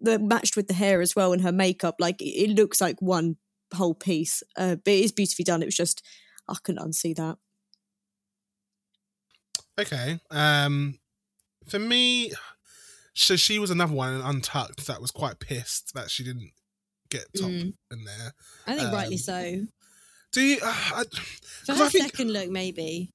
[0.00, 1.96] they're matched with the hair as well and her makeup.
[2.00, 3.36] Like it, it looks like one
[3.74, 4.42] whole piece.
[4.56, 5.62] Uh, but it is beautifully done.
[5.62, 6.02] It was just
[6.48, 7.36] I couldn't unsee that.
[9.78, 10.18] Okay.
[10.30, 10.98] Um,
[11.68, 12.32] for me,
[13.14, 16.52] so she was another one untucked that was quite pissed that she didn't
[17.10, 17.74] get top Mm.
[17.90, 18.34] in there.
[18.66, 19.66] I think rightly Um, so.
[20.32, 20.58] Do you?
[20.62, 21.04] Uh, I,
[21.64, 23.12] For her think second look, maybe.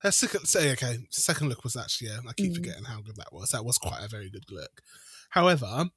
[0.00, 0.46] her second.
[0.46, 2.20] Say okay, second look was actually yeah.
[2.28, 2.56] I keep Mm.
[2.56, 3.50] forgetting how good that was.
[3.50, 4.82] That was quite a very good look.
[5.30, 5.90] However,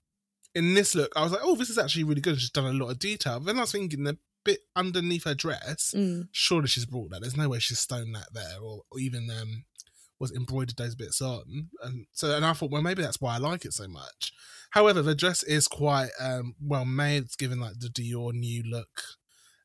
[0.54, 2.39] in this look, I was like, oh, this is actually really good.
[2.39, 3.39] She's done a lot of detail.
[3.39, 5.91] But then I was thinking the bit underneath her dress.
[5.96, 6.30] Mm.
[6.32, 7.20] surely she's brought that.
[7.22, 9.66] There's no way she's stoned that there, or, or even um
[10.20, 11.70] was embroidered those bits on.
[11.84, 14.32] And so, and I thought, well, maybe that's why I like it so much.
[14.71, 17.24] However, the dress is quite um well made.
[17.24, 19.04] It's given like the Dior new look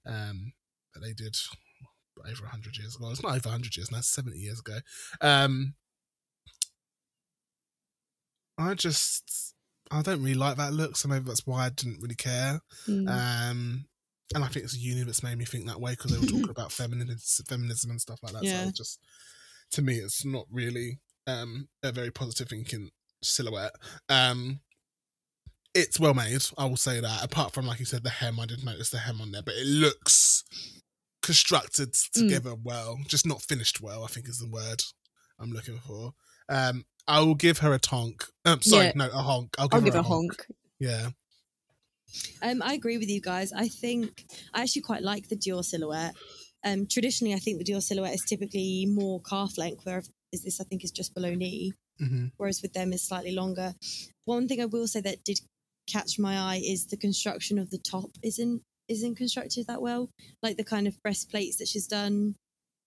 [0.06, 0.52] um
[0.94, 1.36] that they did
[2.28, 3.10] over hundred years ago.
[3.10, 4.78] It's not over hundred years now; seventy years ago.
[5.20, 5.74] Um,
[8.58, 9.54] I just
[9.90, 12.60] I don't really like that look, so maybe that's why I didn't really care.
[12.86, 13.08] Mm.
[13.08, 13.84] Um,
[14.34, 16.26] and I think it's a uni that's made me think that way because they were
[16.26, 17.16] talking about feminism,
[17.48, 18.44] feminism and stuff like that.
[18.44, 18.68] So Yeah.
[18.68, 19.00] it's just
[19.72, 22.90] to me, it's not really um, a very positive thinking
[23.22, 23.72] silhouette.
[24.08, 24.60] Um,
[25.74, 27.24] it's well made, I will say that.
[27.24, 29.54] Apart from, like you said, the hem, I didn't notice the hem on there, but
[29.54, 30.44] it looks
[31.22, 34.02] constructed together well, just not finished well.
[34.04, 34.82] I think is the word
[35.38, 36.12] I'm looking for.
[36.48, 38.24] Um, I will give her a tonk.
[38.44, 38.92] Um, sorry, Yeah.
[38.96, 39.54] no, a honk.
[39.58, 40.32] I'll give, I'll her, give a a honk.
[40.40, 40.46] honk.
[40.80, 41.08] Yeah.
[42.42, 43.52] Um, I agree with you guys.
[43.52, 46.16] I think I actually quite like the Dior silhouette.
[46.64, 50.64] Um, traditionally, I think the Dior silhouette is typically more calf length, whereas this I
[50.64, 53.74] think is just below knee, hmm whereas with them is slightly longer.
[54.24, 55.40] One thing I will say that did
[55.88, 60.10] catch my eye is the construction of the top isn't isn't constructed that well.
[60.42, 62.34] Like the kind of breastplates that she's done,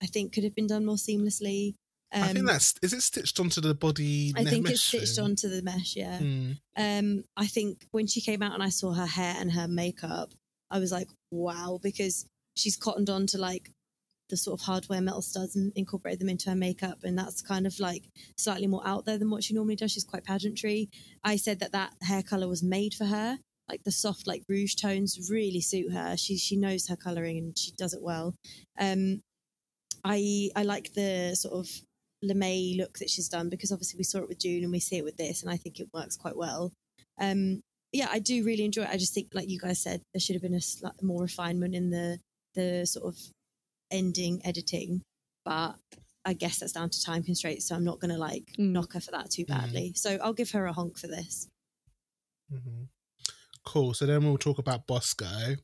[0.02, 1.76] I think could have been done more seamlessly.
[2.14, 4.34] Um, I think that's is it stitched onto the body?
[4.36, 5.26] I think it's stitched thing?
[5.26, 5.96] onto the mesh.
[5.96, 6.20] Yeah.
[6.20, 6.58] Mm.
[6.78, 10.32] Um, I think when she came out and I saw her hair and her makeup,
[10.70, 13.72] I was like, wow, because she's cottoned on to like
[14.30, 17.00] the sort of hardware metal studs and incorporated them into her makeup.
[17.04, 19.92] And that's kind of like slightly more out there than what she normally does.
[19.92, 20.90] She's quite pageantry.
[21.24, 23.38] I said that that hair color was made for her.
[23.70, 26.18] Like the soft, like rouge tones really suit her.
[26.18, 28.36] She she knows her coloring and she does it well.
[28.80, 29.22] Um,
[30.04, 31.70] I I like the sort of
[32.24, 34.98] lamé look that she's done because obviously we saw it with June and we see
[34.98, 36.74] it with this, and I think it works quite well.
[37.20, 37.62] Um,
[37.92, 38.90] yeah, I do really enjoy it.
[38.90, 41.76] I just think, like you guys said, there should have been a slight more refinement
[41.76, 42.20] in the
[42.56, 43.20] the sort of
[43.92, 45.02] ending editing,
[45.46, 45.76] but
[46.26, 47.68] I guess that's down to time constraints.
[47.68, 48.72] So I'm not going to like Mm.
[48.72, 49.94] knock her for that too badly.
[49.96, 51.48] So I'll give her a honk for this.
[52.50, 52.84] hmm
[53.66, 53.94] Cool.
[53.94, 55.56] So then we'll talk about Bosco.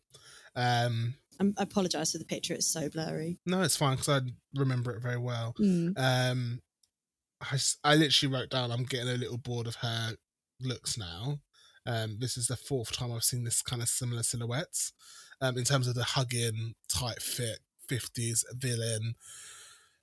[0.56, 3.38] Um, I'm, I apologize for the picture; it's so blurry.
[3.46, 4.22] no, it's fine because I
[4.56, 5.54] remember it very well.
[5.60, 5.94] Mm.
[5.98, 6.62] Um,
[7.42, 10.16] I, s- I literally wrote down I'm getting a little bored of her
[10.62, 11.40] looks now.
[11.86, 14.94] Um, this is the fourth time I've seen this kind of similar silhouettes.
[15.42, 19.16] Um, in terms of the hugging, tight fit, fifties villain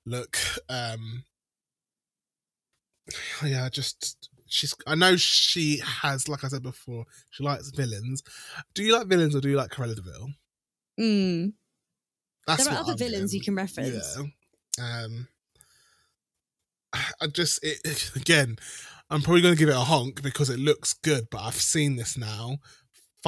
[0.07, 0.39] look.
[0.69, 1.25] Um,
[3.45, 4.75] yeah, just she's.
[4.87, 8.23] I know she has, like I said before, she likes villains.
[8.75, 10.31] Do you like villains or do you like Cruella de Vil?
[10.99, 11.53] Mm.
[12.47, 14.19] That's there are other I'm villains you can reference.
[14.79, 15.03] Yeah.
[15.03, 15.29] Um,
[17.21, 18.57] I just it- again,
[19.11, 21.97] I'm probably going to give it a honk because it looks good, but I've seen
[21.97, 22.59] this now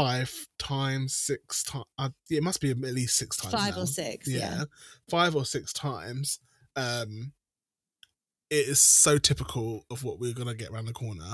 [0.03, 1.85] five times, six times.
[1.99, 3.55] Uh, it must be at least six times.
[3.55, 3.83] Five now.
[3.83, 4.29] or six.
[4.29, 4.39] Yeah.
[4.39, 4.65] Yeah.
[5.11, 6.39] five or six times.
[6.77, 7.33] Um,
[8.51, 11.25] it is so typical of what we're going to get around the corner.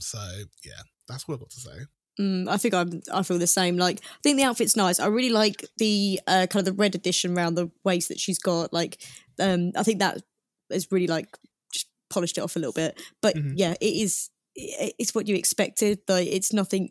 [0.00, 0.18] So
[0.64, 1.78] yeah, that's what I've got to say.
[2.20, 3.00] Mm, I think I'm.
[3.12, 3.76] I feel the same.
[3.78, 5.00] Like, I think the outfit's nice.
[5.00, 8.38] I really like the uh, kind of the red addition around the waist that she's
[8.38, 8.72] got.
[8.72, 9.00] Like,
[9.40, 10.22] um, I think that
[10.70, 11.28] is really like
[11.72, 13.00] just polished it off a little bit.
[13.22, 13.52] But Mhm.
[13.56, 16.00] yeah, it is it's what you expected.
[16.08, 16.90] Like, it's nothing.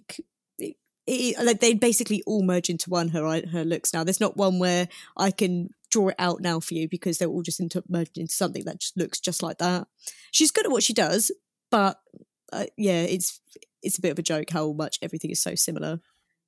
[1.12, 3.10] It, it, like they basically all merge into one.
[3.10, 4.04] Her her looks now.
[4.06, 7.42] There's not one where I can draw it out now for you because they're all
[7.42, 9.88] just into merged into something that just looks just like that.
[10.32, 11.32] She's good at what she does,
[11.70, 12.00] but
[12.54, 13.42] uh, yeah, it's
[13.84, 16.00] it's a bit of a joke how much everything is so similar.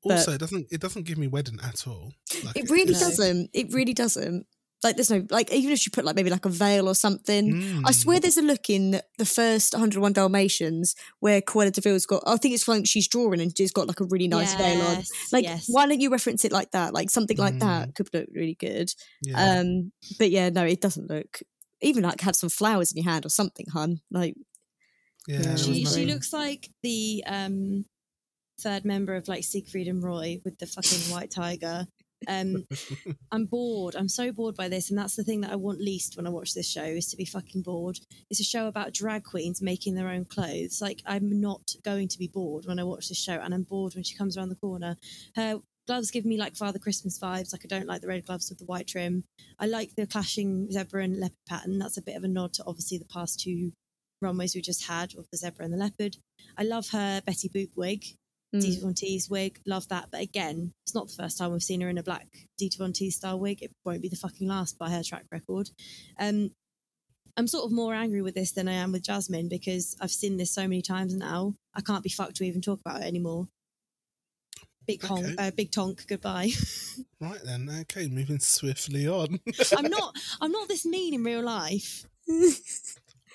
[0.03, 2.14] But- Also, it doesn't it doesn't give me wedding at all.
[2.45, 2.99] Like, It really No.
[2.99, 3.49] doesn't.
[3.53, 4.45] It really doesn't.
[4.84, 7.53] Like there's no like even if you put like maybe like a veil or something.
[7.85, 7.93] I Mm.
[7.93, 12.23] swear there's a look in the first 101 Dalmatians where Cruella de Vil's got.
[12.26, 15.03] I think it's like she's drawing and she's got like a really nice veil on.
[15.31, 15.65] Like yes.
[15.68, 16.93] why don't you reference it like that?
[16.93, 17.60] Like something like Mm.
[17.61, 18.91] that could look really good.
[19.22, 19.60] Yeah.
[19.60, 21.41] Um, but yeah, no, it doesn't look.
[21.81, 24.01] Even like have some flowers in your hand or something, hun.
[24.11, 24.35] Like
[25.27, 27.85] yeah, yeah, She, she looks like the um,
[28.60, 31.88] third member of like Siegfried and Roy with the fucking white tiger.
[32.27, 32.65] Um,
[33.31, 33.95] I'm bored.
[33.95, 36.29] I'm so bored by this, and that's the thing that I want least when I
[36.29, 37.99] watch this show is to be fucking bored.
[38.29, 40.79] It's a show about drag queens making their own clothes.
[40.81, 43.95] Like I'm not going to be bored when I watch this show, and I'm bored
[43.95, 44.97] when she comes around the corner.
[45.35, 47.53] Her gloves give me like Father Christmas vibes.
[47.53, 49.23] Like I don't like the red gloves with the white trim.
[49.59, 51.79] I like the clashing zebra and leopard pattern.
[51.79, 53.71] That's a bit of a nod to obviously the past two
[54.21, 56.17] runways we just had of the zebra and the leopard.
[56.57, 58.05] I love her Betty Boop wig.
[58.53, 60.09] Mm, Dita Von Teese wig, love that.
[60.11, 62.27] But again, it's not the first time we've seen her in a black
[62.57, 63.61] Dita Von Teese style wig.
[63.61, 65.69] It won't be the fucking last by her track record.
[66.19, 66.51] Um,
[67.35, 70.38] I'm sort of more angry with this than I am with Jasmine because I've seen
[70.38, 71.55] this so many times now.
[71.73, 73.47] I can't be fucked to even talk about it anymore.
[74.85, 75.35] Big honk, Okay.
[75.47, 76.49] uh, big tonk, goodbye.
[77.19, 79.39] Right then, okay, moving swiftly on.
[79.77, 82.05] I'm not, I'm not this mean in real life.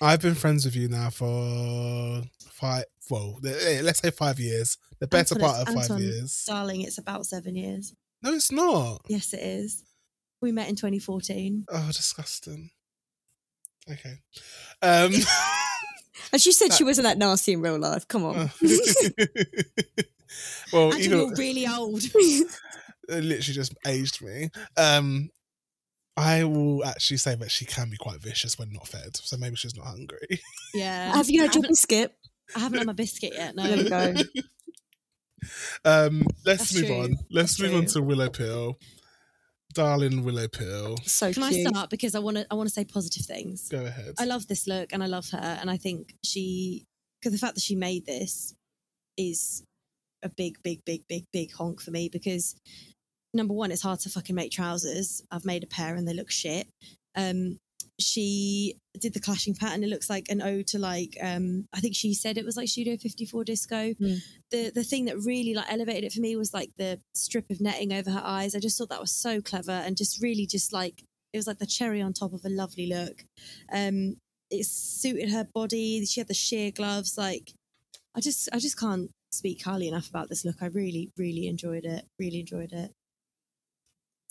[0.01, 2.85] I've been friends with you now for five.
[3.11, 4.79] Well, eh, let's say five years.
[5.01, 6.45] The better Anton, part of it's- five years.
[6.47, 7.95] Darling, it's about seven years.
[8.23, 9.03] No, it's not.
[9.09, 9.85] Yes, it is.
[10.41, 11.65] We met in 2014.
[11.69, 12.71] Oh, disgusting.
[13.91, 14.19] Okay.
[14.83, 15.13] Um.
[16.33, 18.07] and she said she wasn't that nasty in real life.
[18.07, 18.37] Come on.
[18.37, 18.49] uh,
[20.73, 22.03] well, you're really old.
[22.05, 22.49] it
[23.09, 24.51] literally just aged me.
[24.77, 25.31] Um.
[26.19, 29.55] I will actually say that she can be quite vicious when not fed, so maybe
[29.55, 30.41] she's not hungry.
[30.75, 31.15] yeah.
[31.15, 32.13] Have you I had your biscuit?
[32.57, 33.55] I haven't had my biscuit yet.
[33.55, 33.63] No.
[33.63, 34.15] There we go.
[35.85, 37.01] Um, let's That's move true.
[37.01, 37.17] on.
[37.31, 38.77] Let's That's move on to Willow Pill,
[39.73, 40.97] darling Willow Pill.
[41.05, 42.47] So Can I start because I want to?
[42.51, 43.69] I want to say positive things.
[43.69, 44.15] Go ahead.
[44.19, 46.87] I love this look and I love her, and I think she,
[47.21, 48.53] because the fact that she made this
[49.17, 49.63] is
[50.25, 52.57] a big, big, big, big, big honk for me because
[53.39, 55.23] number one, it's hard to fucking make trousers.
[55.31, 56.69] I've made a pair and they look shit.
[57.17, 57.59] Um,
[58.01, 59.83] she did the clashing pattern.
[59.83, 62.69] It looks like an ode to like um I think she said it was like
[62.69, 63.95] Studio 54 disco.
[63.95, 64.19] Mm.
[64.51, 67.61] The the thing that really like elevated it for me was like the strip of
[67.61, 68.55] netting over her eyes.
[68.55, 71.03] I just thought that was so clever and just really just like
[71.33, 73.25] it was like the cherry on top of a lovely look.
[73.73, 74.17] Um
[74.51, 76.05] it suited her body.
[76.07, 77.19] She had the sheer gloves.
[77.19, 77.53] Like
[78.15, 80.57] I just I just can't speak highly enough about this look.
[80.61, 82.05] I really, really enjoyed it.
[82.19, 82.93] Really enjoyed it.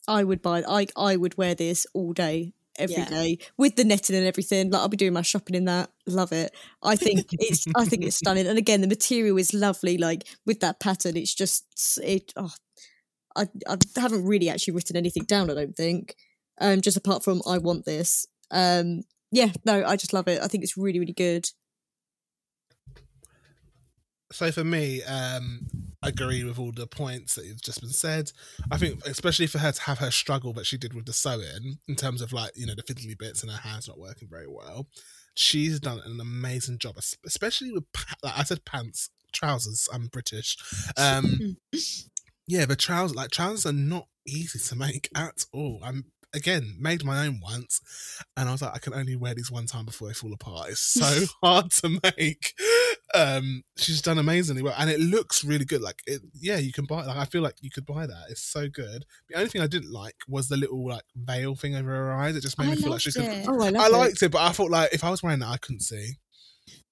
[0.08, 0.64] I would buy.
[0.68, 3.46] I I would wear this all day, every day, Yeah.
[3.58, 4.70] with the netting and everything.
[4.72, 5.90] Like I'll be doing my shopping in that.
[6.06, 6.54] Love it.
[6.82, 7.66] I think it's.
[7.76, 8.48] I think it's stunning.
[8.48, 9.98] And again, the material is lovely.
[9.98, 11.66] Like with that pattern, it's just
[12.04, 12.34] it.
[12.36, 12.54] Oh,
[13.36, 15.50] I I haven't really actually written anything down.
[15.52, 16.16] I don't think.
[16.60, 18.26] Um, just apart from I want this.
[18.50, 19.02] Um,
[19.32, 20.42] yeah, no, I just love it.
[20.42, 21.50] I think it's really really good.
[24.32, 25.68] So for me, um,
[26.04, 28.32] I agree with all the points that have just been said.
[28.72, 31.80] I think, especially for her to have her struggle that she did with the sewing,
[31.88, 34.48] in terms of like you know the fiddly bits and her hands not working very
[34.48, 34.88] well,
[35.36, 36.96] she's done an amazing job,
[37.26, 37.86] especially with
[38.24, 39.88] like I said pants, trousers.
[39.94, 40.58] I'm British.
[40.98, 41.58] Um,
[42.48, 45.80] yeah, but trousers like trousers are not easy to make at all.
[45.84, 47.82] I'm again made my own once,
[48.36, 50.70] and I was like, I can only wear these one time before they fall apart.
[50.70, 52.54] It's so hard to make.
[53.16, 55.82] Um, she's done amazingly well, and it looks really good.
[55.82, 57.06] Like, it, yeah, you can buy.
[57.06, 58.26] Like, I feel like you could buy that.
[58.30, 59.06] It's so good.
[59.30, 62.36] The only thing I didn't like was the little like veil thing over her eyes.
[62.36, 63.38] It just made I me feel like she loved could.
[63.40, 63.48] it.
[63.50, 65.58] Oh, I I liked it, but I thought like if I was wearing that, I
[65.58, 66.14] couldn't see.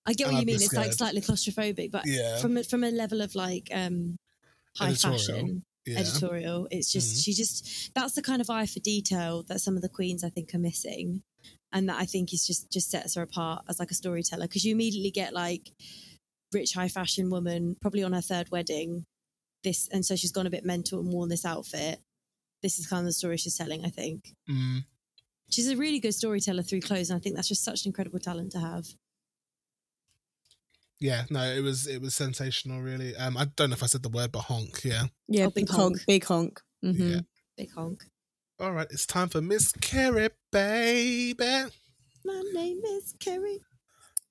[0.05, 0.55] I get what I'd you mean.
[0.61, 2.37] It's like slightly claustrophobic, but Yeah.
[2.39, 4.17] from a, from a level of like um
[4.77, 5.17] high Editorial.
[5.19, 7.23] fashion Yeah, editorial, it's just Mhm.
[7.25, 10.29] she just that's the kind of eye for detail that some of the queens I
[10.29, 11.23] think are missing,
[11.73, 14.63] and that I think is just just sets her apart as like a storyteller because
[14.65, 15.71] you immediately get like
[16.53, 19.05] rich high fashion woman probably on her third wedding,
[19.63, 21.99] this and so she's gone a bit mental and worn this outfit.
[22.61, 23.85] This is kind of the story she's telling.
[23.85, 24.85] I think Mm.
[25.49, 28.19] she's a really good storyteller through clothes, and I think that's just such an incredible
[28.19, 28.85] talent to have.
[30.99, 31.25] yeah.
[31.29, 32.81] No, it was it was sensational.
[32.81, 33.15] Really.
[33.15, 34.81] Um, I don't know if I said the word, but honk.
[34.83, 35.05] Yeah.
[35.27, 36.05] Yeah, Oh, big big honk, honk.
[36.07, 36.61] big honk.
[36.81, 37.19] hmm Yeah.
[37.57, 38.05] Big honk.
[38.57, 41.35] All right, it's time for Miss Kerry, baby.
[42.23, 43.59] My name is Kerry.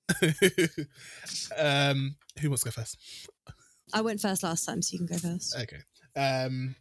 [1.59, 2.97] um, who wants to go first?
[3.93, 5.55] I went first last time, so you can go first.
[5.55, 5.81] Okay.
[6.17, 6.75] Um,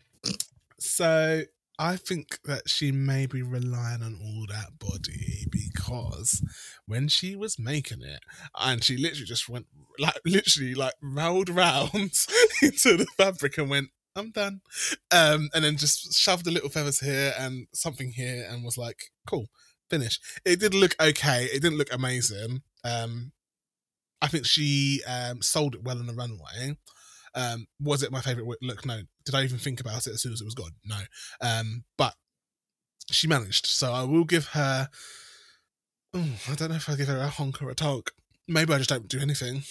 [0.79, 1.41] so
[1.77, 6.41] I think that she may be relying on all that body because
[6.85, 8.21] when she was making it,
[8.57, 9.65] and she literally just went
[9.99, 11.91] like literally like rolled around
[12.61, 14.61] into the fabric and went, "I'm done,"
[15.11, 19.11] um, and then just shoved the little feathers here and something here, and was like,
[19.27, 19.47] "Cool,
[19.89, 21.45] finish." It did look okay.
[21.45, 22.61] It didn't look amazing.
[22.83, 23.31] Um,
[24.21, 26.77] I think she um, sold it well on the runway.
[27.35, 28.85] Um, was it my favorite look?
[28.85, 29.01] No.
[29.25, 30.71] Did I even think about it as soon as it was gone?
[30.85, 30.99] No.
[31.41, 32.13] Um, but
[33.11, 34.89] she managed, so I will give her.
[36.13, 38.11] I don't know if I give her a honk or a talk.
[38.47, 39.63] Maybe I just don't do anything.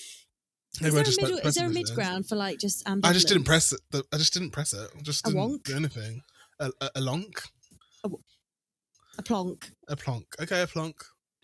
[0.80, 3.04] Is there, a just middle, is there a mid ground for like just ambivalence?
[3.06, 3.80] I just didn't press it.
[4.12, 4.88] I just didn't press it.
[4.98, 5.64] I just didn't wonk?
[5.64, 6.22] do anything.
[6.60, 7.42] A, a, a lonk,
[9.18, 9.70] a plonk.
[9.88, 10.24] a plonk.
[10.40, 10.96] Okay, a plonk.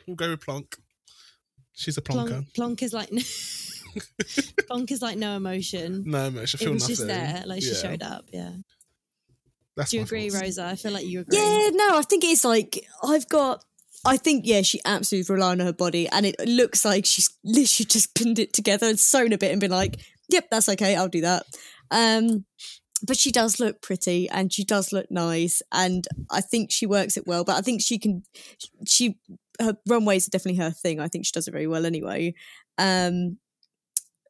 [0.07, 0.77] We'll go with plonk.
[1.75, 2.29] She's a plonker.
[2.29, 3.11] Plonk, plonk is like
[4.67, 6.05] plonk is like no emotion.
[6.07, 6.59] No emotion.
[6.61, 6.97] it Feel it was nothing.
[6.97, 8.25] just there, like she Yeah, showed up.
[8.33, 8.53] Yeah.
[9.77, 10.43] That's Do you agree, thoughts.
[10.43, 10.65] Rosa?
[10.65, 11.37] I feel like you agree.
[11.39, 13.63] Yeah, no, I think it's like I've got.
[14.09, 17.87] I think yeah, she absolutely relied on her body, and it looks like she's literally
[17.89, 21.09] just pinned it together and sewn a bit and been like, "Yep, that's okay, I'll
[21.09, 21.45] do that."
[21.91, 22.45] Um,
[23.07, 27.17] but she does look pretty, and she does look nice, and I think she works
[27.17, 27.45] it well.
[27.45, 28.23] But I think she can.
[28.87, 29.19] She
[29.61, 31.01] her runways are definitely her thing.
[31.01, 32.35] I think she does it very well anyway.
[32.79, 33.39] Um,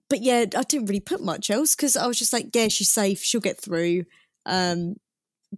[0.09, 2.91] but yeah, I didn't really put much else because I was just like, yeah, she's
[2.91, 4.05] safe, she'll get through.
[4.47, 4.97] Um,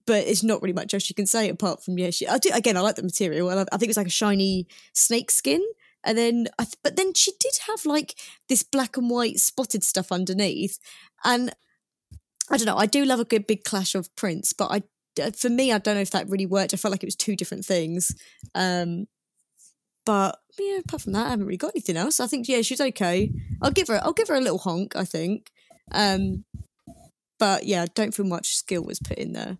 [0.06, 2.10] but it's not really much else you can say apart from yeah.
[2.10, 2.76] She, I do again.
[2.76, 3.50] I like the material.
[3.50, 5.62] I, I think it's like a shiny snake skin,
[6.04, 8.14] and then I th- but then she did have like
[8.48, 10.78] this black and white spotted stuff underneath,
[11.24, 11.52] and
[12.50, 12.76] I don't know.
[12.76, 14.82] I do love a good big clash of prints, but I
[15.20, 16.72] uh, for me, I don't know if that really worked.
[16.72, 18.14] I felt like it was two different things.
[18.54, 19.06] Um,
[20.06, 22.20] but yeah, apart from that, I haven't really got anything else.
[22.20, 23.32] I think yeah, she's okay.
[23.60, 24.00] I'll give her.
[24.02, 24.94] I'll give her a little honk.
[24.96, 25.50] I think.
[25.92, 26.44] Um,
[27.38, 29.58] but yeah, don't feel much skill was put in there.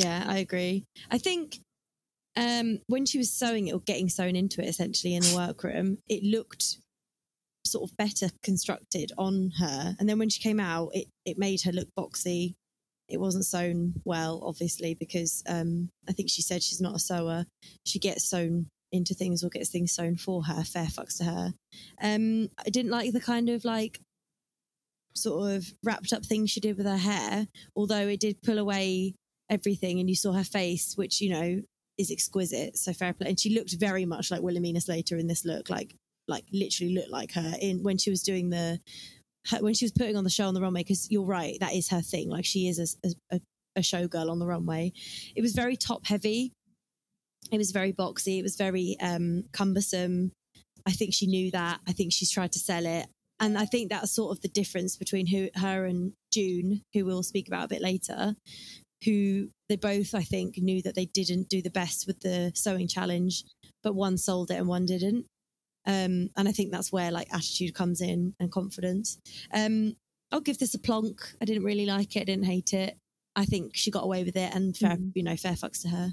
[0.00, 0.84] Yeah, I agree.
[1.10, 1.58] I think
[2.36, 5.98] um, when she was sewing it or getting sewn into it essentially in the workroom,
[6.08, 6.78] it looked
[7.66, 9.94] sort of better constructed on her.
[9.98, 12.54] And then when she came out, it, it made her look boxy.
[13.08, 17.44] It wasn't sewn well, obviously, because um, I think she said she's not a sewer.
[17.84, 20.64] She gets sewn into things or gets things sewn for her.
[20.64, 21.52] Fair fucks to her.
[22.00, 24.00] Um, I didn't like the kind of like
[25.14, 29.14] sort of wrapped up thing she did with her hair, although it did pull away
[29.50, 31.60] everything and you saw her face, which, you know,
[31.98, 32.78] is exquisite.
[32.78, 33.28] So fair play.
[33.28, 35.94] And she looked very much like Wilhelmina Slater in this look, like
[36.28, 38.80] like literally looked like her in when she was doing the
[39.48, 40.82] her, when she was putting on the show on the runway.
[40.82, 42.30] Because you're right, that is her thing.
[42.30, 43.40] Like she is a, a,
[43.76, 44.92] a showgirl on the runway.
[45.36, 46.52] It was very top heavy.
[47.50, 48.38] It was very boxy.
[48.38, 50.32] It was very um, cumbersome.
[50.86, 51.80] I think she knew that.
[51.86, 53.06] I think she's tried to sell it.
[53.40, 57.22] And I think that's sort of the difference between who, her and June, who we'll
[57.22, 58.36] speak about a bit later,
[59.04, 62.88] who they both, I think, knew that they didn't do the best with the sewing
[62.88, 63.44] challenge,
[63.82, 65.26] but one sold it and one didn't.
[65.86, 69.18] Um, and I think that's where like attitude comes in and confidence.
[69.52, 69.96] Um,
[70.30, 71.20] I'll give this a plonk.
[71.40, 72.20] I didn't really like it.
[72.20, 72.96] I didn't hate it.
[73.34, 75.12] I think she got away with it, and fair, Mhm.
[75.14, 76.12] you know, fair fucks to her.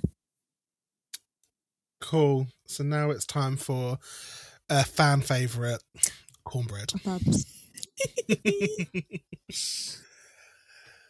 [2.00, 2.48] Cool.
[2.68, 3.98] So now it's time for
[4.70, 5.84] a fan favorite,
[6.46, 6.94] Kornbread.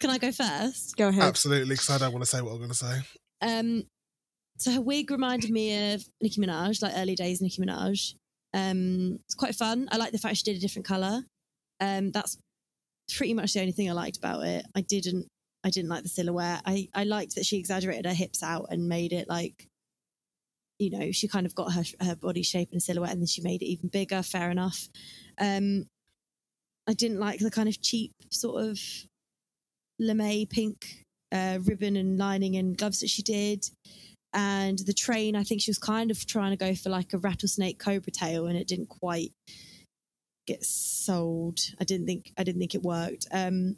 [0.00, 0.96] Can I go first?
[0.96, 1.22] Go ahead.
[1.22, 3.00] Absolutely, because I don't want to say what I'm going to say.
[3.40, 3.84] Um,
[4.58, 8.14] so her wig reminded me of Nicki Minaj, like early days Nicki Minaj.
[8.54, 9.88] Um, it's quite fun.
[9.92, 11.22] I like the fact she did a different color.
[11.80, 12.38] Um, that's
[13.16, 14.64] pretty much the only thing I liked about it.
[14.74, 15.26] I didn't,
[15.64, 16.62] I didn't like the silhouette.
[16.66, 19.68] I, I liked that she exaggerated her hips out and made it like,
[20.78, 23.42] you know, she kind of got her her body shape and silhouette, and then she
[23.42, 24.22] made it even bigger.
[24.22, 24.88] Fair enough.
[25.40, 25.86] Um,
[26.88, 28.78] I didn't like the kind of cheap sort of
[30.00, 33.68] lamé pink uh, ribbon and lining and gloves that she did.
[34.34, 37.18] And the train, I think she was kind of trying to go for like a
[37.18, 39.32] rattlesnake cobra tail, and it didn't quite
[40.46, 41.60] get sold.
[41.80, 43.26] I didn't think I didn't think it worked.
[43.32, 43.76] Um,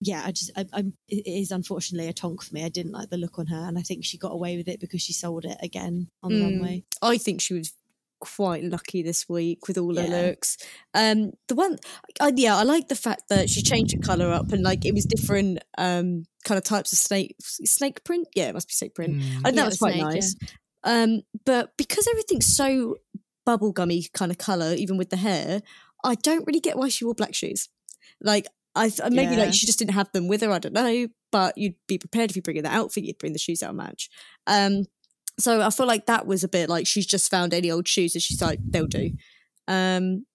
[0.00, 2.64] yeah, I just I, I'm, it is unfortunately a tonk for me.
[2.64, 4.80] I didn't like the look on her, and I think she got away with it
[4.80, 6.42] because she sold it again on the Mm.
[6.42, 6.84] runway.
[7.00, 7.72] I think she was
[8.20, 10.56] quite lucky this week with all her looks.
[10.94, 11.78] Um, the one,
[12.20, 14.94] I, yeah, I like the fact that she changed her color up and like it
[14.94, 18.28] was different um kind of types of snake snake print.
[18.34, 19.14] Yeah, it must be snake print.
[19.14, 19.20] Mm.
[19.20, 20.08] I think Yeah, that was quite snake, yeah.
[20.14, 20.36] nice.
[20.84, 22.96] Um, but because everything's so
[23.46, 25.62] bubblegummy kind of color, even with the hair,
[26.04, 27.68] I don't really get why she wore black shoes.
[28.20, 29.44] Like I th- maybe Yeah.
[29.44, 30.50] like she just didn't have them with her.
[30.50, 33.32] I don't know, but you'd be prepared if you bring in the outfit, you'd bring
[33.32, 34.08] the shoes out match.
[34.46, 34.84] Um,
[35.38, 38.14] so I feel like that was a bit like she's just found any old shoes
[38.14, 39.10] and she's like they'll do.
[39.68, 40.26] Um,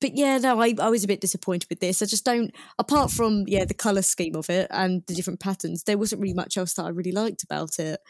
[0.00, 2.02] but yeah, no, I, I was a bit disappointed with this.
[2.02, 5.84] I just don't, apart from yeah the color scheme of it and the different patterns,
[5.84, 8.00] there wasn't really much else that I really liked about it.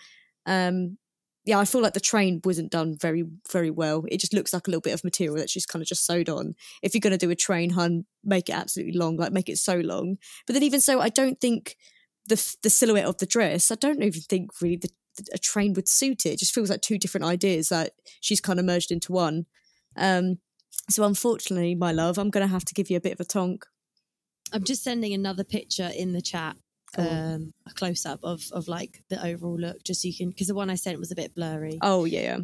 [0.47, 0.99] Um,
[1.45, 4.05] yeah, I feel like the train wasn't done very very well.
[4.09, 6.29] It just looks like a little bit of material that she's kind of just sewed
[6.29, 6.55] on.
[6.83, 9.59] If you're going to do a train, hun, make it absolutely long, like make it
[9.59, 10.17] so long.
[10.47, 11.77] But then even so, I don't think
[12.29, 13.71] the the silhouette of the dress.
[13.71, 14.89] I don't even think really the,
[15.33, 16.31] a train would suit it.
[16.31, 19.47] It just feels like two different ideas that she's kind of merged into one.
[19.97, 20.39] Um,
[20.91, 23.25] so unfortunately, my love, I'm going to have to give you a bit of a
[23.25, 23.65] tonk.
[24.53, 26.57] I'm just sending another picture in the chat,
[26.97, 30.47] um, a close up of of like the overall look, just so you can because
[30.47, 31.79] the one I sent was a bit blurry.
[31.83, 32.39] Oh yeah,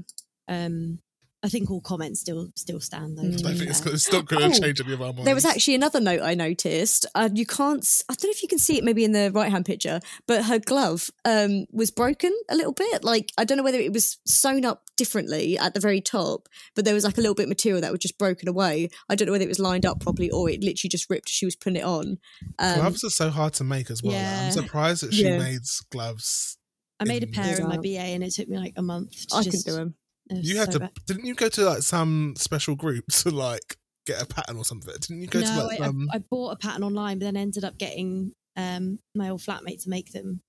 [0.49, 0.99] Um,
[1.45, 3.23] I think all comments still still stand though.
[3.23, 3.43] Mm.
[3.43, 5.25] to I think it's, it's not going to Oh, change any of our minds.
[5.25, 7.05] There was actually another note I noticed.
[7.17, 7.85] Uh, you can't.
[8.09, 9.99] I don't know if you can see it maybe in the right hand picture,
[10.29, 13.03] but her glove um, was broken a little bit.
[13.03, 16.85] Like I don't know whether it was sewn up differently at the very top, but
[16.85, 18.89] there was like a little bit of material that was just broken away.
[19.09, 21.33] I don't know whether it was lined up properly or it literally just ripped as
[21.33, 22.19] she was putting it on.
[22.61, 24.13] Um, gloves are so hard to make as well.
[24.13, 24.47] Like, Yeah.
[24.47, 25.39] I'm surprised that she Yeah.
[25.39, 25.61] made
[25.91, 26.57] gloves.
[27.01, 29.27] I made a pair in my BA and it took me like a month.
[29.29, 29.95] To I just, can do them.
[30.31, 30.91] You had so to, bad.
[31.07, 33.77] didn't you go to like some special group to like
[34.07, 34.95] get a pattern or something?
[35.01, 36.09] Didn't you go to no, like I, some?
[36.13, 39.83] I, I bought a pattern online, but then ended up getting um, my old flatmate
[39.85, 40.41] to make them.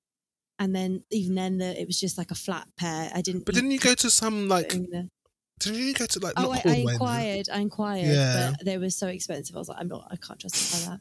[0.59, 3.11] And then even then, the, it was just like a flat pair.
[3.13, 3.45] I didn't.
[3.45, 4.69] but didn't you go to some like?
[4.69, 5.09] the-
[5.59, 6.33] Didn't you go to like?
[6.37, 7.49] oh, I, I inquired.
[7.51, 8.53] I inquired, Yeah.
[8.57, 9.55] but they were so expensive.
[9.55, 10.07] I was like, I'm not.
[10.11, 10.99] I can't justify that.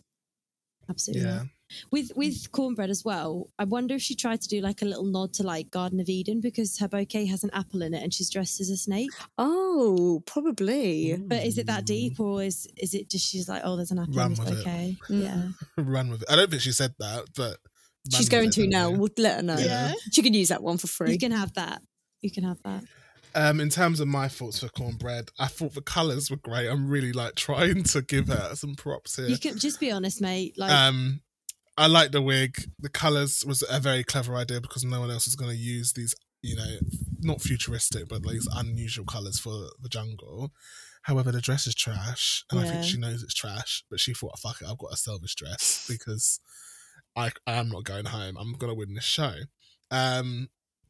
[0.88, 1.26] Absolutely.
[1.28, 1.46] Yeah, not.
[1.90, 3.50] With with Kornbread as well.
[3.58, 6.08] I wonder if she tried to do like a little nod to like Garden of
[6.08, 9.10] Eden because her bouquet has an apple in it and she's dressed as a snake.
[9.38, 11.16] Oh, probably.
[11.18, 13.98] But is it that deep or is is it just she's like, oh, there's an
[13.98, 14.96] apple Run in this bouquet?
[15.08, 15.22] Mm.
[15.22, 15.42] Yeah.
[15.84, 16.30] run with it.
[16.30, 17.58] I don't think she said that, but
[18.10, 18.90] She's going with to now.
[18.90, 19.56] We'll let her know.
[19.58, 19.92] Yeah.
[20.10, 21.12] She can use that one for free.
[21.12, 21.82] You can have that.
[22.20, 22.82] You can have that.
[23.34, 26.68] Um, in terms of my thoughts for Kornbread, I thought the colours were great.
[26.68, 29.26] I'm really like trying to give her some props here.
[29.26, 30.58] You can just be honest, mate.
[30.58, 31.20] Like Um,
[31.76, 32.56] I like the wig.
[32.78, 35.92] The colours was a very clever idea because no one else is going to use
[35.92, 36.76] these, you know,
[37.20, 40.52] not futuristic, but these unusual colours for the jungle.
[41.02, 43.84] However, the dress is trash, and I think she knows it's trash.
[43.90, 46.38] But she thought, "Fuck it, I've got to sell this dress because
[47.16, 48.36] I I am not going home.
[48.38, 49.34] I'm going to win this show."
[49.90, 50.48] Um,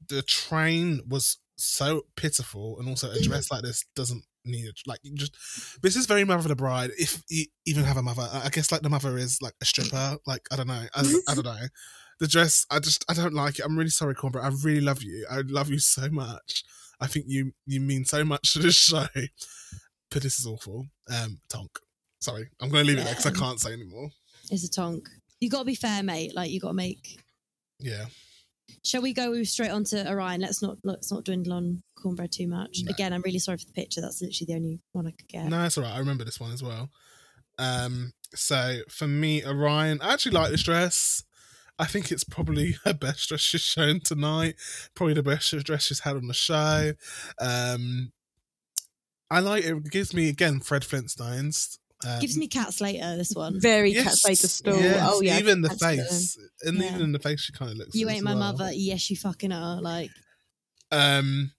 [0.09, 5.01] the train was so pitiful, and also a dress like this doesn't need a, like
[5.14, 5.36] just.
[5.82, 6.90] This is very mother of the bride.
[6.98, 10.19] If you even have a mother, I guess like the mother is like a stripper.
[10.27, 10.86] Like I don't know.
[10.94, 11.66] I, I don't know.
[12.20, 13.64] The dress, I just I don't like it.
[13.64, 14.44] I'm really sorry, Kornbread.
[14.44, 15.27] I really love you.
[15.31, 16.64] I love you so much.
[17.01, 19.06] I think you you mean so much to this show.
[20.10, 20.86] But this is awful.
[21.10, 21.70] Um, Tonk.
[22.20, 24.09] Sorry, I'm going to leave it there because I can't say anymore.
[24.48, 25.09] It's a tonk.
[25.40, 26.36] You got to be fair, mate.
[26.36, 27.20] Like you got to make.
[27.81, 28.05] Yeah.
[28.85, 30.41] Shall we go straight on to Orion?
[30.41, 32.81] Let's not let's not dwindle on Kornbread too much.
[32.83, 32.91] No.
[32.91, 34.01] Again, I'm really sorry for the picture.
[34.01, 35.47] That's literally the only one I could get.
[35.47, 35.95] No, it's all right.
[35.95, 36.91] I remember this one as well.
[37.59, 41.23] Um, so for me, Orion, I actually like this dress.
[41.79, 44.57] I think it's probably her best dress she's shown tonight.
[44.95, 46.93] Probably the best dress she's had on the show.
[47.41, 48.13] Um,
[49.31, 49.77] I like it.
[49.77, 51.79] It gives me again Fred Flintstones.
[52.07, 53.16] Um, Gives me Cat Slater.
[53.16, 53.61] This one.
[53.61, 54.77] Very yes, cat Slater stool.
[54.81, 56.89] yes, Oh yeah, even the Cat face, and Yeah.
[56.91, 57.95] even in the face, she kind of looks.
[57.95, 58.53] You ain't my well.
[58.53, 58.70] mother.
[58.73, 59.81] Yes, you fucking are.
[59.81, 60.11] Like
[60.91, 61.53] Um,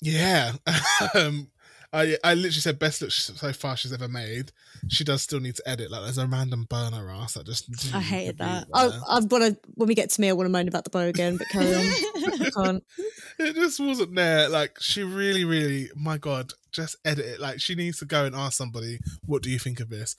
[0.00, 0.52] yeah.
[1.14, 1.48] um,
[1.92, 4.50] I I literally said best look so far she's ever made.
[4.88, 5.90] She does still need to edit.
[5.92, 7.70] Like there's a random burner ass that just.
[7.94, 8.66] I hated that.
[8.74, 9.00] I, Yeah.
[9.08, 11.00] I want to when we get to me, I want to moan about the bow
[11.06, 11.80] again, but carry on.
[12.42, 12.84] I can't.
[13.36, 14.48] It just wasn't there.
[14.48, 15.90] Like she really, really.
[15.96, 17.40] My God, just edit it.
[17.40, 20.16] Like she needs to go and ask somebody, "What do you think of this?"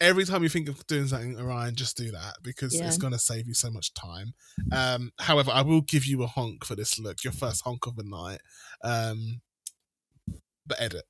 [0.00, 2.86] Every time you think of doing something, Orion, just do that because Yeah.
[2.86, 4.32] it's going to save you so much time.
[4.70, 7.96] Um, however, I will give you a honk for this look, your first honk of
[7.96, 8.40] the night.
[8.84, 9.40] Um,
[10.66, 11.04] but edit.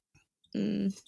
[0.57, 0.99] Mm.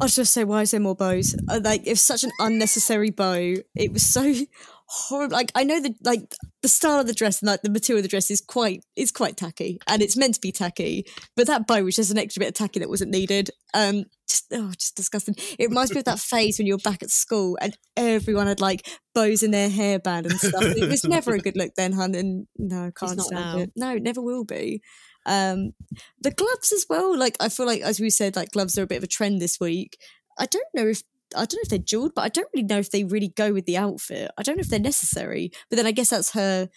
[0.00, 1.34] I was just say, why is there more bows?
[1.48, 3.54] Uh, Like, it's such an unnecessary bow.
[3.74, 4.34] It was so
[4.86, 5.36] horrible.
[5.36, 8.04] Like, I know the like, the style of the dress and like the material of
[8.04, 11.04] the dress is quite is quite tacky, and it's meant to be tacky.
[11.36, 13.50] But that bow was just an extra bit of tacky that wasn't needed.
[13.74, 15.34] Um, just oh, just disgusting.
[15.58, 18.86] It reminds me of that phase when you're back at school and everyone had like
[19.14, 20.62] bows in their hairband and stuff.
[20.62, 22.14] It was never a good look then, hun.
[22.14, 23.58] And no, I can't stand now.
[23.58, 23.72] it.
[23.76, 24.82] No, it never will be.
[25.26, 25.72] Um,
[26.20, 27.16] the gloves as well.
[27.16, 29.40] Like I feel like, as we said, like gloves are a bit of a trend
[29.40, 29.98] this week.
[30.38, 31.02] I don't know if
[31.34, 33.52] I don't know if they're jeweled, but I don't really know if they really go
[33.52, 34.30] with the outfit.
[34.38, 35.50] I don't know if they're necessary.
[35.70, 36.68] But then I guess that's her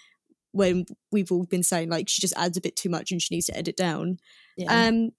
[0.52, 3.36] when we've all been saying like she just adds a bit too much and she
[3.36, 4.18] needs to edit down.
[4.58, 4.88] yeah.
[4.88, 5.12] Um,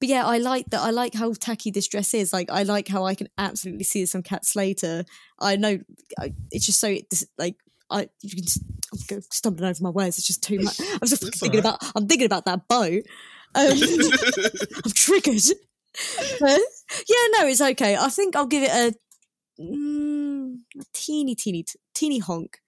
[0.00, 0.80] but yeah, I like that.
[0.80, 2.32] I like how tacky this dress is.
[2.32, 5.04] Like, I like how I can absolutely see this on Cat Slater.
[5.38, 5.78] I know
[6.18, 7.56] I, it's just so this, like
[7.88, 8.58] I you can s-
[8.92, 10.18] I'm go stumbling over my words.
[10.18, 10.80] It's just too much.
[10.92, 11.76] I'm just thinking alright.
[11.80, 11.92] about.
[11.94, 12.98] I'm thinking about that bow.
[13.54, 13.78] Um,
[14.84, 15.42] I'm triggered.
[16.40, 16.60] But,
[17.08, 17.96] yeah, no, it's okay.
[17.96, 21.64] I think I'll give it a, mm, a teeny, teeny,
[21.94, 22.58] teeny honk,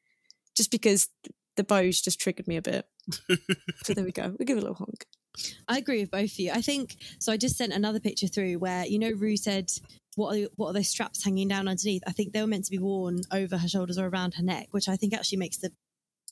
[0.56, 1.08] just because
[1.56, 2.86] the bow's just triggered me a bit.
[3.84, 4.34] so there we go.
[4.38, 5.06] We'll give it a little honk.
[5.68, 6.50] I agree with both of you.
[6.52, 7.32] I think so.
[7.32, 9.70] I just sent another picture through where you know Ru said,
[10.16, 12.70] "What are what are those straps hanging down underneath?" I think they were meant to
[12.70, 15.72] be worn over her shoulders or around her neck, which I think actually makes the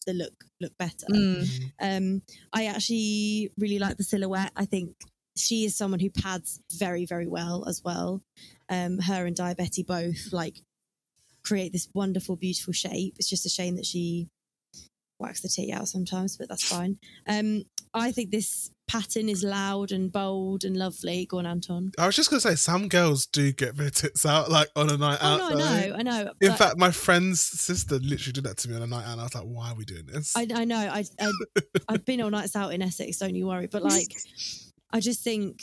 [0.06, 1.06] the look look better.
[1.10, 1.72] Mm.
[1.80, 4.52] Um, I actually really like the silhouette.
[4.56, 4.96] I think
[5.36, 8.22] she is someone who pads very very well as well.
[8.68, 10.62] Um, her and Daya Betty both like
[11.44, 13.14] create this wonderful, beautiful shape.
[13.18, 14.28] It's just a shame that she
[15.18, 16.98] whacks the tea out sometimes, but that's fine.
[17.26, 17.62] Um,
[17.94, 21.24] I think this pattern is loud and bold and lovely.
[21.26, 21.92] Go on, Anton.
[21.98, 24.96] I was just gonna say some girls do get their tits out like on a
[24.96, 25.38] night Oh out.
[25.56, 26.32] no, I know, I know.
[26.40, 29.12] In but fact, my friend's sister literally did that to me on a night out.
[29.12, 30.76] And I was like, "Why are we doing this?" I, I know.
[30.78, 31.28] I, I
[31.88, 33.16] I've been all nights out in Essex.
[33.18, 33.68] Don't you worry.
[33.68, 34.14] But like,
[34.90, 35.62] I just think.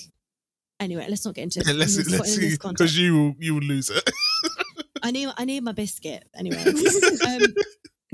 [0.80, 3.62] Anyway, let's not get into Yeah, let's let's see this because you will you will
[3.62, 4.10] lose it.
[5.04, 6.64] I need I need my biscuit anyway.
[7.28, 7.42] um,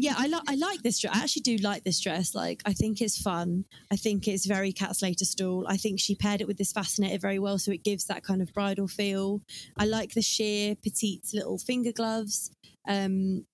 [0.01, 1.15] yeah, I like I like this dress.
[1.15, 2.33] I actually do like this dress.
[2.33, 3.65] Like, I think it's fun.
[3.91, 5.65] I think it's very Cat Slater stall.
[5.67, 8.41] I think she paired it with this fascinator very well, so it gives that kind
[8.41, 9.41] of bridal feel.
[9.77, 12.51] I like the sheer petite little finger gloves.
[12.87, 13.45] Um,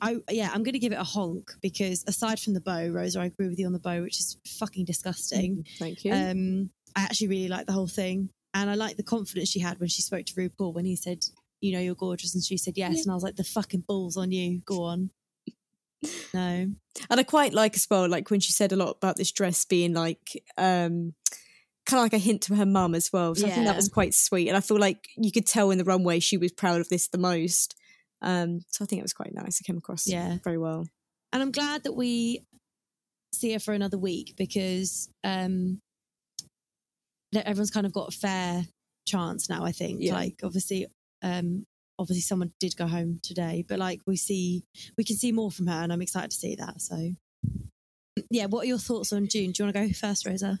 [0.00, 3.20] I yeah, I'm going to give it a honk because aside from the bow, Rosa,
[3.20, 5.66] I agree with you on the bow, which is fucking disgusting.
[5.78, 6.12] Thank you.
[6.12, 9.78] Um, I actually really like the whole thing, and I like the confidence she had
[9.80, 11.24] when she spoke to RuPaul when he said,
[11.60, 13.02] "You know, you're gorgeous," and she said yes, Yeah.
[13.02, 15.10] and I was like, "The fucking balls on you, go on."
[16.32, 16.40] No,
[17.10, 19.64] and I quite like as well, like when she said a lot about this dress
[19.66, 21.12] being like um
[21.86, 23.34] kind of like a hint to her mum as well.
[23.34, 24.48] So I think that was quite sweet.
[24.48, 27.08] And I feel like you could tell in the runway she was proud of this
[27.08, 27.74] the most.
[28.22, 29.60] Um so I think it was quite nice.
[29.60, 30.38] It came across Yeah.
[30.42, 30.86] very well.
[31.32, 32.44] and I'm glad that we
[33.34, 35.80] see her for another week because um,
[37.34, 38.64] everyone's kind of got a fair
[39.06, 39.64] chance now.
[39.64, 40.14] I think, Yeah.
[40.14, 40.86] like obviously,
[41.22, 41.66] um,
[41.98, 44.64] obviously someone did go home today, but like we see,
[44.96, 46.80] we can see more from her, and I'm excited to see that.
[46.80, 47.14] So.
[48.32, 49.50] Yeah, what are your thoughts on June?
[49.52, 50.58] Do you want to go first, Rosa?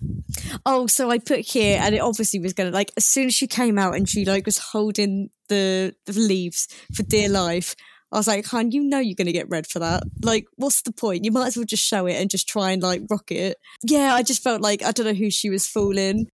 [0.64, 3.46] Oh, so I put here, and it obviously was gonna like as soon as she
[3.46, 7.76] came out and she like was holding the the leaves for dear life.
[8.12, 10.02] I was like, "Hun, you know you're going to get red for that.
[10.22, 11.24] Like, what's the point?
[11.24, 14.14] You might as well just show it and just try and like rock it." Yeah,
[14.14, 16.26] I just felt like I don't know who she was fooling.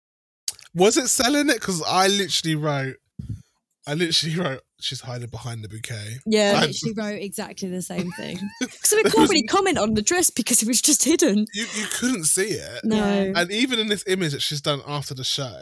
[0.75, 1.55] Was it selling it?
[1.55, 2.95] Because I literally wrote,
[3.87, 6.17] I literally wrote, she's hiding behind the bouquet.
[6.25, 8.37] Yeah, I I- literally wrote exactly the same thing.
[8.83, 11.45] so we can't really comment on the dress because it was just hidden.
[11.53, 12.81] You you couldn't see it.
[12.83, 13.03] No,
[13.35, 15.61] And even in this image that she's done after the show,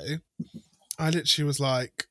[0.98, 2.06] I literally was like,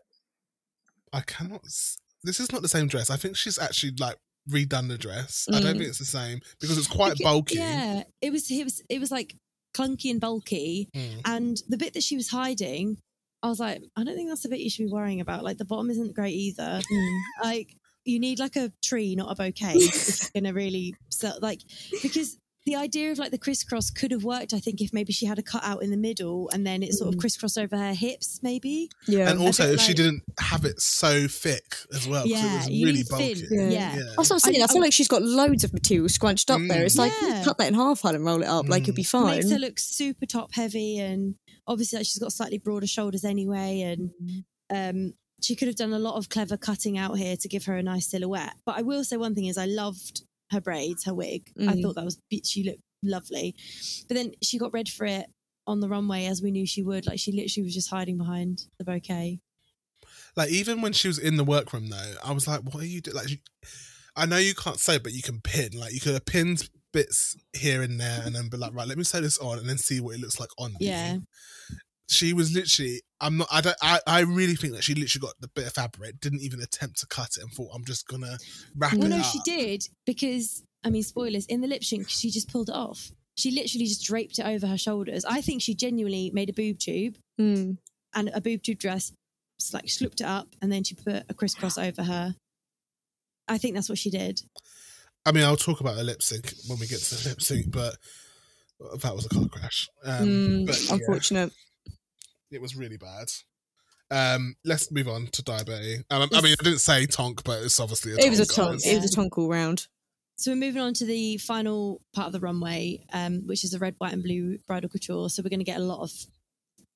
[1.13, 1.63] I cannot.
[1.65, 3.11] s- This is not the same dress.
[3.11, 4.17] I think she's actually like
[4.51, 5.47] redone the dress.
[5.53, 5.79] I don't Mm.
[5.79, 7.57] think it's the same because it's quite Beca- bulky.
[7.57, 8.51] Yeah, it was.
[8.51, 8.83] It was.
[8.89, 9.35] It was like
[9.75, 11.21] clunky and bulky, Mm.
[11.25, 12.99] and the bit that she was hiding,
[13.43, 15.43] I was like, I don't think that's the bit you should be worrying about.
[15.45, 16.81] Like the bottom isn't great either.
[16.93, 17.19] Mm.
[17.43, 21.39] Like you need like a tree, not a bouquet, if you're gonna really sell.
[21.41, 21.61] Like
[22.03, 24.53] because the idea of like the crisscross could have worked.
[24.55, 26.93] I think if maybe she had a cut out in the middle and then it
[26.95, 27.21] sort of Mm.
[27.21, 28.89] crisscrossed over her hips, maybe.
[29.09, 29.29] yeah.
[29.31, 32.71] And also, bit if she didn't have it so thick as well, 'cause Yeah, it
[32.71, 33.35] was really bulky.
[33.35, 33.49] thin.
[33.51, 33.69] Yeah.
[33.71, 33.97] Yeah.
[33.97, 34.03] Yeah.
[34.17, 34.61] That's what I'm saying.
[34.61, 36.85] I, I- feel I- like she's got loads of material scrunched up there.
[36.85, 37.43] It's like Yeah.
[37.45, 38.69] cut that in half, and roll it up.
[38.69, 39.33] Like it'd be fine.
[39.35, 41.35] It makes her look super top heavy, and
[41.67, 44.11] obviously like, she's got slightly broader shoulders anyway, and
[44.71, 47.77] um, she could have done a lot of clever cutting out here to give her
[47.77, 48.55] a nice silhouette.
[48.65, 50.23] But I will say one thing is I loved
[50.53, 51.51] her braids, her wig.
[51.59, 51.83] I Mm.
[51.83, 53.55] thought that was she looked lovely.
[54.09, 55.27] But then she got red for it
[55.67, 57.07] on the runway as we knew she would.
[57.07, 59.41] Like she literally was just hiding behind the bouquet.
[60.37, 63.01] Like even when she was in the workroom though, I was like, "What are you
[63.01, 63.39] doing?" Like, you,
[64.17, 65.73] I know you can't sew, but you can pin.
[65.73, 68.99] Like you could have pinned bits here and there, and then be like, "Right, let
[68.99, 70.73] me sew this on," and then see what it looks like on.
[70.75, 70.79] me."
[72.09, 72.15] Yeah.
[72.15, 73.01] she was literally.
[73.21, 73.49] I'm not.
[73.53, 73.77] I don't.
[73.83, 76.99] I, I really think that she literally got the bit of fabric, didn't even attempt
[77.01, 78.37] to cut it, and thought, "I'm just gonna
[78.77, 82.09] wrap Well, it no, up." she did because I mean, spoilers in the lip sync,
[82.09, 83.13] she just pulled it off.
[83.37, 85.25] She literally just draped it over her shoulders.
[85.25, 87.79] I think she genuinely made a boob tube Mm.
[88.15, 89.13] and a boob tube dress,
[89.61, 92.35] just like slooped it up, and then she put a crisscross over her.
[93.49, 94.43] I think that's what she did.
[95.25, 97.71] I mean, I'll talk about the lip sync when we get to the lip sync,
[97.71, 97.97] but
[99.03, 99.89] that was a car crash.
[100.05, 101.53] Um, Mm, but yeah, unfortunate.
[102.53, 103.29] It was really bad.
[104.11, 105.97] Um, let's move on to Daya Betty.
[106.11, 108.57] Um, I mean, I didn't say tonk, but it's obviously a It was a tonk,
[108.57, 108.83] tonk.
[108.83, 108.87] guys.
[108.87, 109.87] It was a tonk all round.
[110.37, 113.79] So we're moving on to the final part of the runway, um, which is the
[113.79, 115.29] red, white, and blue bridal couture.
[115.31, 116.11] So we're going to get a lot of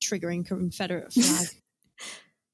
[0.03, 1.47] triggering Confederate flag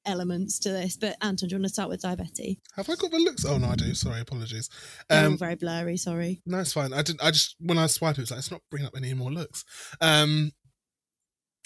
[0.05, 0.97] elements to this.
[0.97, 2.59] But Anton, do you want to start with Daya Betty?
[2.75, 3.45] Have I got the looks?
[3.45, 3.93] Oh no, I do.
[3.93, 4.69] Sorry, apologies.
[5.09, 5.97] Um, very blurry.
[5.97, 6.41] Sorry.
[6.45, 6.93] no, it's fine.
[6.93, 7.23] I didn't.
[7.23, 9.65] I just when I swipe it, it's like it's not bringing up any more looks.
[10.01, 10.51] Um,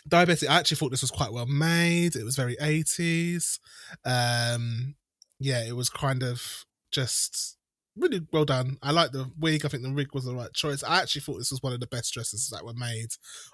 [0.08, 0.48] Daya Betty.
[0.48, 2.16] I actually thought this was quite well made.
[2.16, 3.60] It was very eighties.
[4.06, 4.96] Um,
[5.40, 7.58] yeah, it was kind of just
[7.96, 8.78] really well done.
[8.82, 9.66] I like the wig.
[9.66, 10.84] I think the wig was the right choice.
[10.84, 13.10] I actually thought this was one of the best dresses that were made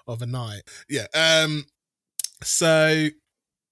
[0.06, 0.62] of a night.
[0.88, 1.06] Yeah.
[1.14, 1.64] Um.
[2.42, 3.08] So.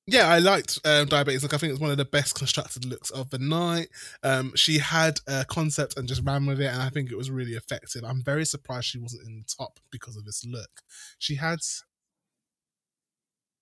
[0.09, 1.39] Yeah, I liked um, Daya Betty.
[1.39, 3.87] Look, I think it was one of the best constructed looks of the night.
[4.25, 7.31] Um, she had a concept and just ran with it, and I think it was
[7.31, 8.03] really effective.
[8.05, 10.83] I'm very surprised she wasn't in the top because of this look.
[11.21, 11.61] She had.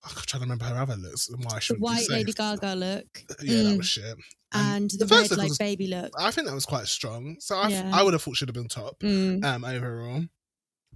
[0.04, 2.32] I'm trying to remember her other looks and why she The would be white Lady.
[2.32, 3.76] Gaga look Yeah, that Mm.
[3.78, 4.16] was shit.
[4.52, 6.12] and the, the first red like was- baby look.
[6.18, 7.36] I think that was quite strong.
[7.40, 7.90] So I, Yeah.
[7.92, 9.44] I would have thought she'd have been top Mm.
[9.44, 10.24] um, overall.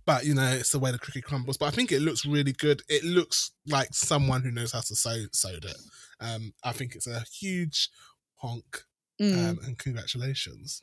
[0.06, 1.56] But you know, it's the way the cookie crumbles.
[1.56, 2.82] But I think it looks really good.
[2.88, 5.76] It looks like someone who knows how to sew sewed it.
[6.20, 7.88] Um, I think it's a huge
[8.36, 8.84] honk.
[9.20, 9.50] Mm.
[9.50, 10.80] Um, and congratulations.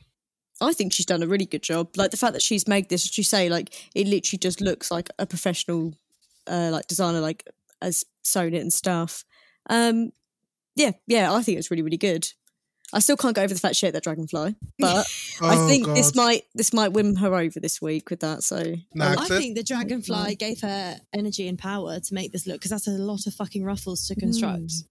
[0.59, 1.89] I think she's done a really good job.
[1.97, 4.91] Like the fact that she's made this, as you say, like it literally just looks
[4.91, 5.93] like a professional,
[6.47, 7.43] uh, like designer, like
[7.81, 9.23] has sewn it and stuff.
[9.69, 10.11] Um,
[10.75, 12.27] yeah, yeah, I think it's really, really good.
[12.93, 15.05] I still can't get over the fact she ate that dragonfly, but
[15.41, 18.43] I Oh, think this might this might win her over this week with that.
[18.43, 18.61] So
[18.93, 19.29] No, I Access?
[19.29, 22.91] think the dragonfly gave her energy and power to make this look because that's a
[22.91, 24.61] lot of fucking ruffles to construct.
[24.63, 24.83] Mm.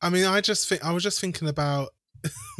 [0.00, 1.88] I mean, I just think I was just thinking about,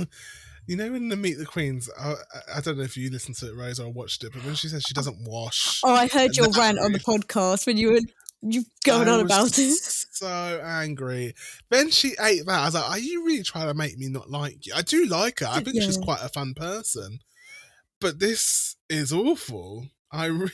[0.67, 1.89] you know, in the Meet the Queens.
[1.99, 2.15] I,
[2.57, 4.69] I don't know if you listened to it, Rose, or watched it, but when she
[4.69, 7.93] says she doesn't wash, oh, I heard your That rant on the podcast when you
[7.93, 8.01] were
[8.43, 9.79] you going I on was about it.
[10.15, 11.35] So angry.
[11.69, 12.61] Then she ate that.
[12.61, 15.07] I was like, "Are you really trying to make me not like you?" I do
[15.07, 15.47] like her.
[15.49, 17.19] I think she's quite a fun person,
[18.01, 19.89] but this is awful.
[20.13, 20.53] I really,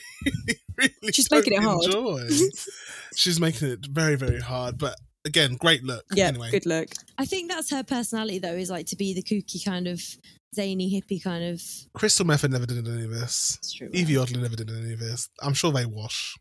[0.77, 2.31] really She's don't making it hard.
[3.15, 4.79] she's making it very, very hard.
[4.79, 4.95] But
[5.25, 6.05] again, great look.
[6.13, 6.89] Yeah, anyway, good look.
[7.17, 10.01] I think that's her personality though, is like to be the kooky kind of
[10.55, 11.61] zany hippie kind of.
[11.93, 13.57] Crystal Methyd never did any of this.
[13.59, 15.29] It's true, Yvie Oddly never did any of this.
[15.43, 16.35] I'm sure they wash.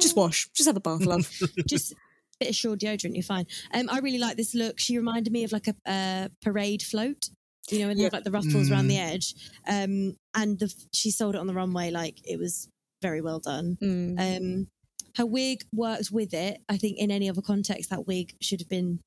[0.00, 1.30] Just wash, just have a bath, love.
[1.68, 1.96] just a
[2.40, 3.46] bit of Sure deodorant, you're fine.
[3.72, 4.78] Um, I really like this look.
[4.78, 7.28] She reminded me of like a uh, parade float,
[7.70, 9.34] you know, and they have like the ruffles around the edge.
[9.68, 12.68] Um, and the she sold it on the runway like it was
[13.02, 13.78] very well done.
[13.82, 14.18] Mm.
[14.36, 14.68] Um,
[15.16, 16.60] her wig worked with it.
[16.68, 19.00] I think in any other context, that wig should have been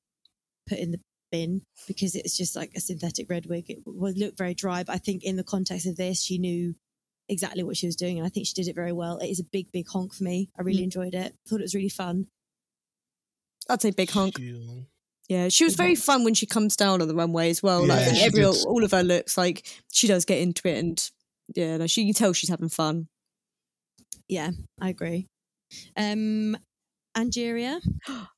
[0.68, 3.64] put in the bin because it's just like a synthetic red wig.
[3.68, 6.74] It would look very dry, but I think in the context of this, she knew
[7.28, 9.18] exactly what she was doing, and I think she did it very well.
[9.18, 10.50] It is a big, big honk for me.
[10.58, 10.84] I really Mm.
[10.84, 11.34] enjoyed it.
[11.46, 12.28] Thought it was really fun.
[13.68, 14.38] I'd say big honk.
[14.38, 14.86] Chill.
[15.28, 17.80] Yeah, she was very fun when she comes down on the runway as well.
[17.86, 18.66] Like I Yeah, think every did.
[18.66, 21.10] all of her looks, like she does get into it, and
[21.56, 23.08] yeah, no, she you can tell she's having fun.
[24.28, 25.28] Yeah, I agree.
[25.96, 26.56] Um,
[27.16, 27.80] Angeria,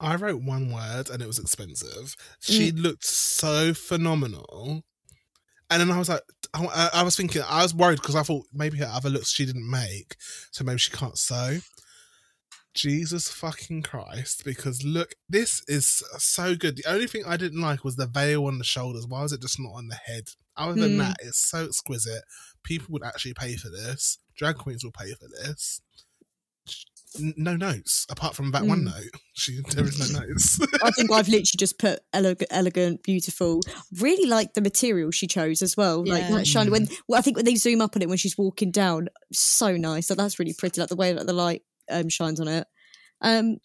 [0.00, 2.14] I wrote one word and it was expensive.
[2.40, 4.82] She looked so phenomenal.
[5.70, 6.22] And then I was like,
[6.54, 9.44] I, I was thinking, I was worried because I thought maybe her other looks she
[9.46, 10.16] didn't make,
[10.52, 11.58] so maybe she can't sew.
[12.74, 14.44] Jesus fucking Christ!
[14.44, 16.76] Because look, this is so good.
[16.76, 19.06] The only thing I didn't like was the veil on the shoulders.
[19.08, 20.24] Why was it just not on the head?
[20.58, 20.98] Other than Hmm.
[20.98, 22.22] that, it's so exquisite.
[22.62, 24.18] People would actually pay for this.
[24.36, 25.80] Drag queens will pay for this.
[27.20, 28.84] N- No notes apart from that one Hmm.
[28.86, 29.10] note.
[29.38, 30.58] She there is no notes.
[30.82, 33.60] I think I've literally just put elegant, elegant, beautiful.
[34.00, 36.02] Really like the material she chose as well.
[36.06, 36.70] Like that shiny.
[36.70, 39.76] When well, I think when they zoom up on it when she's walking down, so
[39.76, 40.06] nice.
[40.06, 40.80] So that's really pretty.
[40.80, 42.66] Like the way that the light um, shines on it.
[43.20, 43.58] Um,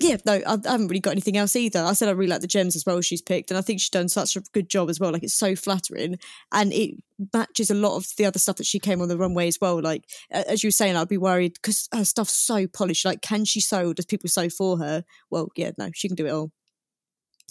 [0.00, 1.80] yeah, no, I, I haven't really got anything else either.
[1.80, 3.90] I said I really like the gems as well she's picked, and I think she's
[3.90, 5.12] done such a good job as well.
[5.12, 6.18] Like it's so flattering,
[6.50, 6.96] and it
[7.32, 9.80] matches a lot of the other stuff that she came on the runway as well.
[9.80, 13.04] Like as you were saying, I'd be worried because her stuff's so polished.
[13.04, 13.92] Like, can she sew?
[13.92, 15.04] Does people sew for her?
[15.30, 16.50] Well, yeah, no, she can do it all.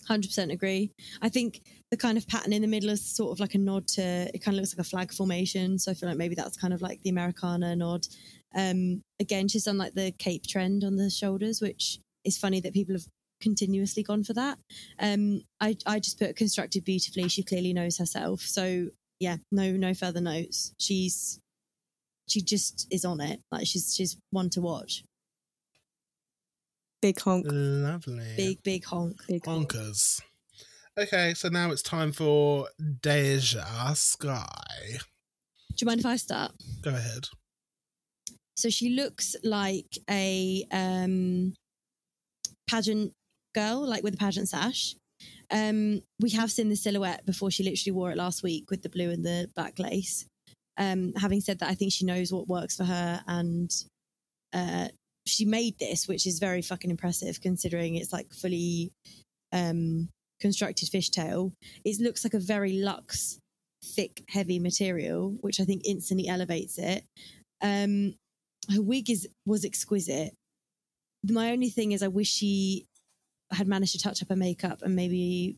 [0.07, 0.91] hundred percent agree.
[1.21, 1.61] I think
[1.91, 4.29] the kind of pattern in the middle is sort of like a nod to.
[4.33, 6.73] It kind of looks like a flag formation, so I feel like maybe that's kind
[6.73, 8.07] of like the Americana nod.
[8.55, 12.73] Um, again, she's done like the cape trend on the shoulders, which is funny that
[12.73, 13.05] people have
[13.41, 14.57] continuously gone for that.
[14.99, 17.27] Um, I I just put constructed beautifully.
[17.27, 18.41] She clearly knows herself.
[18.41, 18.87] So
[19.19, 20.73] yeah, no no further notes.
[20.79, 21.39] She's
[22.27, 23.41] she just is on it.
[23.51, 25.03] Like she's she's one to watch.
[27.01, 27.45] Big honk.
[27.49, 28.33] Lovely.
[28.37, 29.17] Big big honk.
[29.27, 29.73] Big honk.
[30.97, 34.97] Okay, so now it's time for DeJa Skye.
[35.69, 36.51] Do you mind if I start?
[36.81, 37.27] Go ahead.
[38.55, 41.53] So she looks like a um,
[42.71, 43.11] pageant
[43.53, 44.95] girl, like with a pageant sash.
[45.51, 48.89] Um, we have seen the silhouette before she literally wore it last week with the
[48.89, 50.25] blue and the black lace.
[50.77, 53.69] Um, having said that, I think she knows what works for her and
[54.53, 54.87] uh,
[55.27, 58.91] she made this, which is very fucking impressive considering it's like fully
[59.51, 61.51] um, constructed fishtail.
[61.85, 63.37] It looks like a very luxe,
[63.83, 67.03] thick, heavy material, which I think instantly elevates it.
[67.61, 68.15] Um,
[68.73, 70.33] her wig is was exquisite.
[71.29, 72.85] My only thing is, I wish she
[73.51, 75.57] had managed to touch up her makeup and maybe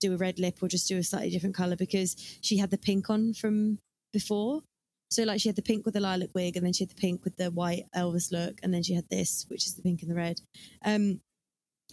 [0.00, 2.78] do a red lip or just do a slightly different color because she had the
[2.78, 3.78] pink on from
[4.12, 4.62] before.
[5.10, 7.00] So like she had the pink with the lilac wig, and then she had the
[7.00, 10.02] pink with the white Elvis look, and then she had this, which is the pink
[10.02, 10.40] and the red.
[10.84, 11.20] Um,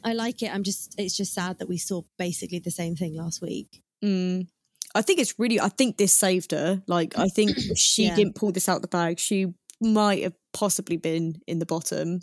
[0.04, 0.54] I like it.
[0.54, 3.82] I'm just, it's just sad that we saw basically the same thing last week.
[4.04, 4.48] Mm.
[4.94, 5.60] I think it's really.
[5.60, 6.82] I think this saved her.
[6.88, 8.16] Like I think she Yeah.
[8.16, 12.20] didn't pull this out the bag, she might have possibly been in the bottom.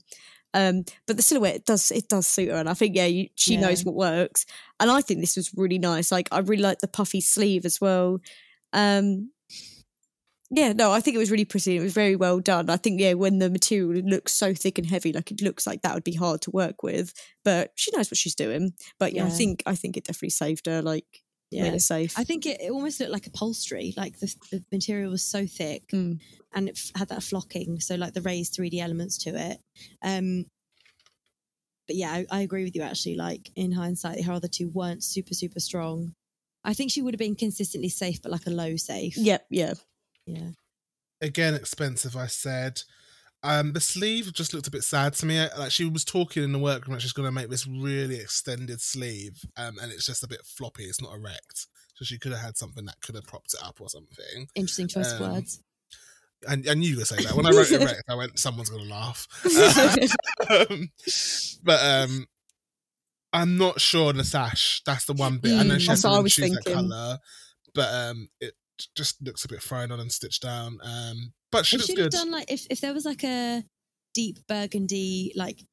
[0.54, 3.28] Um, but the silhouette it does it does suit her, and I think yeah, you,
[3.36, 3.60] she Yeah.
[3.60, 4.44] knows what works.
[4.80, 6.12] And I think this was really nice.
[6.12, 8.20] Like I really like the puffy sleeve as well.
[8.72, 9.30] Um,
[10.54, 11.78] yeah, no, I think it was really pretty.
[11.78, 12.68] It was very well done.
[12.68, 15.80] I think yeah, when the material looks so thick and heavy, like it looks like
[15.82, 17.14] that would be hard to work with.
[17.42, 18.72] But she knows what she's doing.
[18.98, 20.82] But yeah, I think I think it definitely saved her.
[20.82, 21.21] Like
[21.52, 21.70] Yeah.
[21.70, 22.18] her safe.
[22.18, 23.94] I think it, it almost looked like upholstery.
[23.96, 26.18] Like the, the material was so thick Mm.
[26.54, 27.80] and it f- had that flocking.
[27.80, 29.58] So like the raised 3D elements to it.
[30.02, 30.46] Um,
[31.86, 33.16] but yeah, I, I agree with you actually.
[33.16, 36.14] Like in hindsight, her other two weren't super, super strong.
[36.64, 39.16] I think she would have been consistently safe, but like a low safe.
[39.16, 39.74] Yep, yeah.
[40.26, 40.50] Yeah.
[41.20, 42.16] Again, expensive.
[42.16, 42.82] I said.
[43.44, 45.44] Um, the sleeve just looked a bit sad to me.
[45.58, 48.80] Like she was talking in the workroom, that she's going to make this really extended
[48.80, 50.84] sleeve, um, and it's just a bit floppy.
[50.84, 53.80] It's not erect, so she could have had something that could have propped it up
[53.80, 54.46] or something.
[54.54, 55.60] Interesting choice Um, of words.
[56.48, 58.02] And I knew you were going to say that when I wrote erect.
[58.08, 59.28] I went, someone's going to laugh.
[60.50, 60.90] um,
[61.62, 62.26] but um,
[63.32, 64.82] I'm not sure on the sash.
[64.84, 65.52] That's the one bit.
[65.58, 66.88] I know Mm, she has to choose that thinking.
[66.90, 67.18] color,
[67.74, 68.54] but um, it
[68.96, 70.78] just looks a bit thrown on and stitched down.
[70.82, 73.62] Um, but she It looks should have done like if, if there was like a
[74.14, 75.64] deep burgundy like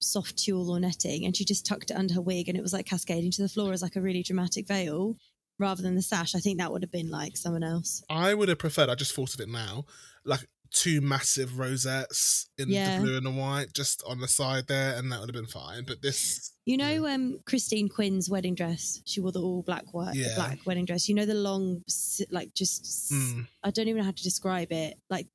[0.00, 2.72] soft tulle or netting and she just tucked it under her wig and it was
[2.72, 5.16] like cascading to the floor as like a really dramatic veil
[5.58, 6.34] rather than the sash.
[6.34, 8.02] I think that would have been like someone else.
[8.10, 8.88] I would have preferred.
[8.88, 9.84] I just thought of it now,
[10.24, 12.96] like two massive rosettes in Yeah.
[12.98, 15.50] the blue and the white, just on the side there, and that would have been
[15.50, 15.84] fine.
[15.84, 19.00] But this, You know, um, Christine Quinn's wedding dress.
[19.04, 20.34] She wore the all black white, the Yeah.
[20.34, 21.08] black wedding dress.
[21.08, 21.82] You know, the long,
[22.30, 24.98] like just mm, I don't even know how to describe it.
[25.08, 25.28] Like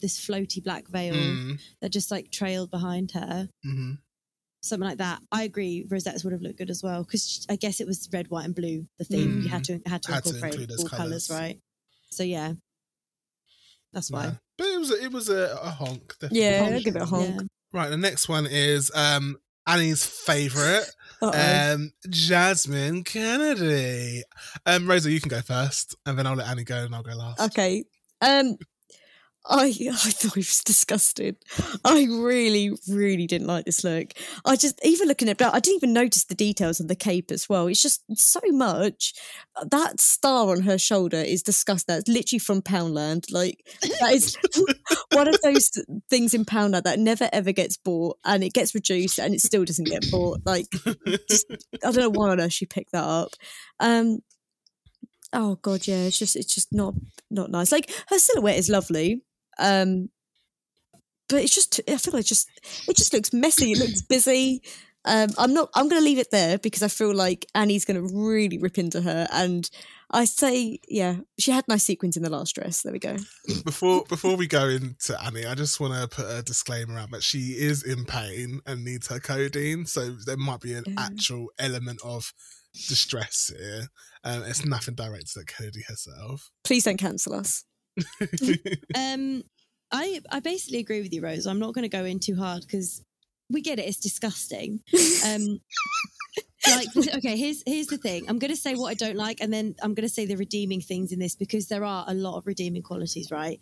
[0.00, 3.48] this floaty black veil mm, that just like trailed behind her.
[3.64, 3.98] mhm.
[4.64, 5.20] something like that.
[5.32, 5.86] I agree.
[5.90, 8.54] Rosettes would have looked good as well because I guess it was red, white, and
[8.54, 8.86] blue.
[8.98, 11.30] The theme you had to had to Had to incorporate include all colours, colours.
[11.30, 11.60] right?
[12.10, 12.52] So yeah,
[13.92, 14.24] that's why.
[14.24, 14.32] Yeah.
[14.58, 16.14] But it was a, it was a, a honk.
[16.20, 16.40] definitely.
[16.40, 16.74] Yeah, Honk.
[16.74, 17.34] I'll give it a honk.
[17.34, 17.40] Yeah.
[17.72, 17.88] Right.
[17.90, 19.36] The next one is um
[19.66, 20.86] Annie's favorite,
[21.22, 24.22] um Jasmine Kennedy.
[24.66, 27.14] Um, Rosa, you can go first, and then I'll let Annie go, and I'll go
[27.14, 27.40] last.
[27.40, 27.84] Okay.
[28.20, 28.56] Um,
[29.44, 31.36] I I thought it was disgusting.
[31.84, 34.12] I really, really didn't like this look.
[34.44, 37.48] I just even looking at I didn't even notice the details of the cape as
[37.48, 37.66] well.
[37.66, 39.14] It's just so much.
[39.70, 41.94] That star on her shoulder is disgusting.
[41.94, 43.32] That's literally from Poundland.
[43.32, 43.66] Like
[44.00, 44.36] that is
[45.12, 45.70] one of those
[46.08, 49.64] things in Poundland that never ever gets bought, and it gets reduced, and it still
[49.64, 50.40] doesn't get bought.
[50.46, 51.18] Like I
[51.82, 53.30] don't know why on earth she picked that up.
[53.80, 54.20] Um,
[55.32, 56.94] oh god, yeah, it's just it's just not
[57.30, 57.72] not nice.
[57.72, 59.22] Like her silhouette is lovely,
[59.58, 60.08] um,
[61.28, 62.48] but it's just I feel like just
[62.88, 63.72] it just looks messy.
[63.72, 64.62] It looks busy.
[65.04, 65.68] Um, I'm not.
[65.74, 68.78] I'm going to leave it there because I feel like Annie's going to really rip
[68.78, 69.26] into her.
[69.32, 69.68] And
[70.12, 72.82] I say, yeah, she had nice sequins in the last dress.
[72.82, 73.16] There we go.
[73.64, 77.24] before before we go into Annie, I just want to put a disclaimer out that
[77.24, 80.94] she is in pain and needs her codeine, so there might be an Yeah.
[80.98, 82.32] actual element of
[82.88, 83.88] distress here.
[84.22, 86.50] Um, it's nothing directed at Kennedy herself.
[86.62, 87.64] Please don't cancel us.
[88.96, 89.42] Um,
[89.90, 91.46] I I basically agree with you, Rose.
[91.46, 93.04] I'm not going to go in too hard because
[93.50, 93.86] we get it.
[93.86, 94.80] It's disgusting.
[95.26, 95.60] Um,
[96.66, 98.24] like okay, here's here's the thing.
[98.28, 100.36] I'm going to say what I don't like, and then I'm going to say the
[100.36, 103.30] redeeming things in this because there are a lot of redeeming qualities.
[103.30, 103.60] Right?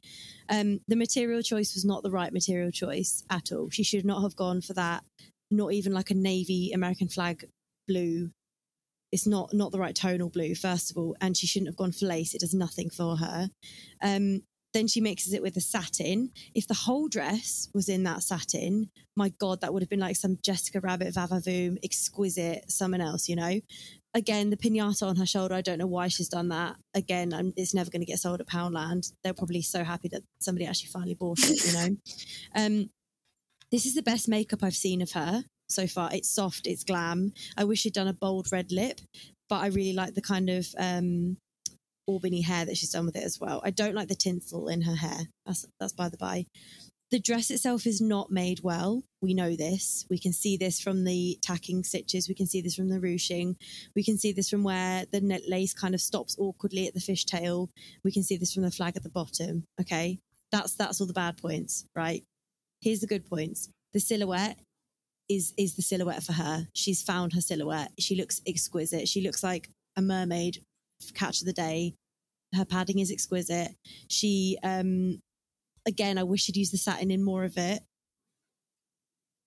[0.48, 3.70] Um, the material choice was not the right material choice at all.
[3.70, 5.02] She should not have gone for that.
[5.50, 7.44] Not even like a navy American flag
[7.88, 8.30] blue.
[9.12, 11.92] It's not not the right tonal blue, first of all, and she shouldn't have gone
[11.92, 12.34] for lace.
[12.34, 13.50] It does nothing for her.
[14.02, 14.42] Um,
[14.72, 16.30] then she mixes it with the satin.
[16.54, 20.16] If the whole dress was in that satin, my God, that would have been like
[20.16, 23.60] some Jessica Rabbit Vavavoom, exquisite, someone else, you know?
[24.14, 26.76] Again, the pinata on her shoulder, I don't know why she's done that.
[26.94, 29.12] Again, um it's never going to get sold at Poundland.
[29.22, 31.96] They're probably so happy that somebody actually finally bought it, you know?
[32.56, 32.90] um,
[33.70, 36.10] this is the best makeup I've seen of her so far.
[36.12, 37.32] It's soft, it's glam.
[37.56, 39.00] I wish she'd done a bold red lip,
[39.48, 41.36] but I really like the kind of um,
[42.06, 43.60] Albany hair that she's done with it as well.
[43.64, 45.28] I don't like the tinsel in her hair.
[45.46, 46.46] That's that's by the by.
[47.10, 49.02] The dress itself is not made well.
[49.20, 50.06] We know this.
[50.08, 52.28] We can see this from the tacking stitches.
[52.28, 53.56] We can see this from the ruching.
[53.96, 57.00] We can see this from where the net lace kind of stops awkwardly at the
[57.00, 57.68] fishtail.
[58.04, 59.64] We can see this from the flag at the bottom.
[59.80, 60.20] Okay,
[60.52, 62.22] that's that's all the bad points, right?
[62.80, 63.68] Here's the good points.
[63.92, 64.58] The silhouette
[65.30, 66.66] is is the silhouette for her.
[66.74, 67.92] She's found her silhouette.
[67.98, 69.08] She looks exquisite.
[69.08, 70.62] She looks like a mermaid
[71.14, 71.94] catch of the day.
[72.54, 73.76] Her padding is exquisite.
[74.08, 75.22] She, um,
[75.86, 77.80] again, I wish she'd used the satin in more of it.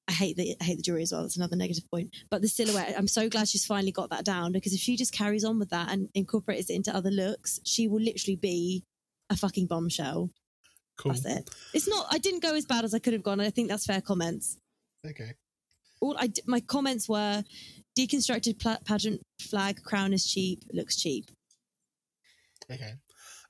[0.07, 1.21] I hate the I hate the jewelry as well.
[1.21, 2.15] That's another negative point.
[2.29, 5.13] But the silhouette, I'm so glad she's finally got that down because if she just
[5.13, 8.83] carries on with that and incorporates it into other looks, she will literally be
[9.29, 10.29] a fucking bombshell.
[10.97, 11.13] Cool.
[11.13, 11.49] That's it.
[11.73, 12.05] It's not.
[12.09, 13.39] I didn't go as bad as I could have gone.
[13.39, 14.57] I think that's fair comments.
[15.05, 15.33] Okay.
[16.03, 17.43] All I d- my comments were
[17.97, 21.31] deconstructed pla- pageant flag crown is cheap looks cheap.
[22.71, 22.93] Okay.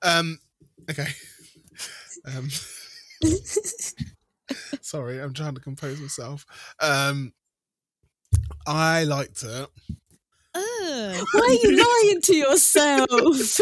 [0.02, 0.40] Um.
[0.90, 1.08] Okay.
[2.26, 2.48] Um.
[4.82, 6.46] sorry, I'm trying to compose myself.
[6.80, 7.34] Um.
[8.66, 9.68] I liked it.
[10.56, 11.26] Ugh.
[11.34, 13.10] Why are you lying to yourself?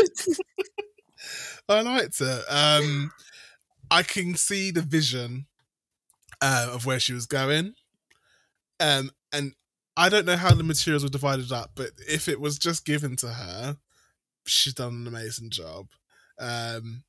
[1.69, 2.43] I liked it.
[2.49, 3.11] Um,
[3.89, 5.47] I can see the vision
[6.41, 7.73] uh, of where she was going,
[8.81, 9.53] um, and
[9.95, 13.15] I don't know how the materials were divided up, but if it was just given
[13.17, 13.77] to her,
[14.45, 15.87] she's done an amazing job.
[16.39, 17.03] Um,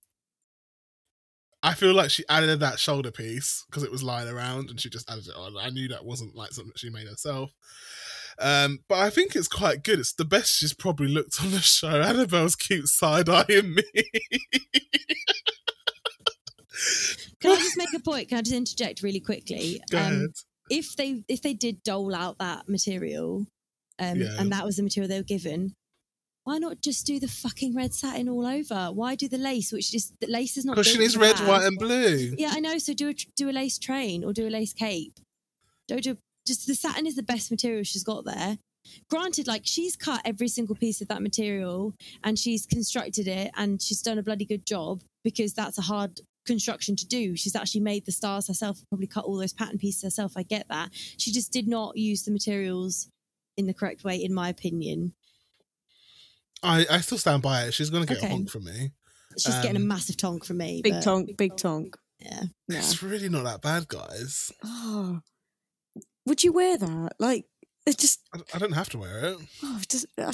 [1.63, 4.91] I feel like she added that shoulder piece because it was lying around, and she
[4.91, 5.57] just added it on.
[5.57, 7.53] I knew that wasn't like something she made herself.
[8.39, 9.99] Um, but I think it's quite good.
[10.01, 12.01] It's the best she's probably looked on the show.
[12.03, 13.83] Annabelle's cute side eyeing me.
[17.41, 18.29] Can I just make a point?
[18.29, 19.81] Can I just interject really quickly?
[19.91, 20.31] Go Um, ahead.
[20.71, 23.47] If they if they did dole out that material,
[23.99, 24.37] um, Yeah.
[24.39, 25.75] and that was the material they were given,
[26.45, 28.91] why not just do the fucking red satin all over?
[28.93, 31.37] Why do the lace, which is the lace is not Because she built needs red,
[31.37, 31.49] that.
[31.49, 32.35] white, and blue.
[32.39, 32.79] Yeah, I know.
[32.79, 35.19] So do a do a lace train or do a lace cape.
[35.89, 36.17] Don't do
[36.47, 38.59] just the satin is the best material she's got there.
[39.09, 41.95] Granted, like she's cut every single piece of that material
[42.25, 46.21] and she's constructed it and she's done a bloody good job because that's a hard
[46.47, 47.37] construction to do.
[47.37, 50.33] She's actually made the stars herself, probably cut all those pattern pieces herself.
[50.37, 50.91] I get that.
[50.93, 53.09] She just did not use the materials
[53.57, 55.15] in the correct way, in my opinion.
[56.63, 57.75] I, I still stand by it.
[57.75, 58.29] She's going to get Okay.
[58.29, 58.93] a honk from me.
[59.39, 60.81] She's getting a Um, massive tonk from me.
[60.83, 61.97] big but, tonk, big tonk.
[62.21, 62.43] Yeah.
[62.69, 62.79] Yeah.
[62.79, 64.53] It's really not that bad, guys.
[64.65, 65.21] Oh,
[66.27, 67.13] would you wear that?
[67.19, 67.47] Like,
[67.85, 69.39] it just, I, I don't have to wear it.
[69.65, 70.33] oh, it just I,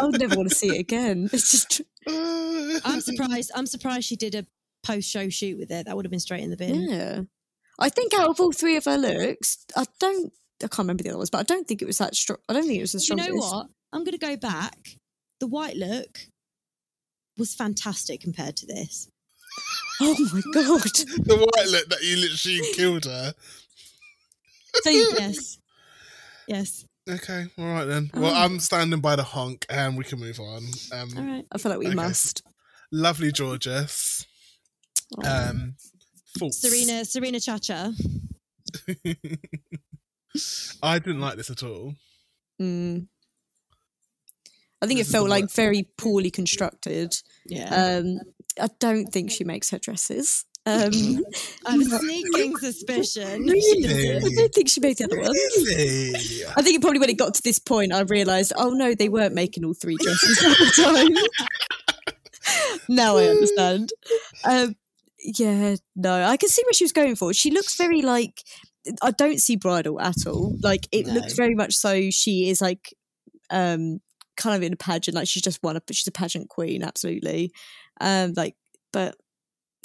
[0.00, 1.28] I would never want to see it again.
[1.32, 1.80] It's just,
[2.86, 3.50] I'm surprised.
[3.54, 4.46] I'm surprised she did a
[4.84, 5.86] post show shoot with it.
[5.86, 6.88] That would have been straight in the bin.
[6.88, 7.20] yeah.
[7.78, 10.32] I think out of all three of her looks, I don't,
[10.62, 12.38] I can't remember the other ones, but I don't think it was that strong.
[12.48, 13.66] I don't think it was the Do you know what?
[13.92, 14.76] I'm going to go back.
[15.40, 16.20] The white look
[17.36, 19.08] was fantastic compared to this.
[20.00, 20.82] Oh my god!
[20.82, 23.34] the white look that you literally killed her.
[24.82, 25.58] So Yes.
[26.48, 26.84] Yes.
[27.08, 28.10] Okay, all right then.
[28.14, 28.44] Well, Oh.
[28.44, 30.64] I'm standing by the honk, and we can move on.
[30.92, 31.44] Um, All right.
[31.52, 31.94] I feel like we Okay.
[31.94, 32.42] must.
[32.92, 34.26] Lovely Jorgeous.
[35.18, 35.48] Oh.
[35.50, 35.74] Um,
[36.38, 36.60] thoughts?
[36.60, 37.92] Serena, Serena Chacha.
[40.82, 41.94] I didn't like this at all.
[42.60, 43.06] Mm.
[44.82, 45.56] I think This it is felt like worst.
[45.56, 47.14] very poorly constructed.
[47.46, 47.68] Yeah.
[48.02, 48.20] Um,
[48.60, 50.44] I don't think she makes her dresses.
[50.66, 50.90] Um,
[51.66, 53.42] I'm sneaking suspicion.
[53.44, 54.16] really?
[54.16, 55.38] I don't think she made the other ones.
[55.56, 56.44] Really?
[56.56, 59.08] I think it probably when it got to this point, I realised, oh no, they
[59.08, 62.74] weren't making all three dresses at the time.
[62.88, 63.90] now I understand.
[64.44, 64.76] Um,
[65.24, 67.32] yeah, no, I can see what she was going for.
[67.32, 68.42] She looks very like
[69.02, 70.56] I don't see bridal at all.
[70.62, 71.14] Like it No.
[71.14, 72.94] looks very much so she is like
[73.50, 74.00] um
[74.36, 77.52] kind of in a pageant, like she's just one of she's a pageant queen, absolutely.
[78.00, 78.56] Um like
[78.92, 79.16] but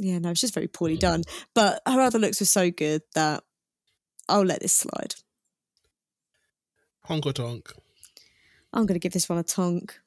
[0.01, 1.23] yeah, no, it's just very poorly done.
[1.53, 3.43] But her other looks were so good that
[4.27, 5.15] I'll let this slide.
[7.05, 7.71] Honk or tonk?
[8.73, 9.97] I'm gonna give this one a tonk.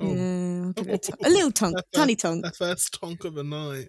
[0.00, 0.14] Oh.
[0.14, 2.44] Yeah, I'll give it a, little tonk, That's tiny tonk.
[2.44, 3.88] The first tonk of the night.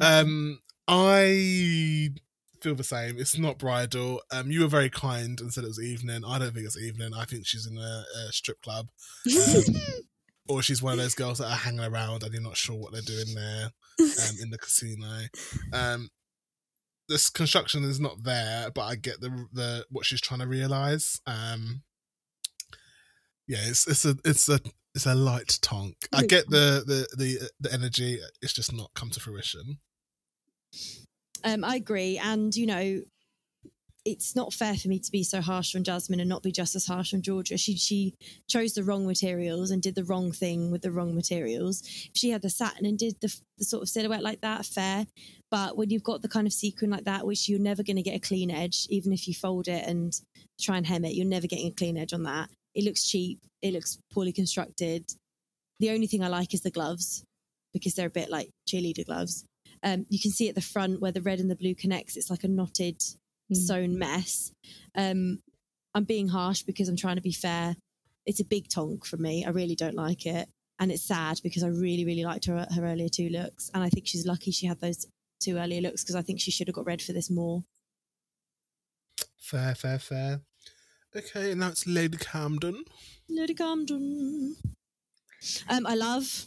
[0.00, 2.10] Um, I
[2.60, 3.18] feel the same.
[3.18, 4.22] It's not bridal.
[4.30, 6.22] Um, you were very kind and said it was evening.
[6.26, 7.12] I don't think it's evening.
[7.14, 8.88] I think she's in a, a strip club,
[9.26, 9.62] um,
[10.48, 12.92] or she's one of those girls that are hanging around and you're not sure what
[12.92, 15.26] they're doing there um, in the casino.
[15.72, 16.10] Um,
[17.08, 21.20] this construction is not there, but I get the the what she's trying to realize.
[21.26, 21.82] Um,
[23.46, 24.60] yeah, it's it's a it's a
[24.94, 25.96] it's a light tonk.
[26.12, 28.18] I get the the the the energy.
[28.40, 29.78] It's just not come to fruition.
[31.44, 33.02] Um, I agree, and you know,
[34.04, 36.74] it's not fair for me to be so harsh on Jasmine and not be just
[36.74, 37.60] as harsh on Jorgeous.
[37.60, 38.14] She she
[38.48, 41.82] chose the wrong materials and did the wrong thing with the wrong materials.
[41.82, 45.06] If she had the satin and did the, the sort of silhouette like that, fair.
[45.50, 48.02] But when you've got the kind of sequin like that, which you're never going to
[48.02, 50.12] get a clean edge, even if you fold it and
[50.60, 52.50] try and hem it, you're never getting a clean edge on that.
[52.74, 53.40] It looks cheap.
[53.60, 55.04] It looks poorly constructed.
[55.80, 57.24] The only thing I like is the gloves
[57.72, 59.44] because they're a bit like cheerleader gloves.
[59.82, 62.16] Um, you can see at the front where the red and the blue connects.
[62.16, 62.98] It's like a knotted,
[63.50, 63.56] Mm.
[63.56, 64.52] sewn mess.
[64.94, 65.40] Um,
[65.94, 67.76] I'm being harsh because I'm trying to be fair.
[68.24, 69.44] It's a big tonk for me.
[69.44, 72.84] I really don't like it, and it's sad because I really, really liked her her
[72.86, 75.06] earlier two looks, and I think she's lucky she had those
[75.40, 77.64] two earlier looks because I think she should have got red for this more.
[79.38, 80.40] Fair, fair, fair.
[81.14, 82.84] Okay, now it's Lady Camden.
[83.28, 84.56] Lady Camden.
[85.68, 86.46] Um, I love.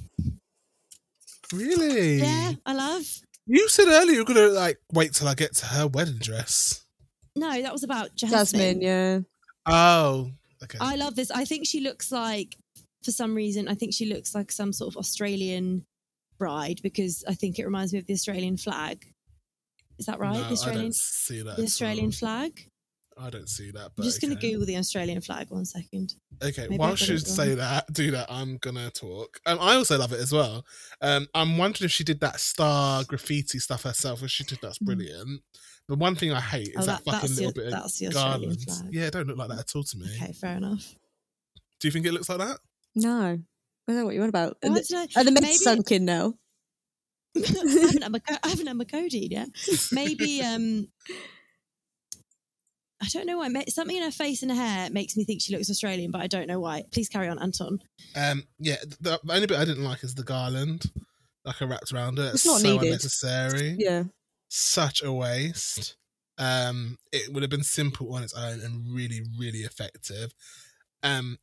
[1.54, 2.16] Really?
[2.16, 3.04] Yeah, I love.
[3.46, 6.84] You said earlier you're gonna like wait till I get to her wedding dress.
[7.36, 8.40] No, that was about Jasmine.
[8.40, 9.20] Jasmine, yeah.
[9.68, 10.32] Oh,
[10.64, 10.78] okay.
[10.82, 11.30] I love this.
[11.30, 12.58] I think she looks like,
[13.04, 15.86] for some reason, I think she looks like some sort of Australian
[16.40, 19.06] bride because I think it reminds me of the Australian flag.
[20.00, 20.34] Is that right?
[20.34, 21.58] No, the I Australian, don't see that.
[21.58, 22.68] the Australian flag.
[23.18, 23.82] I don't see that.
[23.82, 24.40] I'm But just going to.
[24.42, 25.50] Google the Australian flag.
[25.50, 26.14] One second.
[26.44, 28.30] Okay, Maybe I while got you say that, do that.
[28.30, 29.40] I'm gonna talk.
[29.46, 30.66] Um, I also love it as well.
[31.02, 34.22] Um, I'm wondering if she did that star graffiti stuff herself.
[34.22, 35.42] If she did, that's brilliant.
[35.88, 36.82] The one thing I hate is Mm.
[36.82, 38.62] Oh, that, that- fucking little the- bit that's the of Australian garland.
[38.64, 38.94] flag.
[38.94, 40.08] Yeah, it don't look like that at all to me.
[40.22, 40.96] Okay, fair enough.
[41.80, 42.58] Do you think it looks like that?
[42.96, 43.40] No.
[43.88, 44.58] I don't know what you're on about.
[44.64, 45.20] Oh, And the, don't know.
[45.20, 46.34] and the med's Maybe- sunk in now.
[47.38, 49.50] I haven't had my co- I haven't had my codeine yet.
[49.92, 50.88] Maybe um
[53.01, 53.49] I don't know why.
[53.49, 56.22] Ma- Something in her face and her hair makes me think she looks Australian, but
[56.22, 56.84] I don't know why.
[56.91, 57.80] Please carry on, Anton.
[58.15, 60.85] Um, yeah, the, the only bit I didn't like is the garland,
[61.43, 62.34] like a wrapped around it.
[62.35, 62.85] It's not so needed.
[62.88, 63.76] unnecessary.
[63.77, 64.03] Yeah.
[64.47, 65.97] Such a waste.
[66.38, 70.34] Um, it would have been simple on its own and really, really effective.
[71.03, 71.38] Um,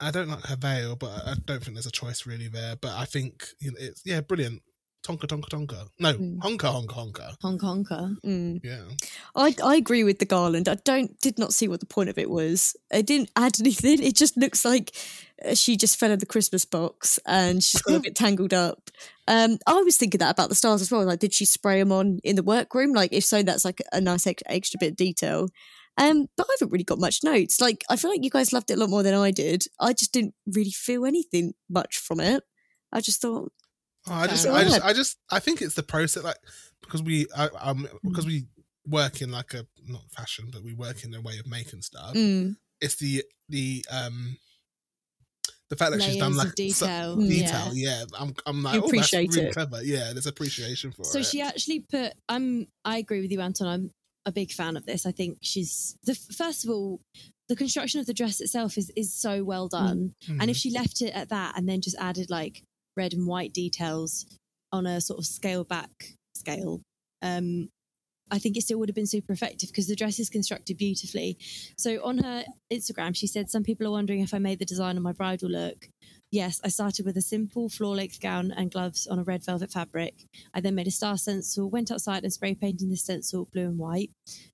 [0.00, 2.76] I don't like her veil, but I I don't think there's a choice really there.
[2.76, 4.62] But I think you know, it's yeah, brilliant.
[5.06, 5.88] Tonka, tonka, tonka.
[5.98, 6.38] No, Mm.
[6.40, 7.34] honka, honka, honka.
[7.40, 8.16] Hong Konger.
[8.24, 8.60] Mm.
[8.62, 8.84] Yeah.
[9.34, 10.68] I I agree with the garland.
[10.68, 12.76] I don't did not see what the point of it was.
[12.92, 14.02] It didn't add anything.
[14.02, 14.94] It just looks like
[15.44, 18.90] uh, she just fell in the Christmas box and she's got a bit tangled up.
[19.28, 21.04] Um, I was thinking that about the stars as well.
[21.04, 22.92] Like, did she spray them on in the workroom?
[22.92, 25.48] Like, if so, that's like a nice ex- extra bit of detail.
[25.96, 27.60] Um, but I haven't really got much notes.
[27.60, 29.64] Like, I feel like you guys loved it a lot more than I did.
[29.80, 32.42] I just didn't really feel anything much from it.
[32.92, 33.52] I just thought,
[34.10, 34.84] Oh, I just, I just.
[34.84, 36.36] I just, I think it's the process, like
[36.82, 38.46] because we, I, um, because we
[38.86, 42.14] work in like a not fashion, but we work in a way of making stuff.
[42.14, 42.56] Mm.
[42.80, 44.36] It's the the um
[45.70, 47.16] the fact that she's done Layers like detail.
[47.16, 47.28] so- Yeah.
[47.28, 47.70] detail.
[47.74, 49.52] Yeah, I'm I'm like You oh, appreciate that's really it.
[49.54, 49.82] clever.
[49.82, 51.24] Yeah, there's appreciation for So it.
[51.24, 52.12] So she actually put.
[52.28, 52.68] I'm.
[52.84, 53.66] I agree with you, Anton.
[53.68, 53.90] I'm
[54.24, 55.04] a big fan of this.
[55.06, 57.00] I think she's the first of all,
[57.48, 60.14] the construction of the dress itself is is so well done.
[60.26, 60.38] Mhm.
[60.40, 62.62] And if she left it at that and then just added like
[62.98, 64.26] red and white details
[64.72, 65.90] on a sort of scale back
[66.34, 66.82] scale,
[67.22, 67.68] um,
[68.30, 71.38] I think it still would have been super effective because the dress is constructed beautifully.
[71.76, 74.96] So on her Instagram, she said, Some people are wondering if I made the design
[74.96, 75.88] of my bridal look.
[76.30, 79.72] Yes, I started with a simple floor length gown and gloves on a red velvet
[79.72, 80.26] fabric.
[80.52, 83.78] I then made a star stencil, went outside and spray painted the stencil blue and
[83.78, 84.10] white.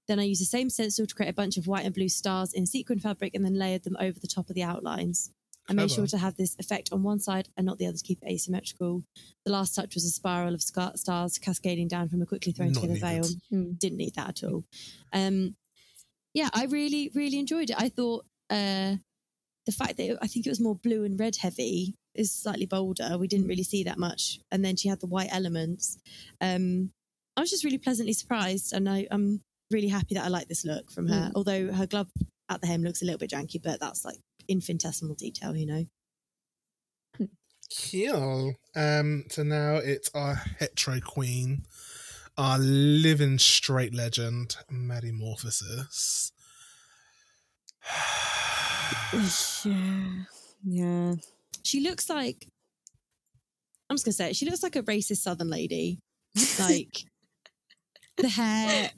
[0.06, 2.52] Then I used the same stencil to create a bunch of white and blue stars
[2.52, 5.32] in sequin fabric and then layered them over the top of the outlines.
[5.68, 8.04] I made sure to have this effect on one side and not the other to
[8.04, 9.02] keep it asymmetrical.
[9.46, 12.72] The last touch was a spiral of scar- stars cascading down from a quickly thrown
[12.72, 13.24] Not together veil.
[13.52, 13.78] Mm.
[13.78, 14.64] Didn't need that at all.
[15.12, 15.56] Um,
[16.34, 17.76] yeah, I really, really enjoyed it.
[17.78, 18.96] I thought uh,
[19.66, 22.66] the fact that it, I think it was more blue and red heavy is slightly
[22.66, 23.16] bolder.
[23.18, 24.40] We didn't really see that much.
[24.52, 25.96] And then she had the white elements.
[26.40, 26.90] Um,
[27.36, 30.64] I was just really pleasantly surprised, and I, I'm really happy that I like this
[30.64, 31.30] look from her.
[31.30, 31.32] Mm.
[31.34, 32.08] Although her glove
[32.48, 34.18] at the hem looks a little bit janky, but that's like
[34.48, 35.84] infinitesimal detail, you know.
[37.90, 38.54] Cool.
[38.76, 41.64] Um, so now it's our hetero queen,
[42.36, 46.30] our living straight legend, Maddy Morphosis.
[49.64, 50.24] Yeah.
[50.64, 51.14] Yeah.
[51.62, 52.46] She looks like
[53.88, 54.36] I'm just gonna say it.
[54.36, 56.00] She looks like a racist Southern lady.
[56.58, 57.04] Like
[58.16, 58.90] the hair.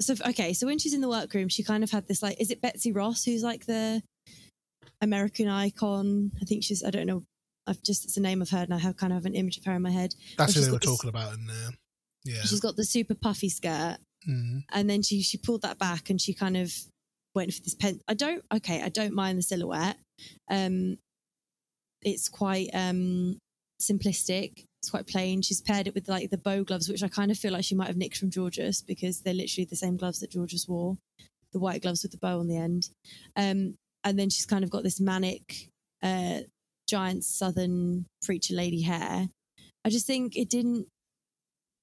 [0.00, 2.50] So okay, so when she's in the workroom, she kind of had this like, is
[2.50, 4.02] it Betsy Ross who's like the
[5.00, 6.32] American icon?
[6.40, 6.82] I think she's.
[6.84, 7.22] I don't know.
[7.66, 9.58] I've just it's a name I've heard, and I have kind of have an image
[9.58, 10.14] of her in my head.
[10.38, 11.70] That's who they were this- talking about in there.
[12.24, 12.42] Yeah.
[12.42, 13.98] She's got the super puffy skirt,
[14.28, 14.64] Mm.
[14.72, 16.72] and then she she pulled that back, and she kind of
[17.34, 18.00] went for this pen.
[18.08, 18.44] I don't.
[18.52, 19.96] Okay, I don't mind the silhouette.
[20.50, 20.98] Um,
[22.02, 23.38] it's quite um
[23.80, 24.64] simplistic.
[24.80, 25.42] It's quite plain.
[25.42, 27.74] She's paired it with like the bow gloves, which I kind of feel like she
[27.74, 30.96] might have nicked from Jorgeous because they're literally the same gloves that Jorgeous wore,
[31.52, 32.90] the white gloves with the bow on the end.
[33.36, 33.74] Um,
[34.06, 35.68] and then she's kind of got this manic,
[36.02, 36.40] uh,
[36.88, 39.28] giant southern preacher lady hair.
[39.84, 40.86] I just think it didn't.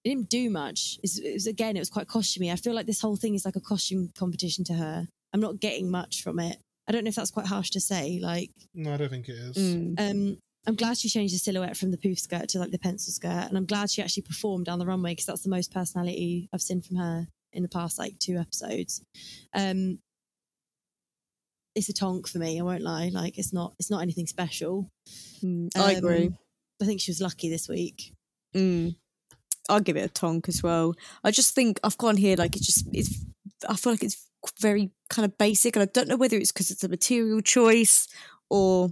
[0.03, 0.99] It didn't do much.
[1.03, 2.51] It's, it was again, it was quite costumey.
[2.51, 5.07] I feel like this whole thing is like a costume competition to her.
[5.33, 6.57] I'm not getting much from it.
[6.87, 8.19] I don't know if that's quite harsh to say.
[8.21, 9.57] Like, No, I don't think it is.
[9.57, 9.99] Mm.
[9.99, 13.11] um, I'm glad she changed the silhouette from the poof skirt to like the pencil
[13.11, 16.47] skirt, and I'm glad she actually performed down the runway because that's the most personality
[16.53, 19.01] I've seen from her in the past like two episodes.
[19.53, 19.99] Um,
[21.75, 22.59] it's a tonk for me.
[22.59, 23.09] I won't lie.
[23.11, 23.73] Like it's not.
[23.79, 24.89] It's not anything special.
[25.43, 25.69] Mm.
[25.75, 26.27] I agree.
[26.27, 26.37] Um,
[26.81, 28.13] I think she was lucky this week.
[28.55, 28.95] Mm.
[29.69, 30.93] I'll give it a tonk as well.
[31.23, 33.25] I just think I've gone here like it's just it's.
[33.67, 34.27] I feel like it's
[34.59, 38.07] very kind of basic, and I don't know whether it's because it's a material choice
[38.49, 38.89] or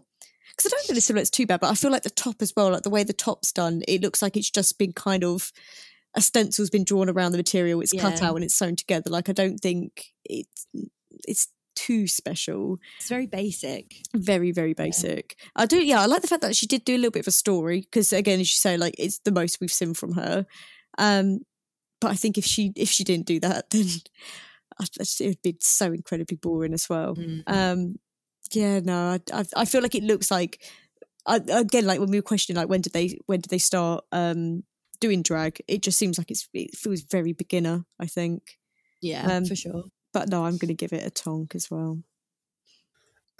[0.52, 2.53] because I don't think the silhouette's too bad, but I feel like the top as
[2.56, 5.52] well, like the way the top's done, it looks like it's just been kind of
[6.16, 9.10] a stencil's been drawn around the material, it's cut out and it's sewn together.
[9.10, 10.68] Like I don't think it's
[11.28, 12.80] it's too special.
[12.98, 13.95] It's very basic.
[14.15, 15.38] Very, very basic.
[15.56, 16.02] I do, yeah.
[16.02, 18.14] I like the fact that she did do a little bit of a story because,
[18.14, 20.45] again, as you say, like it's the most we've seen from her.
[20.98, 21.39] Um,
[21.99, 23.85] but I think if she if she didn't do that, then
[24.80, 27.15] it would be so incredibly boring as well.
[27.15, 27.43] Mm.
[27.48, 27.95] Um,
[28.52, 30.61] yeah, no, I, I I feel like it looks like
[31.26, 34.03] I, again, like when we were questioning, like when did they when did they start
[34.11, 34.64] um
[34.99, 35.61] doing drag?
[35.68, 37.85] It just seems like it's it feels very beginner.
[37.99, 38.57] I think,
[39.02, 39.84] Yeah, Um, for sure.
[40.13, 42.03] But no, I'm going to give it a tonk as well.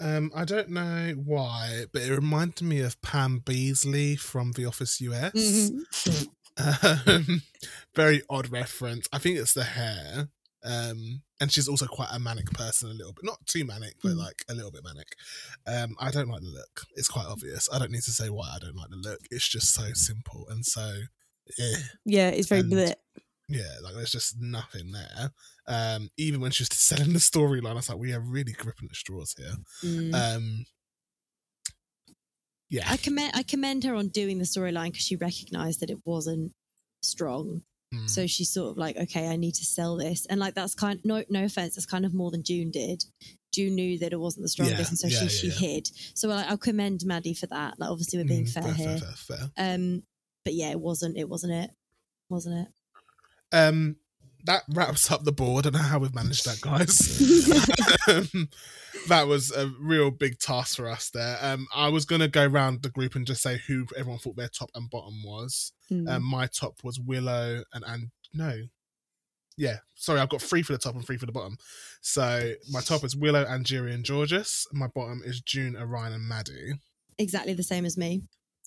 [0.00, 5.00] Um, I don't know why, but it reminded me of Pam Beesly from The Office
[5.00, 5.32] US.
[5.32, 6.28] Mhm.
[6.58, 7.42] Um,
[7.94, 9.06] very odd reference.
[9.12, 10.28] I think it's the hair.
[10.64, 14.12] Um, and she's also quite a manic person, a little bit, not too manic, but
[14.12, 14.16] Mm.
[14.18, 15.08] like a little bit manic.
[15.66, 16.82] Um, I don't like the look.
[16.94, 17.68] It's quite obvious.
[17.72, 19.20] I don't need to say why I don't like the look.
[19.30, 21.02] It's just so simple and so,
[21.58, 21.76] eh.
[22.04, 22.94] Yeah, it's very And- bleh.
[23.48, 25.32] yeah, like there's just nothing there.
[25.68, 28.88] Um, even when she was selling the storyline, I was like, we are really gripping
[28.90, 29.54] at straws here.
[29.84, 30.14] Mm.
[30.36, 30.64] Um,
[32.68, 35.98] yeah, I commend I commend her on doing the storyline because she recognised that it
[36.04, 36.52] wasn't
[37.02, 37.62] strong.
[37.94, 38.08] Mm.
[38.08, 40.98] So she's sort of like, okay, I need to sell this, and like that's kind.
[41.04, 43.04] No, no offense, that's kind of more than June did.
[43.54, 45.88] June knew that it wasn't the strongest, Yeah, and so yeah, she yeah, she hid.
[46.14, 47.78] So like, I'll commend Maddy for that.
[47.78, 48.98] Like, obviously, we're being Mm, fair, fair, here.
[48.98, 49.50] fair, fair, fair.
[49.74, 50.02] Um,
[50.42, 51.18] but yeah, it wasn't.
[51.18, 51.70] It wasn't it.
[52.30, 52.68] Wasn't it?
[53.54, 53.96] Um,
[54.44, 55.66] that wraps up the board.
[55.66, 56.98] I don't know how we've managed that, guys.
[58.08, 58.48] um,
[59.08, 61.38] that was a real big task for us there.
[61.40, 64.48] Um, I was gonna go around the group and just say who everyone thought their
[64.48, 65.72] top and bottom was.
[65.90, 66.08] Mm.
[66.08, 68.62] Um, my top was Willow and and no,
[69.56, 71.56] yeah, sorry, I've got three for the top and three for the bottom.
[72.00, 74.66] So my top is Willow, Angeria, and Jorgeous.
[74.72, 76.74] My bottom is June, Orion, and Maddy.
[77.18, 78.22] Exactly the same as me.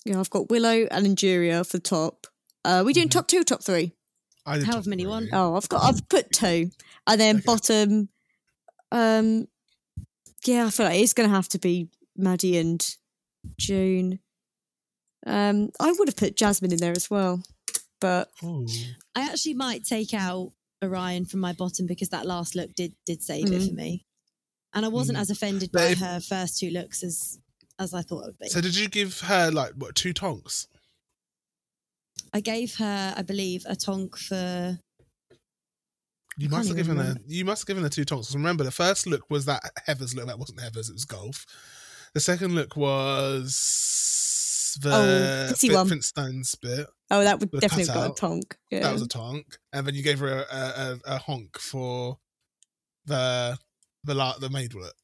[0.05, 2.27] Yeah, I've got Willow and Angeria for the top.
[2.63, 3.11] Uh, we doing Mhm.
[3.11, 3.93] top two, top three.
[4.45, 5.11] I did However many you three.
[5.11, 5.29] want.
[5.33, 6.69] Oh, I've got I've put two,
[7.07, 7.45] and then Okay.
[7.45, 8.09] bottom.
[8.91, 9.47] Um,
[10.45, 12.95] yeah, I feel like it's going to have to be Maddy and
[13.57, 14.19] June.
[15.25, 17.41] Um, I would have put Jasmine in there as well,
[17.99, 18.67] but Ooh.
[19.15, 20.51] I actually might take out
[20.83, 23.67] Orion from my bottom because that last look did did save it Mhm.
[23.69, 24.05] for me,
[24.73, 25.21] and I wasn't Mhm.
[25.21, 27.39] as offended But by if- her first two looks as
[27.79, 28.47] as I thought it would be.
[28.49, 30.67] So did you give her like what two tonks?
[32.35, 34.77] I gave her, I believe, a tonk for
[36.37, 37.15] You must have given even her.
[37.25, 38.35] You must have given her two tonks.
[38.35, 40.27] Remember, the first look was that Heather's look.
[40.27, 40.89] That wasn't Heather's.
[40.89, 41.45] It was golf.
[42.13, 45.71] The second look was the Oh, Fit.
[45.71, 46.87] Flintstones bit.
[47.09, 48.57] oh, that would definitely have got a tonk.
[48.69, 48.81] Yeah.
[48.81, 52.17] That was a tonk, and then you gave her a, a, a honk for
[53.05, 53.57] the
[54.05, 54.95] the the maid look.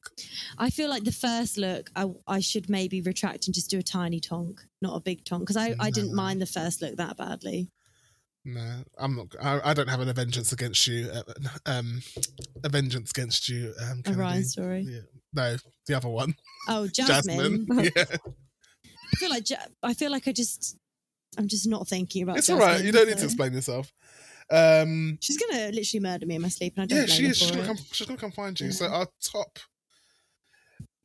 [0.58, 3.82] I feel like the first look, I, I should maybe retract and just do a
[3.82, 7.16] tiny tonk, not a big tonk, because I, I didn't mind the first look that
[7.16, 7.70] badly.
[8.44, 9.34] No, I'm not.
[9.40, 11.08] I, I don't have an vengeance against you.
[11.12, 11.22] Uh,
[11.66, 12.02] um,
[12.64, 13.72] a vengeance against you.
[13.80, 14.20] Um, Kennedy.
[14.22, 14.80] Orion story.
[14.88, 15.00] Yeah.
[15.32, 15.56] No,
[15.86, 16.34] the other one,
[16.68, 17.66] Oh, Jasmine.
[17.66, 17.90] Jasmine.
[17.96, 19.46] yeah, I feel like
[19.82, 20.76] I feel like I just
[21.38, 22.36] I'm just not thinking about.
[22.36, 22.38] It.
[22.40, 22.84] It's all Jasmine, right.
[22.84, 23.92] You don't need to explain yourself.
[24.52, 27.38] Um, She's gonna literally murder me in my sleep, and I don't yeah, she is.
[27.38, 27.78] She's gonna come.
[27.90, 28.66] She's gonna come find you.
[28.66, 28.72] Yeah.
[28.72, 29.58] So our top.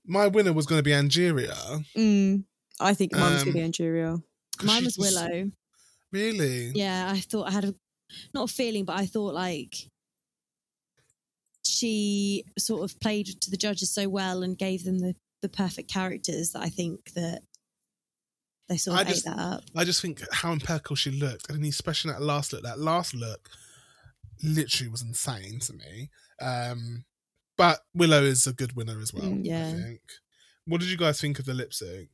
[0.05, 1.83] My winner was going to be Angeria.
[1.97, 2.45] Mm,
[2.79, 4.23] I think mine was Um, going to be Angeria.
[4.63, 5.51] Mine was Willow.
[6.13, 6.71] Really?
[6.73, 7.75] Yeah, I thought I had a
[8.33, 9.75] not a feeling, but I thought like
[11.65, 15.91] she sort of played to the judges so well and gave them the the perfect
[15.91, 17.41] characters that I think that
[18.69, 19.63] they sort I of just- that up.
[19.75, 22.63] I just think how impeccable she looked, and especially that last look.
[22.63, 23.49] That last look,
[24.43, 26.09] literally was insane to me.
[26.41, 27.05] Um,
[27.57, 29.23] but Willow is a good winner as well.
[29.31, 29.69] Mm, yeah.
[29.69, 30.01] I think.
[30.65, 32.09] What did you guys think of the lip sync?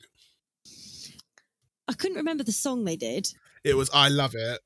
[1.88, 3.28] I couldn't remember the song they did.
[3.64, 4.62] It was "I Love It"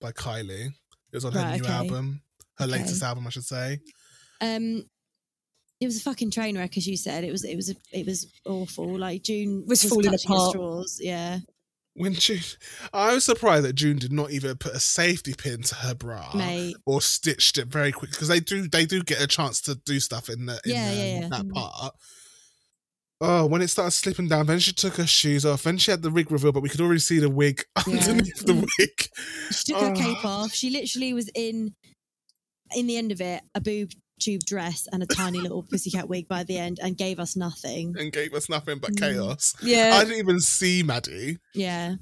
[0.00, 0.66] by Kylie.
[0.66, 0.72] It
[1.16, 1.72] was on her Right, new okay.
[1.72, 2.22] album,
[2.58, 2.72] her Okay.
[2.72, 3.78] latest album, I should say.
[4.40, 4.84] Um,
[5.82, 7.24] it was a fucking train wreck, as you said.
[7.24, 8.98] It was it was a, it was awful.
[8.98, 10.50] Like June Was falling clutching at apart.
[10.50, 10.98] straws.
[11.02, 11.38] Yeah,
[11.94, 12.40] When June,
[12.92, 16.30] I was surprised that June did not even put a safety pin to her bra
[16.34, 16.76] mate.
[16.86, 19.98] or stitched it very quick because they do they do get a chance to do
[20.00, 21.28] stuff in the in Yeah, um, yeah, yeah.
[21.28, 21.52] that Mm.
[21.52, 21.94] part.
[23.24, 25.62] Oh, when it started slipping down, then she took her shoes off.
[25.62, 27.94] Then she had the wig reveal, but we could already see the wig Yeah.
[28.00, 29.08] underneath the wig.
[29.52, 29.94] She took her Oh.
[29.94, 30.52] cape off.
[30.52, 31.72] She literally was in,
[32.74, 36.28] in the end of it, a boob tube dress and a tiny little pussycat wig
[36.28, 37.94] by the end, and gave us nothing.
[37.98, 39.00] and gave us nothing but Mm.
[39.00, 39.54] chaos.
[39.62, 41.38] Yeah, I didn't even see Maddy.
[41.54, 41.96] Yeah,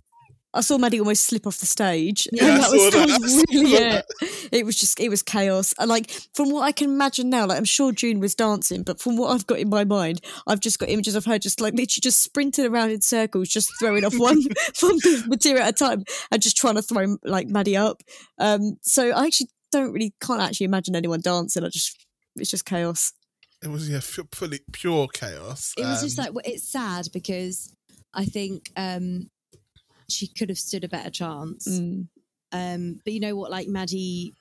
[0.53, 2.27] I saw Maddy almost slip off the stage.
[2.33, 3.21] Yeah, and that was, saw that that.
[3.21, 3.93] was really yeah.
[3.93, 4.07] that.
[4.53, 5.73] It was just it was chaos.
[5.79, 9.01] And like from what I can imagine now, like I'm sure June was dancing, but
[9.01, 11.73] from what I've got in my mind, I've just got images of her just like
[11.75, 14.43] literally just sprinting around in circles, just throwing off one
[14.81, 18.03] one bit material at a time and just trying to throw like Maddy up.
[18.39, 21.65] Um, so I actually don't really can't actually imagine anyone dancing.
[21.65, 21.97] I just
[22.37, 23.13] it's just chaos.
[23.63, 25.75] It was yeah, fu- fully pure chaos.
[25.77, 27.73] it was just Um, like well, it's sad because
[28.15, 29.31] I think um
[30.09, 31.69] she could have stood a better chance.
[31.69, 32.09] Mm.
[32.53, 33.51] Um, but you know what?
[33.51, 34.35] Like Maddy,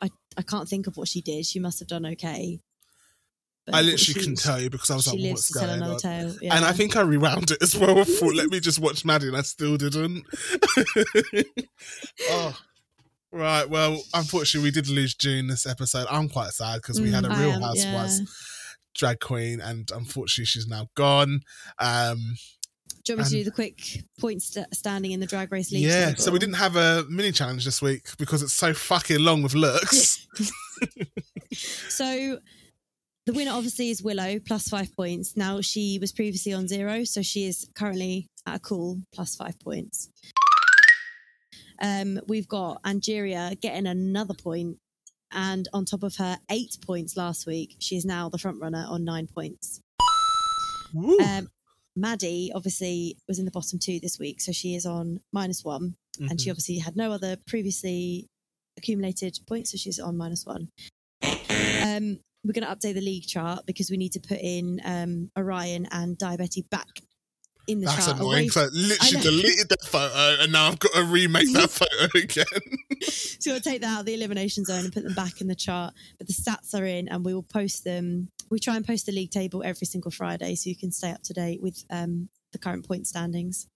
[0.00, 1.44] I I can't think of what she did.
[1.44, 2.60] She must have done okay.
[3.66, 5.52] But I literally she- couldn't tell you because I was She like, lives "What's to
[5.58, 6.34] tell going another on?" tale.
[6.52, 7.98] And I think I rewound it as well.
[7.98, 10.24] I thought, let me just watch Maddy, and I still didn't.
[12.30, 12.56] oh,
[13.32, 13.68] right.
[13.68, 16.06] Well, unfortunately, we did lose June this episode.
[16.10, 18.26] I'm quite sad because we had a Mm, real am, housewives yeah.
[18.94, 21.40] drag queen, and unfortunately, she's now gone.
[21.78, 22.36] Um,
[23.04, 25.70] Do you want me to do the quick point st- standing in the drag race
[25.70, 25.82] league?
[25.84, 26.06] yeah.
[26.06, 26.22] table?
[26.22, 29.54] So we didn't have a mini challenge this week because it's so fucking long with
[29.54, 30.26] looks.
[31.88, 32.38] So
[33.24, 35.36] the winner obviously is Willow plus five points.
[35.36, 39.58] Now she was previously on zero, so she is currently at a cool plus five
[39.60, 40.10] points.
[41.80, 44.78] Um, we've got Angeria getting another point,
[45.32, 48.84] and on top of her eight points last week, she is now the front runner
[48.88, 49.80] on nine points.
[51.20, 51.48] Um,
[51.94, 55.96] Maddy obviously was in the bottom two this week, so she is on minus one,
[56.20, 56.52] and she Mhm.
[56.52, 58.26] obviously had no other previously
[58.78, 60.68] accumulated points, so she's on minus one.
[61.22, 65.30] Um, we're going to update the league chart because we need to put in um,
[65.36, 67.00] Orion and Daya Betty back
[67.66, 68.16] in the That's chart.
[68.18, 68.32] annoying.
[68.44, 69.22] away 'cause I I literally know.
[69.22, 72.78] deleted that photo, and now I've got to remake that photo again.
[73.38, 75.54] So we'll take that out of the elimination zone and put them back in the
[75.54, 75.92] chart.
[76.18, 78.28] But the stats are in, and we will post them.
[78.50, 81.22] We try and post the league table every single Friday, so you can stay up
[81.24, 83.68] to date with um, the current point standings.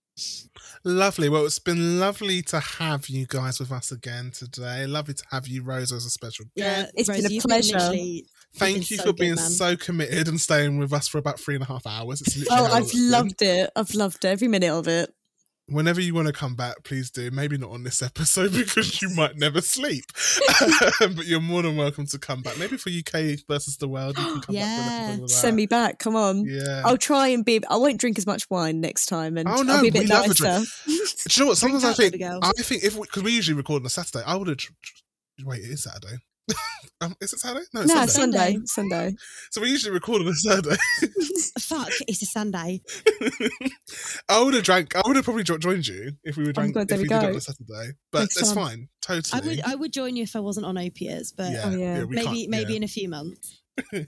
[0.84, 1.28] Lovely.
[1.28, 4.86] Well, it's been lovely to have you guys with us again today.
[4.86, 6.92] Lovely to have you, Rose, as a special Yeah, guest.
[6.96, 7.74] It's been a pleasure.
[7.78, 9.48] literally- Thank you so for good, being man.
[9.50, 12.20] so committed and staying with us for about three and a half hours.
[12.20, 13.10] It's literally Oh, I've it's been.
[13.10, 13.70] loved it.
[13.76, 15.14] I've loved every minute of it.
[15.68, 17.30] Whenever you want to come back, please do.
[17.30, 20.04] Maybe not on this episode because you might never sleep.
[20.98, 22.58] but you're more than welcome to come back.
[22.58, 24.64] Maybe for UK versus the world, you can come Yeah.
[24.76, 25.34] back for an episode of that.
[25.36, 25.98] Send me back.
[26.00, 26.44] Come on.
[26.44, 26.82] Yeah.
[26.84, 27.60] I'll try and be.
[27.70, 30.00] I won't drink as much wine next time, and Oh, no, I'll be a bit
[30.00, 30.34] we a nicer.
[30.34, 30.66] drink.
[30.86, 31.56] Do you know what?
[31.58, 32.20] Sometimes I think.
[32.20, 34.58] I think if because we, usually record on a Saturday, I would have.
[35.44, 36.16] Wait, it is Saturday.
[37.00, 37.64] um, is it Saturday?
[37.72, 38.38] No, it's No, Sunday.
[38.38, 38.58] Sunday.
[38.66, 38.96] Sunday.
[38.98, 39.16] Sunday.
[39.50, 40.76] So we usually record on a Saturday.
[41.60, 42.80] Fuck, it's a Sunday.
[44.28, 44.94] I would have drank.
[44.96, 46.74] I would have probably joined you if we were drank.
[46.74, 47.28] God, if we we did it go.
[47.28, 48.56] on a Saturday, but Next it's time.
[48.56, 48.88] fine.
[49.08, 49.56] I Totally.
[49.56, 52.04] would I would join you if I wasn't on opiates, but yeah, Oh, yeah.
[52.04, 52.76] we maybe maybe yeah.
[52.78, 53.59] in a few months.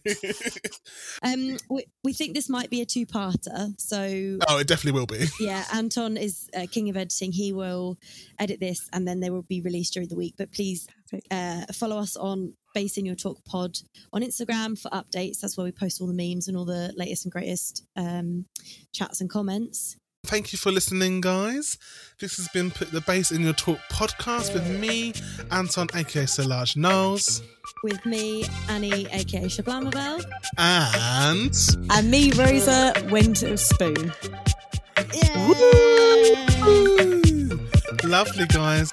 [1.23, 3.78] Um, we, we think this might be a two-parter.
[3.78, 5.27] So oh, it definitely will be.
[5.40, 7.32] yeah, Anton is uh, king of editing.
[7.32, 7.99] He will
[8.39, 10.35] edit this, and then they will be released during the week.
[10.36, 10.86] But please
[11.31, 13.78] uh, follow us on Bass in Your Talk Pod
[14.12, 15.40] on Instagram for updates.
[15.40, 18.47] That's where we post all the memes and all the latest and greatest um,
[18.93, 19.97] chats and comments.
[20.24, 21.77] Thank you for listening, guys.
[22.20, 25.12] This has been Put the Bass in Your Talk podcast with me,
[25.51, 27.43] Anton, aka Solange Knowles,
[27.82, 30.24] With me, Annie, aka Shablamabel.
[30.57, 31.53] and.
[31.90, 34.12] And me, Rosa, Winter spoon.
[35.49, 35.55] Woo!
[38.05, 38.93] Lovely, guys.